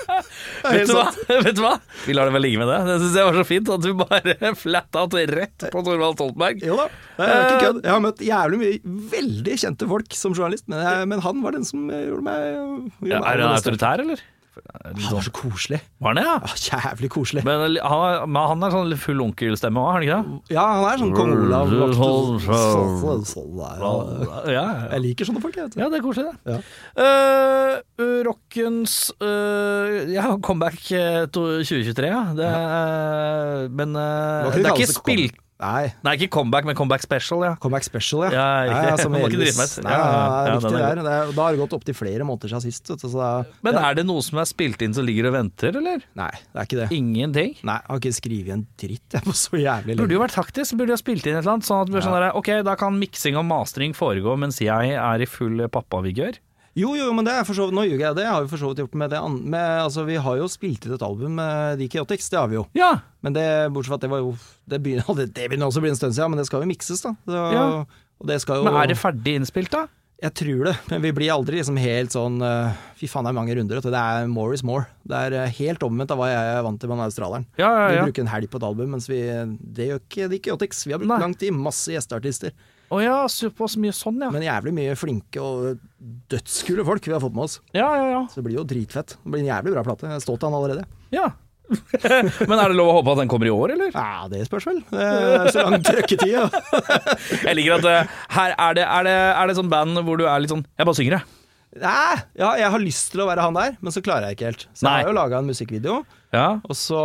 Vet 0.62 0.90
du? 0.90 1.22
Vet 1.46 1.56
du 1.58 1.62
hva? 1.64 1.72
Vi 2.06 2.16
lar 2.16 2.28
det 2.30 2.34
vel 2.36 2.44
ligge 2.46 2.60
med 2.62 2.70
det. 2.70 2.78
Det 2.88 2.98
syns 3.02 3.16
jeg 3.18 3.28
var 3.28 3.38
så 3.38 3.46
fint 3.48 3.72
at 3.74 3.84
du 3.84 3.90
bare 3.98 4.36
flatta 4.64 5.04
out 5.04 5.16
rett 5.32 5.66
på 5.72 5.84
Thorvald 5.86 6.18
Stoltenberg. 6.18 6.62
Jo 6.66 6.78
da, 6.80 6.86
det 7.18 7.30
er 7.30 7.46
ikke 7.46 7.64
kødd. 7.66 7.80
Jeg 7.82 7.94
har 7.94 8.04
møtt 8.04 8.22
jævlig 8.26 8.60
mye 8.62 9.00
veldig 9.16 9.56
kjente 9.64 9.88
folk 9.90 10.18
som 10.18 10.36
journalist, 10.36 10.68
men, 10.70 10.84
jeg, 10.86 11.08
men 11.12 11.24
han 11.24 11.42
var 11.44 11.58
den 11.58 11.66
som 11.68 11.88
eh, 11.90 12.06
gjorde 12.08 12.26
meg, 12.28 12.46
gjorde 13.02 13.12
Ja, 13.14 13.22
er 13.32 13.44
han 13.46 13.56
autoritær, 13.56 14.04
eller? 14.06 14.22
Han 14.72 15.14
var 15.14 15.24
så 15.26 15.30
koselig. 15.34 15.78
Var 15.98 16.08
han 16.08 16.18
det, 16.18 16.22
ja? 16.26 16.36
Ja, 16.72 16.78
jævlig 16.88 17.10
koselig. 17.12 17.42
Men 17.46 17.76
han, 17.82 18.30
men 18.30 18.46
han 18.50 18.64
er 18.66 18.72
sånn 18.74 18.94
full 19.00 19.20
onkelstemme 19.24 19.82
òg, 19.82 19.88
er 19.88 19.94
han 19.96 20.06
ikke 20.06 20.16
det? 20.16 20.54
Ja, 20.54 20.64
han 20.70 20.86
er 20.88 21.02
sånn 21.02 21.14
kong 21.16 21.32
Olav. 21.36 21.72
Ja, 23.76 24.40
ja. 24.54 24.64
Jeg 24.94 25.04
liker 25.06 25.28
sånne 25.28 25.42
folk, 25.44 25.58
jeg. 25.58 25.68
vet 25.68 25.76
du. 25.76 25.82
Ja, 25.82 25.90
det 25.92 26.00
er 26.00 26.06
koselig, 26.06 26.32
det. 26.32 26.56
Ja. 26.56 26.58
Uh, 27.02 27.72
rockens 28.26 28.96
uh, 29.22 30.02
Ja, 30.12 30.26
comeback 30.44 30.80
eh, 30.94 31.24
2023, 31.34 32.10
ja. 32.12 32.22
Det 32.36 32.48
uh, 32.48 33.68
men 33.72 33.96
det 33.96 34.62
er 34.62 34.72
ikke 34.72 34.92
spilt 34.94 35.41
Nei, 35.62 35.92
Nei, 36.02 36.12
ikke 36.18 36.28
comeback, 36.34 36.66
men 36.66 36.74
comeback 36.78 37.04
special, 37.04 37.44
ja. 37.46 37.52
Comeback 37.62 37.86
special, 37.86 38.24
ja. 38.26 38.30
Ja, 38.34 38.46
riktig. 38.66 39.04
som 39.04 39.14
ikke 39.18 39.28
Elvis. 39.30 39.60
det. 39.76 39.84
Nei, 39.86 39.92
Ja, 39.94 40.02
ja, 40.02 40.10
ja, 40.12 40.26
ja, 40.48 40.56
riktig 40.58 40.72
er 40.74 40.82
der. 40.82 41.02
Det 41.06 41.12
er, 41.14 41.32
da 41.36 41.46
har 41.46 41.54
det 41.56 41.60
gått 41.62 41.76
opptil 41.78 41.96
flere 41.96 42.26
måneder 42.26 42.50
siden 42.52 42.64
sist. 42.66 42.90
vet 42.90 43.04
du, 43.04 43.08
Så 43.12 43.28
Men 43.62 43.78
ja. 43.78 43.84
er 43.90 44.00
det 44.00 44.06
noe 44.08 44.24
som 44.26 44.42
er 44.42 44.48
spilt 44.50 44.82
inn 44.82 44.96
som 44.96 45.06
ligger 45.06 45.30
og 45.30 45.36
venter, 45.38 45.78
eller? 45.78 46.02
Nei, 46.18 46.30
det 46.50 46.58
er 46.64 46.68
ikke 46.68 46.80
det. 46.82 46.88
Ingenting? 46.98 47.56
Nei, 47.62 47.78
jeg 47.78 47.90
har 47.94 48.02
ikke 48.02 48.14
skrevet 48.18 48.54
en 48.56 48.66
dritt 48.82 49.18
jeg 49.18 49.26
på 49.28 49.36
så 49.38 49.62
jævlig 49.62 49.98
Burde 50.02 50.16
jo 50.18 50.22
vært 50.24 50.36
taktisk, 50.36 50.76
burde 50.80 50.96
jo 50.96 51.00
spilt 51.00 51.26
inn 51.28 51.36
et 51.38 51.44
eller 51.44 51.56
annet. 51.56 51.68
Sånn 51.68 51.84
at 51.86 51.92
det 51.94 52.02
sånn 52.06 52.18
der, 52.18 52.30
ok, 52.38 52.50
da 52.66 52.74
kan 52.80 52.98
miksing 52.98 53.38
og 53.38 53.46
mastring 53.48 53.94
foregå 53.96 54.34
mens 54.40 54.58
jeg 54.62 54.96
er 54.98 55.22
i 55.22 55.28
full 55.30 55.62
pappavigør. 55.72 56.42
Jo, 56.78 56.94
jo, 56.96 57.10
men 57.12 57.26
det 57.26 57.34
er 57.36 57.44
for 57.44 57.56
så 57.56 57.66
vidt, 57.68 57.76
nå 57.76 57.84
ljuger 57.84 58.06
jeg, 58.06 58.16
det 58.16 58.26
har 58.30 58.44
vi 58.44 58.48
for 58.48 58.60
så 58.62 58.70
vidt 58.70 58.80
gjort 58.80 58.94
med 58.96 59.12
det 59.12 59.20
andre 59.20 59.54
med, 59.54 59.72
altså, 59.84 60.06
Vi 60.08 60.16
har 60.24 60.38
jo 60.40 60.48
spilt 60.48 60.86
inn 60.86 60.94
et 60.96 61.04
album 61.04 61.34
med 61.36 61.80
The 61.82 61.88
Chaotix, 61.92 62.30
det 62.32 62.40
har 62.40 62.48
vi 62.48 62.56
jo. 62.56 62.66
Ja. 62.78 62.92
Men 63.20 63.36
det, 63.36 63.46
bortsett 63.74 63.92
fra 63.92 64.00
at 64.00 64.06
det 64.06 64.12
var 64.12 64.22
jo 64.24 64.30
Det 64.64 64.80
begynner, 64.80 65.18
det, 65.20 65.30
det 65.36 65.50
begynner 65.50 65.68
også 65.68 65.82
å 65.82 65.84
bli 65.84 65.92
en 65.92 66.00
stund 66.00 66.16
siden, 66.16 66.32
men 66.32 66.40
det 66.40 66.48
skal 66.48 66.64
jo 66.64 66.70
mikses, 66.72 67.04
da. 67.04 67.16
Så, 67.28 67.42
Ja. 67.52 67.66
Og 68.22 68.28
det 68.30 68.38
skal 68.38 68.60
jo 68.60 68.70
Men 68.70 68.78
er 68.78 68.92
det 68.92 69.00
ferdig 69.00 69.34
innspilt, 69.40 69.72
da? 69.74 69.88
Jeg 70.22 70.36
tror 70.38 70.68
det, 70.68 70.72
men 70.86 71.00
vi 71.02 71.10
blir 71.16 71.32
aldri 71.34 71.58
liksom 71.58 71.78
helt 71.82 72.14
sånn 72.14 72.36
uh, 72.38 72.70
Fy 73.00 73.08
faen, 73.10 73.26
det 73.26 73.32
er 73.32 73.34
mange 73.34 73.56
runder. 73.58 73.80
Det 73.82 73.90
er 73.98 74.28
more 74.30 74.54
is 74.54 74.62
more. 74.62 74.84
Det 75.02 75.18
er 75.18 75.34
eh, 75.34 75.54
helt 75.56 75.82
omvendt 75.82 76.12
av 76.14 76.20
hva 76.20 76.28
jeg 76.30 76.52
er 76.52 76.60
vant 76.62 76.78
til 76.78 76.92
med 76.92 77.00
han 77.00 77.08
australieren. 77.08 77.46
Ja, 77.58 77.66
ja, 77.66 77.80
ja. 77.82 77.88
Vi 77.96 78.12
bruker 78.12 78.22
en 78.22 78.30
helg 78.30 78.52
på 78.52 78.60
et 78.60 78.66
album, 78.68 78.92
mens 78.94 79.08
vi 79.10 79.18
Det 79.58 79.88
gjør 79.88 79.98
ikke 80.04 80.28
The 80.30 80.38
Chaotix. 80.46 80.84
Vi 80.86 80.94
har 80.94 81.02
brukt 81.02 81.10
Nei. 81.10 81.18
lang 81.24 81.34
tid, 81.40 81.56
masse 81.58 81.90
gjesteartister. 81.90 82.54
Å 82.92 82.98
ja, 83.00 83.14
såpass 83.32 83.78
mye 83.80 83.94
sånn, 83.96 84.18
ja. 84.20 84.28
Men 84.34 84.44
jævlig 84.44 84.72
mye 84.76 84.96
flinke 85.00 85.40
og 85.40 85.78
dødskule 86.32 86.84
folk 86.84 87.06
vi 87.08 87.14
har 87.14 87.22
fått 87.22 87.36
med 87.36 87.46
oss. 87.46 87.54
Ja, 87.72 87.86
ja, 87.96 88.10
ja. 88.12 88.20
Så 88.28 88.40
det 88.40 88.48
blir 88.50 88.58
jo 88.58 88.66
dritfett. 88.68 89.16
Det 89.22 89.32
blir 89.32 89.44
en 89.44 89.48
jævlig 89.48 89.72
bra 89.76 89.84
plate. 89.86 90.10
Jeg 90.10 90.20
er 90.20 90.24
stolt 90.26 90.44
av 90.44 90.52
den 90.52 90.60
allerede. 90.60 90.84
ja. 91.14 91.30
Men 92.50 92.58
er 92.58 92.68
det 92.68 92.76
lov 92.76 92.90
å 92.90 92.96
håpe 92.98 93.14
at 93.14 93.20
den 93.22 93.30
kommer 93.32 93.48
i 93.48 93.52
år, 93.54 93.72
eller? 93.72 93.92
Ja, 93.94 94.26
det 94.28 94.42
spørs 94.44 94.66
vel. 94.68 94.82
Det 94.90 95.04
er 95.06 95.46
så 95.54 95.62
lang 95.64 95.78
trøkketid. 95.86 96.28
Ja. 96.34 96.48
Jeg 97.46 97.56
liker 97.56 97.78
at 97.78 97.86
eh, 97.88 98.18
her 98.36 98.56
er 98.58 98.76
det, 98.76 98.84
er 98.84 99.06
det, 99.08 99.14
er 99.30 99.48
det 99.48 99.56
sånn 99.56 99.70
band 99.72 100.02
hvor 100.04 100.20
du 100.20 100.26
er 100.28 100.42
litt 100.42 100.52
sånn 100.52 100.66
Jeg 100.66 100.88
bare 100.88 100.98
synger, 100.98 101.16
jeg. 101.16 101.41
Nei, 101.72 102.16
ja, 102.36 102.50
jeg 102.60 102.68
har 102.74 102.82
lyst 102.82 103.12
til 103.14 103.22
å 103.24 103.26
være 103.30 103.44
han 103.46 103.56
der, 103.56 103.76
men 103.80 103.94
så 103.94 104.02
klarer 104.04 104.28
jeg 104.28 104.36
ikke 104.36 104.48
helt. 104.50 104.64
Så 104.76 104.84
Nei. 104.84 104.98
jeg 104.98 105.06
har 105.06 105.12
jo 105.12 105.16
laga 105.16 105.38
en 105.40 105.46
musikkvideo, 105.48 105.94
Ja. 106.36 106.46
og 106.60 106.76
så, 106.76 106.98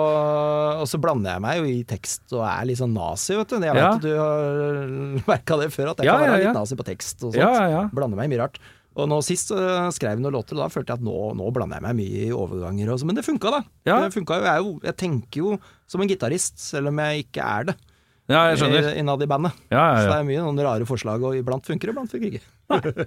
og 0.82 0.88
så 0.92 1.00
blander 1.00 1.38
jeg 1.38 1.44
meg 1.46 1.60
jo 1.62 1.68
i 1.72 1.84
tekst 1.88 2.34
og 2.36 2.44
er 2.44 2.66
litt 2.68 2.82
sånn 2.82 2.92
nazi, 2.96 3.38
vet 3.40 3.48
du. 3.48 3.56
Jeg 3.64 3.78
vet 3.78 3.84
Ja. 3.84 3.94
at 3.96 4.02
du 4.04 4.12
har 4.18 5.24
merka 5.32 5.60
det 5.62 5.70
før, 5.72 5.92
at 5.94 6.04
jeg 6.04 6.12
kan 6.12 6.20
være 6.26 6.44
litt 6.44 6.60
nazi 6.60 6.76
på 6.76 6.88
tekst 6.88 7.24
og 7.24 7.32
sånt. 7.32 7.96
Blander 7.96 8.20
meg 8.20 8.28
i 8.28 8.36
mye 8.36 8.44
rart. 8.44 8.60
Og 8.98 9.06
nå 9.08 9.20
sist 9.22 9.52
uh, 9.54 9.88
skrev 9.94 10.16
jeg 10.18 10.24
noen 10.26 10.34
låter, 10.34 10.58
og 10.58 10.64
da 10.66 10.70
følte 10.74 10.90
jeg 10.96 11.00
at 11.00 11.06
nå, 11.06 11.16
nå 11.38 11.52
blander 11.54 11.78
jeg 11.78 11.86
meg 11.86 11.98
mye 12.00 12.22
i 12.28 12.32
overganger 12.34 12.90
og 12.92 12.98
sånn. 13.00 13.12
Men 13.12 13.20
det 13.20 13.28
funka, 13.28 13.52
da. 13.54 13.60
Det 14.08 14.14
funka 14.16 14.40
jo. 14.40 14.48
Jeg, 14.50 14.64
jo. 14.66 14.72
jeg 14.90 14.98
tenker 14.98 15.44
jo 15.44 15.52
som 15.88 16.02
en 16.02 16.10
gitarist, 16.10 16.58
selv 16.60 16.90
om 16.90 16.98
jeg 17.06 17.28
ikke 17.28 17.46
er 17.46 17.70
det. 17.70 17.76
Ja, 18.28 18.42
jeg 18.52 18.58
skjønner. 18.60 18.88
Innad 19.00 19.22
i 19.24 19.28
bandet. 19.30 19.56
Ja, 19.72 19.84
Så 19.96 20.04
ja, 20.04 20.12
det 20.12 20.16
er 20.20 20.26
mye 20.28 20.42
noen 20.44 20.60
rare 20.66 20.88
forslag, 20.90 21.24
og 21.24 21.36
iblant 21.40 21.64
funker 21.68 21.88
det, 21.90 21.94
iblant 21.96 22.12
funker 22.12 22.34
det 22.34 22.40
ikke. 22.42 23.06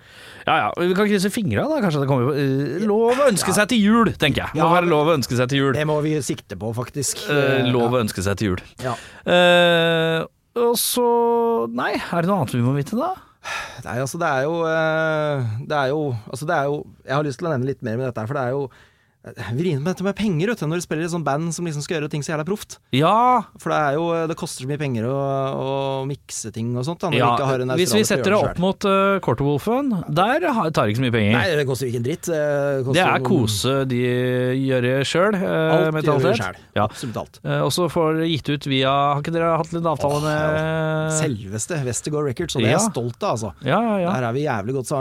ja, 0.49 0.55
ja. 0.63 0.69
Vi 0.81 0.95
kan 0.97 1.09
krysse 1.11 1.31
fingra, 1.35 1.67
da. 1.69 1.81
Kanskje 1.85 2.01
det 2.05 2.09
kommer 2.09 2.33
uh, 2.33 2.85
Lov 2.89 3.21
å 3.21 3.27
ønske 3.29 3.53
seg 3.57 3.69
til 3.75 3.83
jul, 3.85 4.13
tenker 4.17 4.47
jeg. 4.47 4.57
Må 4.57 4.65
Ja. 4.65 4.71
være 4.79 4.89
lov 4.89 5.11
å 5.13 5.17
ønske 5.19 5.37
seg 5.37 5.51
til 5.53 5.61
jul. 5.67 5.73
Det 5.77 5.85
må 5.91 5.99
vi 6.07 6.15
sikte 6.25 6.57
på, 6.61 6.73
faktisk. 6.77 7.21
Uh, 7.29 7.69
lov 7.69 7.93
å 7.99 8.01
ønske 8.01 8.25
seg 8.25 8.41
til 8.41 8.55
jul. 8.55 8.63
Ja. 8.85 8.97
Uh, 9.29 10.25
og 10.61 10.73
så 10.81 11.05
Nei, 11.77 11.93
er 12.01 12.25
det 12.25 12.29
noe 12.31 12.41
annet 12.41 12.57
vi 12.57 12.65
må 12.65 12.73
vite, 12.75 12.97
da? 12.99 13.13
Nei, 13.85 13.99
altså 14.03 14.19
det 14.21 14.29
er 14.29 14.43
jo 14.45 14.57
Det 15.65 15.77
er 15.79 15.87
jo 15.95 16.01
Altså 16.29 16.45
det 16.45 16.57
er 16.59 16.67
jo 16.69 16.75
Jeg 17.07 17.15
har 17.15 17.25
lyst 17.25 17.39
til 17.41 17.47
å 17.49 17.53
nevne 17.55 17.71
litt 17.71 17.81
mer 17.87 17.97
med 17.97 18.05
dette 18.11 18.21
her, 18.21 18.29
for 18.29 18.37
det 18.37 18.43
er 18.43 18.53
jo 18.53 18.67
vrient 19.21 19.83
med 19.85 19.91
dette 19.93 20.05
med 20.05 20.17
penger, 20.17 20.49
vet 20.49 20.63
du, 20.63 20.67
når 20.71 20.81
du 20.81 20.85
spiller 20.87 21.05
i 21.05 21.07
et 21.07 21.13
sånt 21.13 21.27
band 21.27 21.53
som 21.53 21.67
liksom 21.69 21.83
skal 21.85 21.99
gjøre 21.99 22.09
ting 22.13 22.23
så 22.25 22.33
jævla 22.33 22.45
proft. 22.49 22.79
Ja, 22.97 23.45
For 23.61 23.73
det 23.73 23.79
er 23.79 23.97
jo 23.99 24.07
Det 24.31 24.37
koster 24.41 24.65
så 24.65 24.71
mye 24.71 24.81
penger 24.81 25.09
å, 25.11 25.17
å 25.61 25.75
mikse 26.09 26.49
ting 26.55 26.71
og 26.73 26.87
sånt. 26.89 27.05
Da, 27.05 27.11
ja 27.13 27.35
hvis 27.77 27.93
vi 27.93 28.03
setter 28.09 28.33
det 28.33 28.39
opp 28.39 28.55
selv. 28.55 28.63
mot 28.65 28.87
uh, 28.89 29.19
Quarterwolfen, 29.25 29.93
der 30.09 30.47
tar 30.49 30.87
det 30.87 30.95
ikke 30.95 31.01
så 31.03 31.05
mye 31.05 31.15
penger. 31.15 31.37
Nei, 31.37 31.59
det 31.61 31.67
koster 31.69 31.91
ikke 31.91 32.01
en 32.01 32.07
dritt. 32.07 32.31
Det, 32.31 32.95
det 32.97 33.05
er 33.05 33.25
kose 33.27 33.75
de 33.91 34.01
gjør 34.61 34.89
sjøl, 35.11 35.37
uh, 35.37 35.51
Alt 35.91 36.09
gjør 36.09 36.25
vi 36.25 36.35
sjøl. 36.41 36.61
Ja. 36.79 36.87
Absolutt 36.87 37.21
alt. 37.21 37.41
Uh, 37.45 37.59
og 37.67 37.75
så 37.77 37.91
får 37.93 38.23
det 38.23 38.31
gitt 38.31 38.51
ut 38.55 38.71
via 38.71 38.91
Har 38.91 39.21
ikke 39.21 39.35
dere 39.35 39.53
hatt 39.61 39.77
litt 39.77 39.91
avtale 39.91 40.21
oh, 40.21 40.25
med 40.25 41.15
Selveste 41.19 41.81
Westergård 41.85 42.31
Records, 42.31 42.57
og 42.57 42.65
det 42.65 42.73
er 42.73 42.77
jeg 42.79 42.87
stolt 42.89 43.21
av, 43.21 43.37
altså. 43.37 43.53
Ja, 43.67 43.83
ja, 43.85 43.97
ja. 44.07 44.17
Der 44.17 44.29
er 44.31 44.37
vi 44.37 44.47
jævlig 44.47 44.79
godt, 44.81 44.95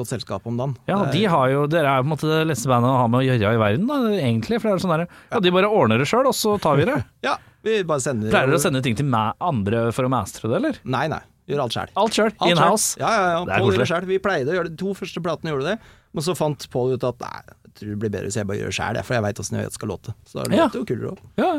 godt 0.00 0.10
selskap 0.10 0.50
om 0.50 0.58
dagen. 0.58 0.76
Ja, 0.90 1.00
de 1.12 1.24
har 1.30 1.54
jo, 1.54 1.64
Dere 1.70 1.94
er 1.94 2.02
på 2.02 2.08
en 2.08 2.14
måte 2.16 2.30
det 2.30 2.42
letteste 2.48 2.70
bandet 2.70 2.90
å 2.90 2.98
ha 3.04 3.06
med 3.10 3.22
å 3.22 3.27
gjøre 3.36 3.56
i 3.58 3.60
verden, 3.60 3.86
da, 3.90 3.98
egentlig. 4.16 4.60
For 4.60 4.70
det 4.70 4.76
er 4.78 4.84
sånn 4.84 4.94
der, 4.96 5.04
ja, 5.30 5.40
De 5.44 5.52
bare 5.54 5.68
ordner 5.68 6.00
det 6.00 6.08
sjøl, 6.08 6.28
og 6.30 6.36
så 6.36 6.56
tar 6.62 6.80
vi 6.80 6.88
det. 6.88 6.96
Ja, 7.28 7.36
vi 7.66 7.82
bare 7.84 8.00
sender 8.00 8.32
Pleier 8.32 8.48
dere 8.48 8.60
å 8.60 8.62
sende 8.62 8.80
ting 8.84 8.96
til 8.96 9.10
andre 9.12 9.88
for 9.92 10.08
å 10.08 10.12
mastre 10.12 10.48
det, 10.48 10.60
eller? 10.62 10.80
Nei, 10.88 11.08
nei. 11.12 11.20
Gjør 11.48 11.62
alt 11.64 11.74
sjøl. 11.76 11.92
Alt 11.96 12.16
sjøl, 12.16 12.32
inhouse. 12.44 12.98
Ja, 13.00 13.08
ja, 13.08 13.28
ja. 13.32 13.44
Det 13.48 13.54
er 13.56 13.64
koselig. 13.64 14.08
Vi 14.10 14.18
pleide 14.20 14.52
å 14.52 14.56
gjøre 14.58 14.68
det. 14.68 14.76
De 14.76 14.82
to 14.82 14.92
første 14.96 15.22
platene 15.24 15.54
gjorde 15.54 15.70
det, 15.70 15.76
men 16.14 16.22
så 16.24 16.34
fant 16.38 16.68
Paul 16.72 16.94
ut 16.96 17.04
at 17.04 17.18
nei, 17.20 17.40
jeg 17.68 17.74
tror 17.78 17.90
det 17.94 17.98
blir 18.02 18.10
bedre 18.10 18.26
hvis 18.26 18.36
jeg 18.40 18.46
bare 18.48 18.58
gjør 18.58 18.70
det 18.72 18.74
sjæl, 18.74 18.96
for 19.06 19.14
jeg 19.14 19.22
veit 19.22 19.38
åssen 19.38 19.58
jeg 19.60 19.70
skal 19.70 19.88
låte. 19.92 20.12
Så 20.26 20.40
Ja. 20.50 20.64
låter 20.66 20.72
det 20.72 20.80
jo 20.80 20.86
kulere 20.88 21.10
òg. 21.12 21.18
Ja. 21.38 21.50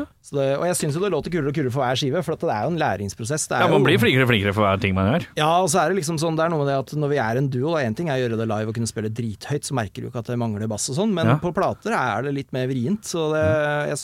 Og 0.60 0.64
jeg 0.68 0.76
syns 0.76 0.94
jo 0.98 1.00
det 1.00 1.10
låter 1.14 1.32
kulere 1.32 1.48
og 1.48 1.54
kulere 1.56 1.72
for 1.72 1.80
hver 1.80 1.96
skive, 1.96 2.20
for 2.26 2.32
at 2.36 2.40
det 2.44 2.50
er 2.52 2.62
jo 2.66 2.70
en 2.74 2.78
læringsprosess. 2.82 3.46
Det 3.48 3.56
ja, 3.62 3.68
Man 3.70 3.80
jo, 3.80 3.86
blir 3.86 3.98
flinkere 4.02 4.26
og 4.26 4.28
flinkere 4.28 4.52
for 4.52 4.66
hver 4.66 4.80
ting 4.82 4.92
man 4.94 5.08
gjør. 5.14 5.24
Ja, 5.40 5.48
og 5.62 5.70
så 5.72 5.80
er 5.80 5.88
det 5.94 5.96
liksom 6.02 6.18
sånn, 6.20 6.36
det 6.36 6.44
er 6.44 6.50
noe 6.52 6.60
med 6.60 6.68
det 6.68 6.76
at 6.76 6.92
når 7.00 7.08
vi 7.14 7.16
er 7.24 7.40
en 7.40 7.48
duo, 7.48 7.72
da, 7.72 7.80
en 7.86 7.94
ting 7.96 8.10
er 8.12 8.18
å 8.20 8.22
gjøre 8.28 8.36
det 8.42 8.48
live 8.52 8.68
og 8.68 8.74
kunne 8.76 8.90
spille 8.90 9.08
drithøyt, 9.08 9.64
så 9.64 9.72
merker 9.80 10.02
du 10.04 10.10
ikke 10.10 10.20
at 10.20 10.26
det 10.28 10.36
mangler 10.42 10.68
bass 10.68 10.90
og 10.92 10.96
sånn, 11.00 11.14
men 11.14 11.26
Ja. 11.26 11.38
på 11.40 11.54
plater 11.56 11.96
er 11.96 12.22
det 12.28 12.34
litt 12.34 12.52
mer 12.52 12.66
vrient. 12.68 13.00
Så 13.08 13.32
det, 13.32 13.88
jeg 13.88 13.96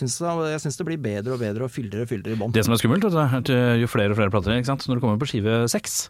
syns 0.63 0.77
det 0.79 0.87
blir 0.89 0.97
bedre 0.97 1.35
og 1.37 1.41
bedre 1.45 1.65
og 1.69 1.71
fyldigere 1.71 2.09
og 2.09 2.09
fyldigere 2.09 2.33
i 2.33 2.41
bånd. 2.41 2.53
Det 2.57 2.65
som 2.65 2.73
er 2.73 2.81
skummelt, 2.81 3.05
vet 3.05 3.13
du, 3.13 3.19
at 3.21 3.81
jo 3.83 3.87
flere 3.93 4.11
og 4.11 4.17
flere 4.17 4.31
plater, 4.33 4.57
ikke 4.57 4.73
sant? 4.73 4.89
når 4.89 4.95
du 4.97 5.01
kommer 5.05 5.19
på 5.21 5.29
skive 5.29 5.69
seks, 5.69 6.09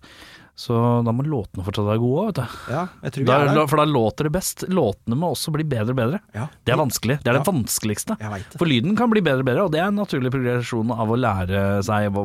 så 0.57 0.77
da 1.05 1.13
må 1.13 1.21
låtene 1.29 1.61
fortsatt 1.67 1.85
være 1.85 2.01
gode 2.01 2.23
òg, 2.23 2.29
vet 2.31 2.39
du. 2.41 2.73
Ja, 2.73 2.83
jeg 3.05 3.13
tror 3.13 3.27
Da, 3.29 3.39
det. 3.53 3.65
for 3.69 3.77
da 3.83 3.85
låter 3.85 4.25
det 4.25 4.33
best. 4.33 4.65
Låtene 4.73 5.19
må 5.21 5.29
også 5.35 5.53
bli 5.53 5.67
bedre 5.69 5.93
og 5.93 5.99
bedre. 6.01 6.21
Ja. 6.35 6.47
Det 6.65 6.73
er 6.73 6.81
vanskelig. 6.81 7.19
Det 7.21 7.29
er 7.29 7.37
det 7.37 7.45
Ja. 7.45 7.53
vanskeligste. 7.53 8.17
For 8.57 8.65
lyden 8.67 8.97
kan 8.97 9.11
bli 9.13 9.21
bedre 9.21 9.45
og 9.45 9.49
bedre, 9.51 9.65
og 9.69 9.73
det 9.73 9.81
er 9.85 9.89
en 9.93 10.01
naturlig 10.01 10.33
progresjon 10.33 10.91
av 10.97 11.09
å 11.13 11.19
lære 11.21 11.83
seg 11.85 12.09
å 12.17 12.25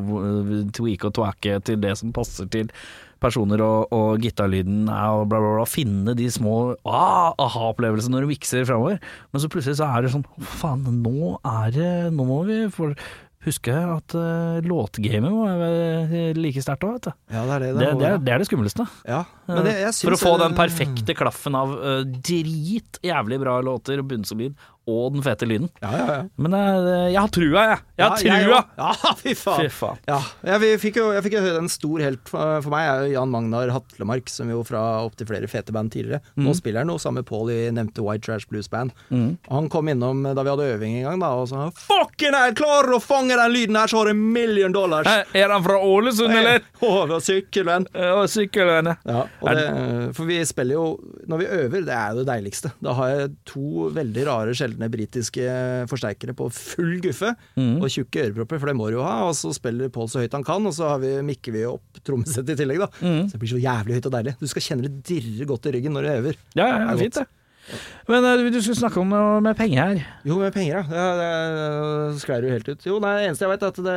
tweake 0.72 1.12
og 1.12 1.14
twacke 1.20 1.60
til 1.64 1.76
det 1.84 1.98
som 2.00 2.14
passer 2.16 2.48
til 2.50 2.72
personer, 3.22 3.62
og, 3.62 3.92
og 3.94 4.18
gitarlyden 4.24 4.88
og 4.90 5.28
bla, 5.30 5.38
bla, 5.38 5.52
bla. 5.60 5.66
Finne 5.70 6.16
de 6.18 6.26
små 6.34 6.76
ah, 6.90 7.36
aha-opplevelsene 7.38 8.16
når 8.16 8.26
du 8.26 8.32
mikser 8.32 8.66
framover. 8.66 8.98
Men 9.32 9.42
så 9.44 9.50
plutselig 9.52 9.78
så 9.78 9.92
er 9.94 10.02
det 10.08 10.14
sånn 10.16 10.26
faen, 10.42 10.88
nå 11.04 11.36
er 11.46 11.70
det 11.76 11.92
Nå 12.16 12.26
må 12.26 12.40
vi 12.48 12.64
for, 12.74 12.96
huske 13.46 13.74
at 13.74 14.16
uh, 14.18 14.60
låtgamet 14.66 15.34
være 15.62 16.34
like 16.38 16.62
sterkt 16.64 16.86
òg, 16.88 16.98
vet 17.00 17.10
du. 17.10 17.14
Ja, 17.34 17.46
det 17.48 17.56
er 17.56 17.64
det. 17.64 17.72
Det, 17.80 17.92
det, 18.02 18.10
er, 18.12 18.18
det 18.22 18.36
er 18.36 18.44
det 18.44 18.50
skumleste. 18.50 18.86
ja. 19.08 19.24
Men 19.56 19.68
det, 19.68 19.78
jeg 19.84 19.96
For 20.02 20.18
å 20.18 20.22
få 20.22 20.36
den 20.42 20.58
perfekte 20.58 21.16
klaffen 21.18 21.58
av 21.58 21.74
uh, 21.78 22.02
drit 22.06 23.02
jævlig 23.06 23.42
bra 23.42 23.60
låter 23.66 24.02
og 24.02 24.08
bunnsolid, 24.12 24.56
og 24.90 25.12
den 25.14 25.22
fete 25.24 25.46
lyden. 25.46 25.68
Ja, 25.80 25.92
ja, 25.94 26.06
ja. 26.10 26.22
Men 26.42 26.56
uh, 26.58 27.06
jeg 27.12 27.20
har 27.22 27.30
trua, 27.32 27.64
jeg. 27.70 27.82
Jeg 28.02 28.06
har 28.08 28.24
Ja, 28.26 28.38
trua! 28.42 28.62
Ja, 28.82 29.14
fy 29.22 29.36
faen. 29.38 29.60
Fy 29.62 29.74
faen. 29.76 30.00
Ja, 30.10 30.18
jeg 30.58 30.80
fikk 30.82 30.98
jo, 30.98 31.12
jeg 31.16 31.24
fikk 31.28 31.36
jo 31.38 31.44
høre 31.46 31.62
en 31.62 31.70
stor 31.72 32.02
helt 32.02 32.32
for 32.32 32.64
for 32.66 32.74
meg, 32.74 32.88
er 32.90 33.06
jo 33.06 33.14
Jan 33.20 33.32
Magnar 33.32 33.70
Hatlemark, 33.72 34.30
som 34.32 34.50
jo 34.52 34.64
fra 34.68 34.82
opptil 35.06 35.30
flere 35.30 35.48
fete 35.52 35.74
band 35.76 35.94
tidligere. 35.94 36.20
Mm. 36.36 36.48
Nå 36.48 36.56
spiller 36.58 36.82
han 36.84 36.92
jo 36.92 36.98
sammen 37.02 37.22
med 37.22 37.30
Paul 37.30 37.52
i 37.54 37.60
nevnte 37.74 38.04
White 38.04 38.26
Trash 38.26 38.50
Blues 38.50 38.68
Band. 38.72 38.92
Mm. 39.14 39.38
Han 39.54 39.70
kom 39.72 39.90
innom 39.94 40.24
da 40.26 40.42
vi 40.44 40.52
hadde 40.52 40.68
øving 40.76 40.98
en 41.00 41.06
gang, 41.12 41.22
da, 41.24 41.30
og 41.38 41.48
sa 41.52 41.68
Fucken, 41.78 42.36
hell, 42.38 42.56
klarer 42.58 42.92
du 42.92 42.98
å 42.98 43.02
fange 43.04 43.38
den 43.38 43.54
lyden 43.54 43.78
her, 43.80 43.92
så 43.92 44.02
har 44.02 44.10
du 44.10 44.16
en 44.16 44.26
million 44.34 44.74
dollars'. 44.76 45.08
Er 45.38 45.54
han 45.54 45.64
fra 45.66 45.78
Ålesund, 45.78 46.34
eller? 46.42 46.66
Å, 46.82 46.92
det 47.06 47.14
var 47.16 47.24
sykkelvenn. 47.26 47.88
Ja, 47.94 48.26
Sykkelvenn, 48.32 48.92
Ja, 49.06 49.22
og 49.40 49.41
det, 49.42 50.14
for 50.16 50.26
vi 50.30 50.38
spiller 50.46 50.76
jo 50.78 50.84
Når 51.28 51.40
vi 51.42 51.46
øver, 51.58 51.86
det 51.88 51.96
er 51.96 52.12
jo 52.14 52.20
det 52.22 52.28
deiligste. 52.30 52.72
Da 52.84 52.94
har 52.94 53.10
jeg 53.10 53.32
to 53.50 53.88
veldig 53.96 54.26
rare, 54.28 54.54
sjeldne 54.54 54.90
britiske 54.94 55.46
forsterkere 55.90 56.36
på 56.38 56.50
full 56.54 57.00
guffe 57.02 57.34
Mm. 57.58 57.82
og 57.82 57.90
tjukke 57.90 58.28
ørepropper, 58.28 58.60
for 58.62 58.68
det 58.72 58.76
må 58.78 58.88
du 58.92 59.00
jo 59.00 59.04
ha. 59.04 59.18
Og 59.30 59.34
så 59.36 59.52
spiller 59.56 59.90
Pål 59.90 60.08
så 60.14 60.22
høyt 60.22 60.32
han 60.38 60.44
kan, 60.48 60.66
og 60.70 60.74
så 60.78 60.88
har 60.94 61.00
vi, 61.04 61.16
mikker 61.26 61.52
vi 61.56 61.66
opp 61.66 62.02
trommesettet 62.06 62.54
i 62.54 62.62
tillegg, 62.62 62.80
da. 62.86 62.88
Mm. 63.02 63.26
Så 63.28 63.36
det 63.36 63.42
blir 63.44 63.54
så 63.56 63.62
jævlig 63.66 63.98
høyt 64.00 64.10
og 64.12 64.16
deilig. 64.20 64.36
Du 64.40 64.48
skal 64.48 64.62
kjenne 64.70 64.88
det 64.88 65.02
dirre 65.10 65.46
godt 65.50 65.66
i 65.66 65.74
ryggen 65.78 65.94
når 65.98 66.02
du 66.08 66.12
øver. 66.16 66.42
Ja, 66.56 66.66
ja, 66.68 66.78
ja, 66.78 66.86
Det 66.86 66.94
er 66.94 67.04
fint 67.06 67.20
det. 67.22 67.28
Men 68.10 68.26
uh, 68.26 68.44
du 68.52 68.58
skulle 68.60 68.80
snakke 68.80 69.00
om 69.02 69.12
noe 69.14 69.42
med 69.44 69.58
penger 69.60 69.82
her. 69.82 70.02
Jo, 70.28 70.40
med 70.42 70.54
penger, 70.56 70.82
ja. 70.82 70.84
ja 70.92 71.06
det 71.20 72.22
sklei 72.24 72.42
jo 72.44 72.56
helt 72.56 72.72
ut. 72.72 72.88
Jo, 72.88 72.98
det 73.04 73.14
eneste 73.28 73.46
jeg 73.46 73.54
vet, 73.54 73.64
er 73.64 73.76
at 73.76 73.84
det, 73.86 73.96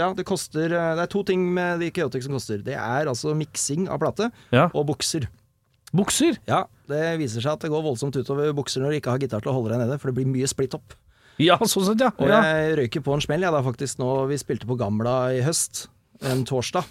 ja, 0.00 0.08
det 0.18 0.26
koster 0.28 0.72
Det 0.72 1.04
er 1.04 1.12
to 1.12 1.22
ting 1.28 1.44
med 1.54 1.82
de 1.82 1.92
Chaotic 1.94 2.26
som 2.26 2.34
koster. 2.38 2.64
Det 2.64 2.74
er 2.78 3.10
altså 3.10 3.36
miksing 3.38 3.88
av 3.92 4.02
plate 4.02 4.30
Ja. 4.54 4.68
og 4.72 4.88
bukser. 4.90 5.28
Bukser. 5.92 6.38
Ja, 6.48 6.64
det 6.88 7.18
viser 7.20 7.44
seg 7.44 7.52
at 7.58 7.64
det 7.66 7.70
går 7.72 7.84
voldsomt 7.84 8.16
utover 8.16 8.54
bukser 8.56 8.80
når 8.80 8.94
du 8.94 9.00
ikke 9.02 9.12
har 9.12 9.20
gitar 9.20 9.44
til 9.44 9.52
å 9.52 9.56
holde 9.58 9.74
deg 9.74 9.84
nede, 9.84 9.98
for 10.00 10.08
det 10.08 10.16
blir 10.20 10.30
mye 10.30 10.48
splitt 10.48 10.76
opp. 10.78 10.96
Ja, 11.40 11.58
sånn 11.60 11.84
sett, 11.86 12.00
ja. 12.00 12.10
Og 12.16 12.28
jeg 12.32 12.74
røyker 12.78 13.04
på 13.04 13.14
en 13.16 13.24
smell, 13.24 13.44
jeg 13.44 13.52
da 13.54 13.60
faktisk 13.64 14.00
nå. 14.00 14.08
Vi 14.30 14.40
spilte 14.40 14.68
på 14.68 14.76
Gamla 14.80 15.16
i 15.36 15.42
høst, 15.44 15.86
en 16.28 16.44
torsdag. 16.48 16.88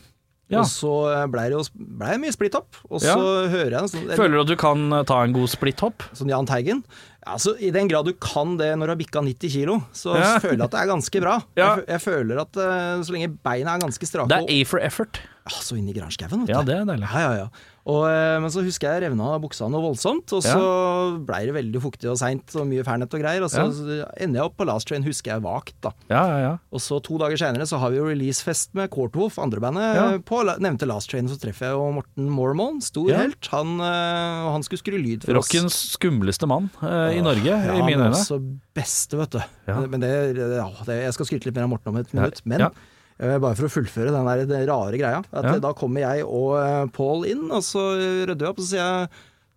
Ja. 0.52 0.60
Og 0.60 0.68
så 0.68 0.91
blei 1.32 1.45
det 1.49 1.56
jo 1.56 1.64
ble 1.76 2.18
mye 2.20 2.34
splitt 2.36 2.56
opp. 2.60 2.76
Og 2.89 2.99
så 2.99 3.08
Ja. 3.16 3.47
hører 3.49 3.72
jeg 3.72 3.82
en 3.82 3.88
sånn, 3.93 4.10
Føler 4.20 4.36
du 4.36 4.41
at 4.41 4.47
du 4.52 4.56
kan 4.60 4.89
ta 5.06 5.22
en 5.24 5.32
god 5.34 5.47
splitthopp? 5.49 6.04
sånn 6.14 6.28
Jahn 6.30 6.45
Teigen. 6.45 6.84
Ja, 7.26 7.36
så 7.38 7.53
I 7.61 7.69
den 7.72 7.88
grad 7.88 8.05
du 8.09 8.13
kan 8.17 8.55
det 8.57 8.72
når 8.78 8.89
du 8.89 8.93
har 8.95 9.01
bikka 9.01 9.22
90 9.22 9.51
kilo, 9.53 9.80
så 9.93 10.15
Ja. 10.17 10.39
føler 10.43 10.57
jeg 10.57 10.69
at 10.69 10.72
det 10.72 10.80
er 10.82 10.89
ganske 10.93 11.22
bra. 11.22 11.36
Ja. 11.55 11.76
Jeg, 11.78 11.86
jeg 11.88 12.01
føler 12.01 12.41
at 12.41 12.57
uh, 12.57 13.03
så 13.05 13.13
lenge 13.13 13.30
beina 13.45 13.76
er 13.78 13.84
ganske 13.86 14.09
strake 14.09 14.28
Det 14.32 14.39
er 14.41 14.49
A 14.49 14.63
for 14.65 14.80
effort. 14.82 15.22
Ja, 15.41 15.57
Så 15.57 15.74
inn 15.78 15.89
i 15.89 15.93
granskauen, 15.93 16.43
vet 16.45 16.49
du. 16.49 16.53
Ja, 16.53 16.61
det 16.61 16.76
er 16.78 16.86
deilig. 16.86 17.07
Ja, 17.09 17.22
ja, 17.22 17.38
ja. 17.45 17.67
Og, 17.89 18.03
eh, 18.05 18.36
men 18.38 18.51
så 18.53 18.61
husker 18.61 18.91
jeg 18.93 19.07
revna 19.07 19.39
buksa 19.41 19.65
noe 19.65 19.82
voldsomt, 19.82 20.30
og 20.38 20.43
så 20.45 20.59
blei 21.26 21.47
det 21.49 21.55
veldig 21.55 21.80
fuktig 21.82 22.11
og 22.11 22.19
seint 22.22 22.53
og 22.61 22.67
mye 22.69 22.84
Fernet 22.86 23.09
og 23.17 23.24
greier. 23.24 23.41
Og 23.41 23.49
så, 23.49 23.63
Ja. 23.74 24.05
ender 24.22 24.38
jeg 24.38 24.45
opp 24.45 24.57
på 24.59 24.67
Last 24.69 24.86
Train, 24.88 25.01
husker 25.01 25.34
jeg 25.34 25.41
vagt, 25.41 25.74
da. 25.82 25.89
Ja, 26.13 26.22
ja, 26.30 26.38
ja. 26.45 26.51
Og 26.72 26.78
så 26.80 26.99
to 27.01 27.17
dager 27.17 27.41
seinere 27.41 27.65
så 27.65 27.80
har 27.82 27.89
vi 27.89 27.97
jo 27.97 28.05
releasefest 28.05 28.76
med 28.78 28.91
Courtwolf, 28.93 29.39
andrebandet, 29.41 29.95
Ja. 29.97 30.05
på 30.22 30.43
nevnte 30.61 30.86
Last 30.86 31.09
Train. 31.09 31.26
Så 31.28 31.39
treffer 31.41 31.72
jeg 31.72 31.74
jo 31.74 31.89
Morten 31.97 32.30
Mormon, 32.30 32.78
stor 32.86 33.09
Ja. 33.09 33.17
helt. 33.26 33.47
Han, 33.49 33.82
eh, 33.82 34.51
han 34.53 34.61
skulle 34.61 34.78
skru 34.86 35.01
lyd 35.01 35.24
for 35.26 35.34
oss. 35.41 35.49
Rockens 35.49 35.97
skumleste 35.97 36.45
mann 36.47 36.69
i 37.18 37.22
Norge, 37.26 37.51
Ja, 37.51 37.76
i 37.78 37.82
mine 37.86 38.07
øyne. 38.07 38.16
også 38.16 38.38
beste, 38.76 39.18
vet 39.20 39.36
du. 39.36 39.41
Ja. 39.68 39.80
Men 39.88 39.99
det, 40.03 40.12
ja, 40.38 40.68
det, 40.88 40.97
jeg 41.05 41.14
skal 41.18 41.30
skryte 41.30 41.49
litt 41.49 41.55
mer 41.59 41.68
av 41.68 41.72
Morten 41.74 41.93
om 41.93 41.99
et 42.01 42.14
minutt. 42.16 42.41
Men 42.45 42.66
eh, 42.68 43.38
bare 43.41 43.55
for 43.59 43.68
å 43.68 43.74
fullføre 43.74 44.14
den 44.16 44.30
der 44.30 44.45
den 44.49 44.68
rare 44.70 44.97
greia. 44.99 45.22
At 45.32 45.45
Ja. 45.49 45.57
Da 45.64 45.74
kommer 45.78 46.01
jeg 46.05 46.26
og 46.26 46.55
uh, 46.57 46.86
Paul 46.95 47.26
inn, 47.30 47.47
og 47.51 47.62
så 47.68 47.84
rydder 48.26 48.39
vi 48.41 48.49
opp, 48.51 48.59
og 48.59 48.66
så 48.66 48.74
sier 48.76 48.86
jeg 48.86 49.09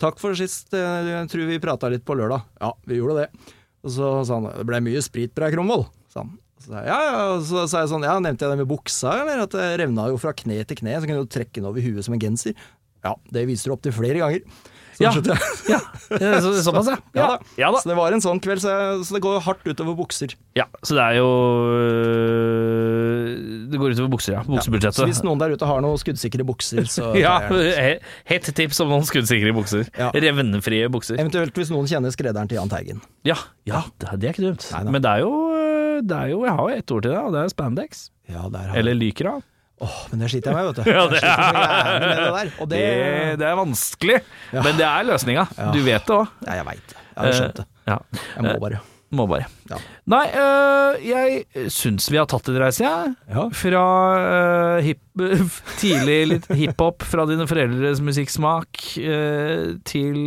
takk 0.05 0.19
for 0.21 0.35
sist, 0.39 0.73
eh, 0.75 1.11
jeg 1.13 1.29
tror 1.33 1.47
vi 1.49 1.61
prata 1.63 1.89
litt 1.93 2.05
på 2.05 2.17
lørdag. 2.19 2.43
Ja, 2.61 2.73
vi 2.87 2.99
gjorde 3.01 3.25
det. 3.25 3.53
Og 3.85 3.93
så 3.93 4.15
sa 4.25 4.41
han 4.41 4.49
det 4.51 4.67
ble 4.69 4.81
mye 4.85 5.03
sprit 5.05 5.33
på 5.37 5.45
deg, 5.45 5.55
Kromvold. 5.57 5.87
sa 6.13 6.25
han. 6.25 6.35
Så 6.65 6.73
ja, 6.81 6.97
ja, 7.05 7.25
så 7.45 7.67
sa 7.69 7.83
jeg 7.83 7.91
sånn, 7.91 8.05
ja, 8.07 8.15
nevnte 8.25 8.47
jeg 8.47 8.55
det 8.55 8.61
med 8.63 8.69
buksa, 8.71 9.11
eller? 9.21 9.43
At 9.45 9.53
det 9.53 9.67
revna 9.83 10.07
jo 10.09 10.17
fra 10.21 10.33
kne 10.33 10.63
til 10.65 10.79
kne, 10.81 10.95
så 10.97 11.05
kunne 11.11 11.25
du 11.27 11.29
trekke 11.29 11.59
den 11.59 11.67
over 11.69 11.85
huet 11.85 12.07
som 12.07 12.15
en 12.17 12.23
genser. 12.23 12.55
Ja, 13.05 13.13
det 13.37 13.43
viser 13.51 13.69
du 13.69 13.75
opp 13.75 13.83
til 13.85 13.93
flere 13.93 14.23
ganger. 14.23 14.41
Så 14.95 15.05
Ja. 15.75 15.81
Ja, 16.21 16.41
så, 16.45 16.51
såpass, 16.63 16.87
ja. 16.93 16.97
Ja 17.17 17.27
da. 17.35 17.39
Ja 17.59 17.71
da. 17.75 17.81
Så 17.83 17.89
det 17.91 17.97
var 17.99 18.13
en 18.15 18.23
sånn 18.23 18.41
kveld, 18.45 18.61
så, 18.63 18.71
jeg, 18.75 19.05
så 19.09 19.17
det 19.17 19.23
går 19.25 19.41
hardt 19.47 19.65
utover 19.67 19.97
bukser. 19.99 20.35
Ja, 20.55 20.67
så 20.87 20.95
det 20.99 21.03
er 21.03 21.17
jo 21.19 21.29
øh, 22.15 23.31
Det 23.73 23.81
går 23.81 23.95
utover 23.97 24.11
bukser, 24.13 24.37
ja. 24.37 24.43
Så 24.95 25.07
hvis 25.09 25.23
noen 25.27 25.41
der 25.43 25.55
ute 25.57 25.69
har 25.69 25.81
noen 25.85 25.99
skuddsikre 26.01 26.47
bukser, 26.47 26.87
så 26.91 27.11
Ja, 27.25 27.39
hett 28.31 28.51
tips 28.55 28.81
om 28.85 28.93
noen 28.93 29.07
skuddsikre 29.09 29.55
bukser. 29.57 29.89
Ja. 29.99 30.11
Revnefrie 30.15 30.91
bukser. 30.93 31.19
Eventuelt 31.21 31.57
hvis 31.59 31.73
noen 31.75 31.89
kjenner 31.91 32.15
skredderen 32.15 32.51
til 32.51 32.61
Jahn 32.61 32.71
Teigen. 32.73 33.03
Ja, 33.27 33.39
ja 33.69 33.83
det, 33.99 34.11
er- 34.13 34.21
det 34.21 34.29
er 34.31 34.37
ikke 34.37 34.47
dumt. 34.51 34.69
Nei. 34.75 34.85
Men 34.95 35.05
det 35.05 35.11
er, 35.17 35.25
jo, 35.25 35.33
øh, 35.55 35.99
det 36.05 36.21
er 36.21 36.31
jo 36.35 36.45
Jeg 36.45 36.55
har 36.59 36.69
jo 36.71 36.79
ett 36.83 36.95
ord 36.97 37.03
til 37.09 37.15
det, 37.15 37.21
og 37.25 37.35
det 37.35 37.43
er 37.45 37.53
spandex. 37.55 38.07
Ja, 38.31 38.47
der 38.53 38.71
har 38.71 38.79
Eller 38.81 38.97
lycra. 38.99 39.39
Åh, 39.83 39.95
men 40.13 40.21
det 40.23 40.29
sliter 40.31 40.53
jeg 40.53 40.57
med, 40.57 40.67
vet 40.71 40.77
du. 40.79 40.91
Ja, 40.95 41.05
det 41.11 41.21
med 42.05 42.15
det 42.15 42.55
Det, 42.71 42.79
det, 42.79 43.39
det 43.43 43.47
er 43.51 43.57
vanskelig, 43.59 44.21
Ja. 44.55 44.63
men 44.63 44.77
det 44.79 44.87
er 44.87 45.07
løsninga. 45.11 45.47
Du 45.75 45.81
vet 45.83 46.07
det 46.07 46.15
òg. 46.21 46.29
Ja, 46.47 46.59
jeg 46.61 46.67
veit 46.71 46.85
det. 46.93 46.99
Jeg 47.15 47.25
har 47.27 47.39
skjønt 47.41 47.63
det. 47.63 47.67
Ja. 47.91 47.99
Jeg 48.37 48.45
må 48.47 48.59
bare. 48.63 48.81
Må 49.15 49.27
bare. 49.31 49.45
Ja. 49.71 49.77
Nei, 50.11 50.23
øh, 50.43 50.97
jeg 51.07 51.69
syns 51.71 52.09
vi 52.11 52.19
har 52.19 52.27
tatt 52.31 52.49
en 52.51 52.57
reise, 52.59 52.83
jeg. 52.83 53.13
Ja. 53.31 53.45
Fra 53.55 53.83
øh, 54.23 54.79
hip, 54.83 55.03
tidlig 55.83 56.17
litt 56.33 56.49
hiphop 56.59 57.05
fra 57.07 57.27
dine 57.31 57.47
foreldres 57.51 58.01
musikksmak 58.03 58.81
øh, 58.99 59.77
til 59.87 60.19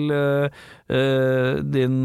din 1.76 1.98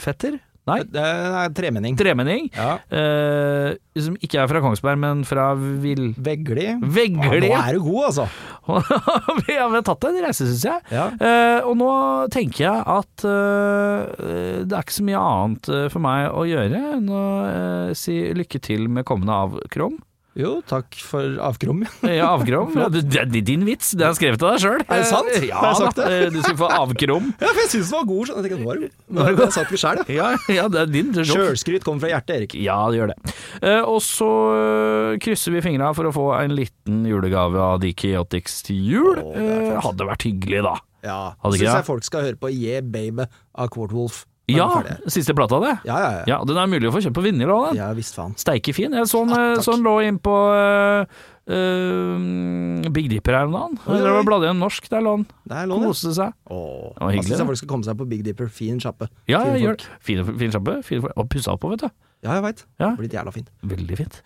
fetter. 0.00 0.38
Nei. 0.66 0.80
Det 0.90 1.02
er 1.02 1.52
tremenning. 1.54 1.94
Tremenning. 1.98 2.48
Ja. 2.56 2.72
eh, 2.90 3.76
som 4.02 4.16
ikke 4.18 4.40
er 4.42 4.48
fra 4.50 4.60
Kongsberg, 4.64 4.98
men 4.98 5.22
fra 5.28 5.52
Vill... 5.56 6.08
Vegli. 6.18 6.66
Vegli, 6.82 7.22
Ja, 7.22 7.38
nå 7.46 7.60
er 7.60 7.78
du 7.78 7.84
god, 7.86 8.08
altså. 8.10 8.26
vi 9.46 9.54
har 9.56 9.76
tatt 9.86 10.08
en 10.08 10.18
reise, 10.24 10.48
syns 10.50 10.64
jeg. 10.66 10.82
Ja. 10.90 11.06
Eh, 11.14 11.60
og 11.68 11.78
nå 11.78 11.90
tenker 12.34 12.66
jeg 12.66 12.82
at 12.96 13.26
eh, 13.30 14.64
det 14.66 14.74
er 14.74 14.82
ikke 14.82 14.98
så 14.98 15.06
mye 15.06 15.22
annet 15.22 15.70
eh, 15.70 15.86
for 15.94 16.02
meg 16.04 16.26
å 16.34 16.44
gjøre 16.50 16.82
enn 16.96 17.08
å 17.14 17.24
eh, 17.46 17.94
si 17.98 18.18
lykke 18.36 18.60
til 18.66 18.88
med 18.90 19.06
kommende 19.08 19.38
avkrom. 19.46 20.00
Jo, 20.36 20.50
takk 20.68 20.92
for 21.00 21.38
avkrom. 21.40 21.78
Ja, 22.04 22.26
avkrom. 22.34 22.74
Ja, 22.82 22.90
det 22.92 23.06
det 23.08 23.20
er 23.22 23.44
din 23.46 23.62
vits, 23.64 23.94
det 23.96 24.04
har 24.04 24.10
jeg 24.12 24.18
skrevet 24.18 24.42
til 24.42 24.50
deg 24.50 24.60
sjøl. 24.60 24.82
Er 24.84 25.00
det 25.00 25.06
sant? 25.08 25.30
Ja, 25.48 25.60
Har 25.62 25.70
jeg 25.72 25.78
sagt 25.80 25.96
da, 25.96 26.08
eh, 26.12 26.26
du 26.34 26.38
skulle 26.42 26.60
få 26.60 26.68
avkrom. 26.76 27.30
Ja, 27.40 27.48
for 27.54 27.60
jeg 27.62 27.70
syns 27.72 27.88
den 27.88 27.96
var 27.96 28.04
god. 28.10 28.32
Jeg 28.34 28.44
tenkte, 28.44 28.58
var, 28.66 28.82
det 28.82 28.90
god. 29.16 29.40
Jeg 29.40 29.54
satt 29.56 29.72
ikke 29.72 29.80
sjæl, 29.80 30.02
ja. 30.12 30.28
Ja, 30.52 30.66
det 30.68 30.82
er 30.82 30.92
din. 30.92 31.10
det. 31.16 31.24
Sjølskryt 31.30 31.86
kommer 31.88 32.04
fra 32.04 32.12
hjertet, 32.12 32.34
Erik. 32.36 32.58
Ja, 32.60 32.76
det 32.92 33.00
gjør 33.00 33.12
det. 33.14 33.34
Eh, 33.62 33.80
og 33.88 33.98
så 34.04 34.30
eh, 34.60 35.16
krysser 35.24 35.56
vi 35.56 35.64
fingra 35.64 35.90
for 35.96 36.10
å 36.10 36.14
få 36.14 36.26
en 36.42 36.52
liten 36.58 37.00
julegave 37.08 37.56
av 37.72 37.80
The 37.82 37.94
Chaotix 37.96 38.60
til 38.68 38.84
jul. 38.92 39.22
Å, 39.24 39.32
det 39.32 39.48
Eh, 39.56 39.80
hadde 39.88 40.04
vært 40.12 40.24
hyggelig, 40.28 40.62
da. 40.68 40.76
Ja, 41.06 41.18
Syns 41.46 41.62
jeg 41.64 41.84
folk 41.86 42.04
skal 42.04 42.24
høre 42.28 42.38
på 42.40 42.48
Yeah 42.52 42.82
Baby 42.84 43.24
av 43.56 43.68
Quartwolf. 43.72 44.24
Ja, 44.46 44.68
siste 45.10 45.34
plata, 45.34 45.58
det. 45.58 45.72
Ja, 45.88 45.96
ja, 45.98 46.10
ja. 46.20 46.24
Ja, 46.30 46.36
Den 46.46 46.58
er 46.60 46.68
mulig 46.70 46.86
å 46.86 46.92
få 46.94 47.00
kjøpt 47.02 47.16
på 47.18 47.24
vinyl 47.24 47.50
òg, 47.50 47.64
den. 47.72 47.80
Ja 47.80 47.88
visst 47.98 48.14
faen. 48.14 48.36
Steike 48.38 48.70
fin. 48.76 48.94
Jeg 48.94 49.08
så 49.10 49.24
den, 49.26 49.34
Ja, 49.34 49.46
eh, 49.56 49.62
så 49.64 49.74
den 49.74 49.82
lå 49.82 49.96
inn 50.06 50.20
på 50.22 50.34
eh, 50.54 51.24
eh, 51.50 52.90
Big 52.94 53.08
Dipper 53.10 53.34
her 53.40 53.48
om 53.50 53.56
dagen. 53.56 53.78
Oi, 53.86 53.98
oi, 53.98 54.12
var 54.20 54.28
bladet 54.28 54.46
i 54.48 54.52
en 54.54 54.62
norsk, 54.62 54.86
der 54.92 55.02
lå 55.02 55.16
den. 55.18 55.26
Der 55.50 55.66
lå. 55.66 55.80
Koste 55.82 56.14
seg. 56.14 56.34
Åh, 56.46 56.92
Det 56.94 57.02
var 57.02 57.10
hyggelig, 57.16 57.30
syns 57.32 57.42
jeg 57.42 57.50
folk 57.50 57.60
skal 57.62 57.72
komme 57.74 57.88
seg 57.88 57.98
på 57.98 58.08
Big 58.12 58.22
Dipper. 58.26 58.48
Fin 58.52 58.78
sjappe. 58.82 59.08
Ja, 59.26 59.42
fin, 59.42 59.52
jeg 59.56 59.64
gjør 59.66 59.80
det. 59.82 59.90
Fin, 60.00 60.24
fin 60.38 60.54
sjappe. 60.54 60.76
Fin, 60.86 61.08
og 61.16 61.28
pussa 61.32 61.56
opp 61.56 61.64
på, 61.66 61.72
vet 61.74 61.86
du. 61.86 61.90
Ja, 62.24 62.38
jeg 62.38 62.42
veit. 62.46 62.62
Ja. 62.80 62.90
Blitt 62.96 63.12
jævla 63.14 63.32
fint. 63.34 63.50
Veldig 63.66 63.96
fint. 64.00 64.22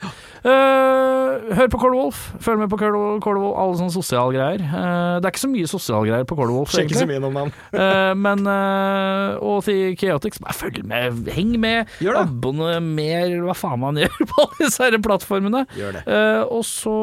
Eh, 0.46 1.54
hør 1.58 1.68
på 1.72 1.80
Colwolf. 1.82 2.20
Følg 2.42 2.62
med 2.62 2.70
på 2.72 2.78
Colwolf, 2.80 3.18
Colwolf 3.24 3.58
alle 3.60 3.78
sånne 3.80 3.94
sosialgreier. 3.94 4.62
Uh, 4.62 5.18
det 5.20 5.28
er 5.28 5.34
ikke 5.34 5.42
så 5.42 5.50
mye 5.50 5.70
sosiale 5.70 6.08
greier 6.08 6.28
på 6.28 6.38
Colwolf, 6.38 6.72
Sjekk 6.72 6.90
ikke 6.90 7.02
så 7.02 7.08
mye 7.10 7.22
om 7.22 7.36
navn. 7.40 7.56
Eh, 7.80 8.12
men 8.18 8.42
uh, 8.44 9.38
Og 9.46 9.62
til 9.64 9.94
Chaotix, 9.98 10.38
bare 10.42 10.54
følg 10.56 10.82
med. 10.86 11.28
Heng 11.32 11.52
med. 11.62 11.88
Gjør 12.02 12.16
det. 12.18 12.22
Abonner, 12.26 13.36
hva 13.46 13.54
faen 13.56 13.80
man 13.82 13.98
gjør 14.02 14.16
på 14.20 14.44
alle 14.44 14.58
disse 14.58 14.84
her 14.84 14.96
plattformene. 15.02 15.62
Gjør 15.78 15.96
det. 15.98 16.02
Eh, 16.10 16.42
og 16.44 16.64
så 16.66 16.94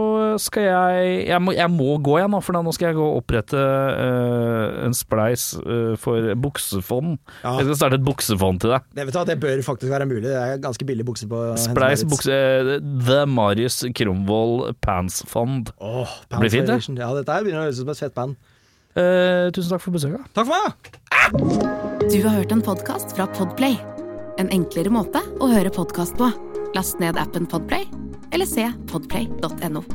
skal 0.41 0.67
jeg 0.67 1.13
jeg 1.27 1.41
må, 1.43 1.53
jeg 1.57 1.71
må 1.73 1.97
gå 2.03 2.17
igjen 2.19 2.33
nå, 2.33 2.41
for 2.45 2.57
da 2.57 2.61
nå 2.65 2.73
skal 2.75 2.91
jeg 2.91 2.97
gå 2.99 3.05
og 3.05 3.21
opprette 3.21 3.63
en 4.87 4.95
spleis 4.95 5.49
for 6.01 6.29
buksefond. 6.43 7.17
Ja. 7.41 7.55
Jeg 7.59 7.69
skal 7.69 7.79
starte 7.81 7.99
et 7.99 8.05
buksefond 8.05 8.61
til 8.63 8.75
deg. 8.75 8.87
Det, 8.93 9.07
vet 9.07 9.17
du, 9.17 9.21
det 9.31 9.37
bør 9.41 9.63
faktisk 9.65 9.93
være 9.93 10.09
mulig. 10.09 10.25
Det 10.27 10.35
er 10.37 10.61
ganske 10.63 10.86
billige 10.87 11.07
bukser 11.07 11.29
på 11.31 11.41
Spleis 11.61 12.03
bukse 12.07 12.37
The 12.81 13.23
Marius 13.29 13.83
Kromvold 13.97 14.77
Pants 14.83 15.21
Fund. 15.29 15.73
Oh, 15.77 16.07
pants 16.29 16.41
Blir 16.43 16.53
fint, 16.53 16.71
det. 16.71 17.01
Ja, 17.01 17.11
dette 17.17 17.35
her 17.35 17.45
begynner 17.45 17.65
å 17.65 17.67
høres 17.67 17.81
ut 17.81 17.85
som 17.85 17.93
et 17.93 18.01
fett 18.05 18.15
band. 18.17 18.37
Eh, 18.97 19.47
tusen 19.53 19.75
takk 19.75 19.83
for 19.83 19.93
besøket. 19.93 20.25
Takk 20.33 20.49
for 20.49 20.55
meg! 20.57 20.73
Du 22.07 22.17
har 22.23 22.39
hørt 22.39 22.55
en 22.55 22.63
podkast 22.65 23.13
fra 23.17 23.27
Podplay. 23.37 23.77
En 24.41 24.49
enklere 24.53 24.93
måte 24.93 25.21
å 25.41 25.51
høre 25.51 25.73
podkast 25.73 26.17
på. 26.17 26.31
Last 26.77 27.01
ned 27.03 27.19
appen 27.19 27.47
Podplay, 27.49 27.87
eller 28.33 28.49
se 28.49 28.69
podplay.no. 28.91 29.85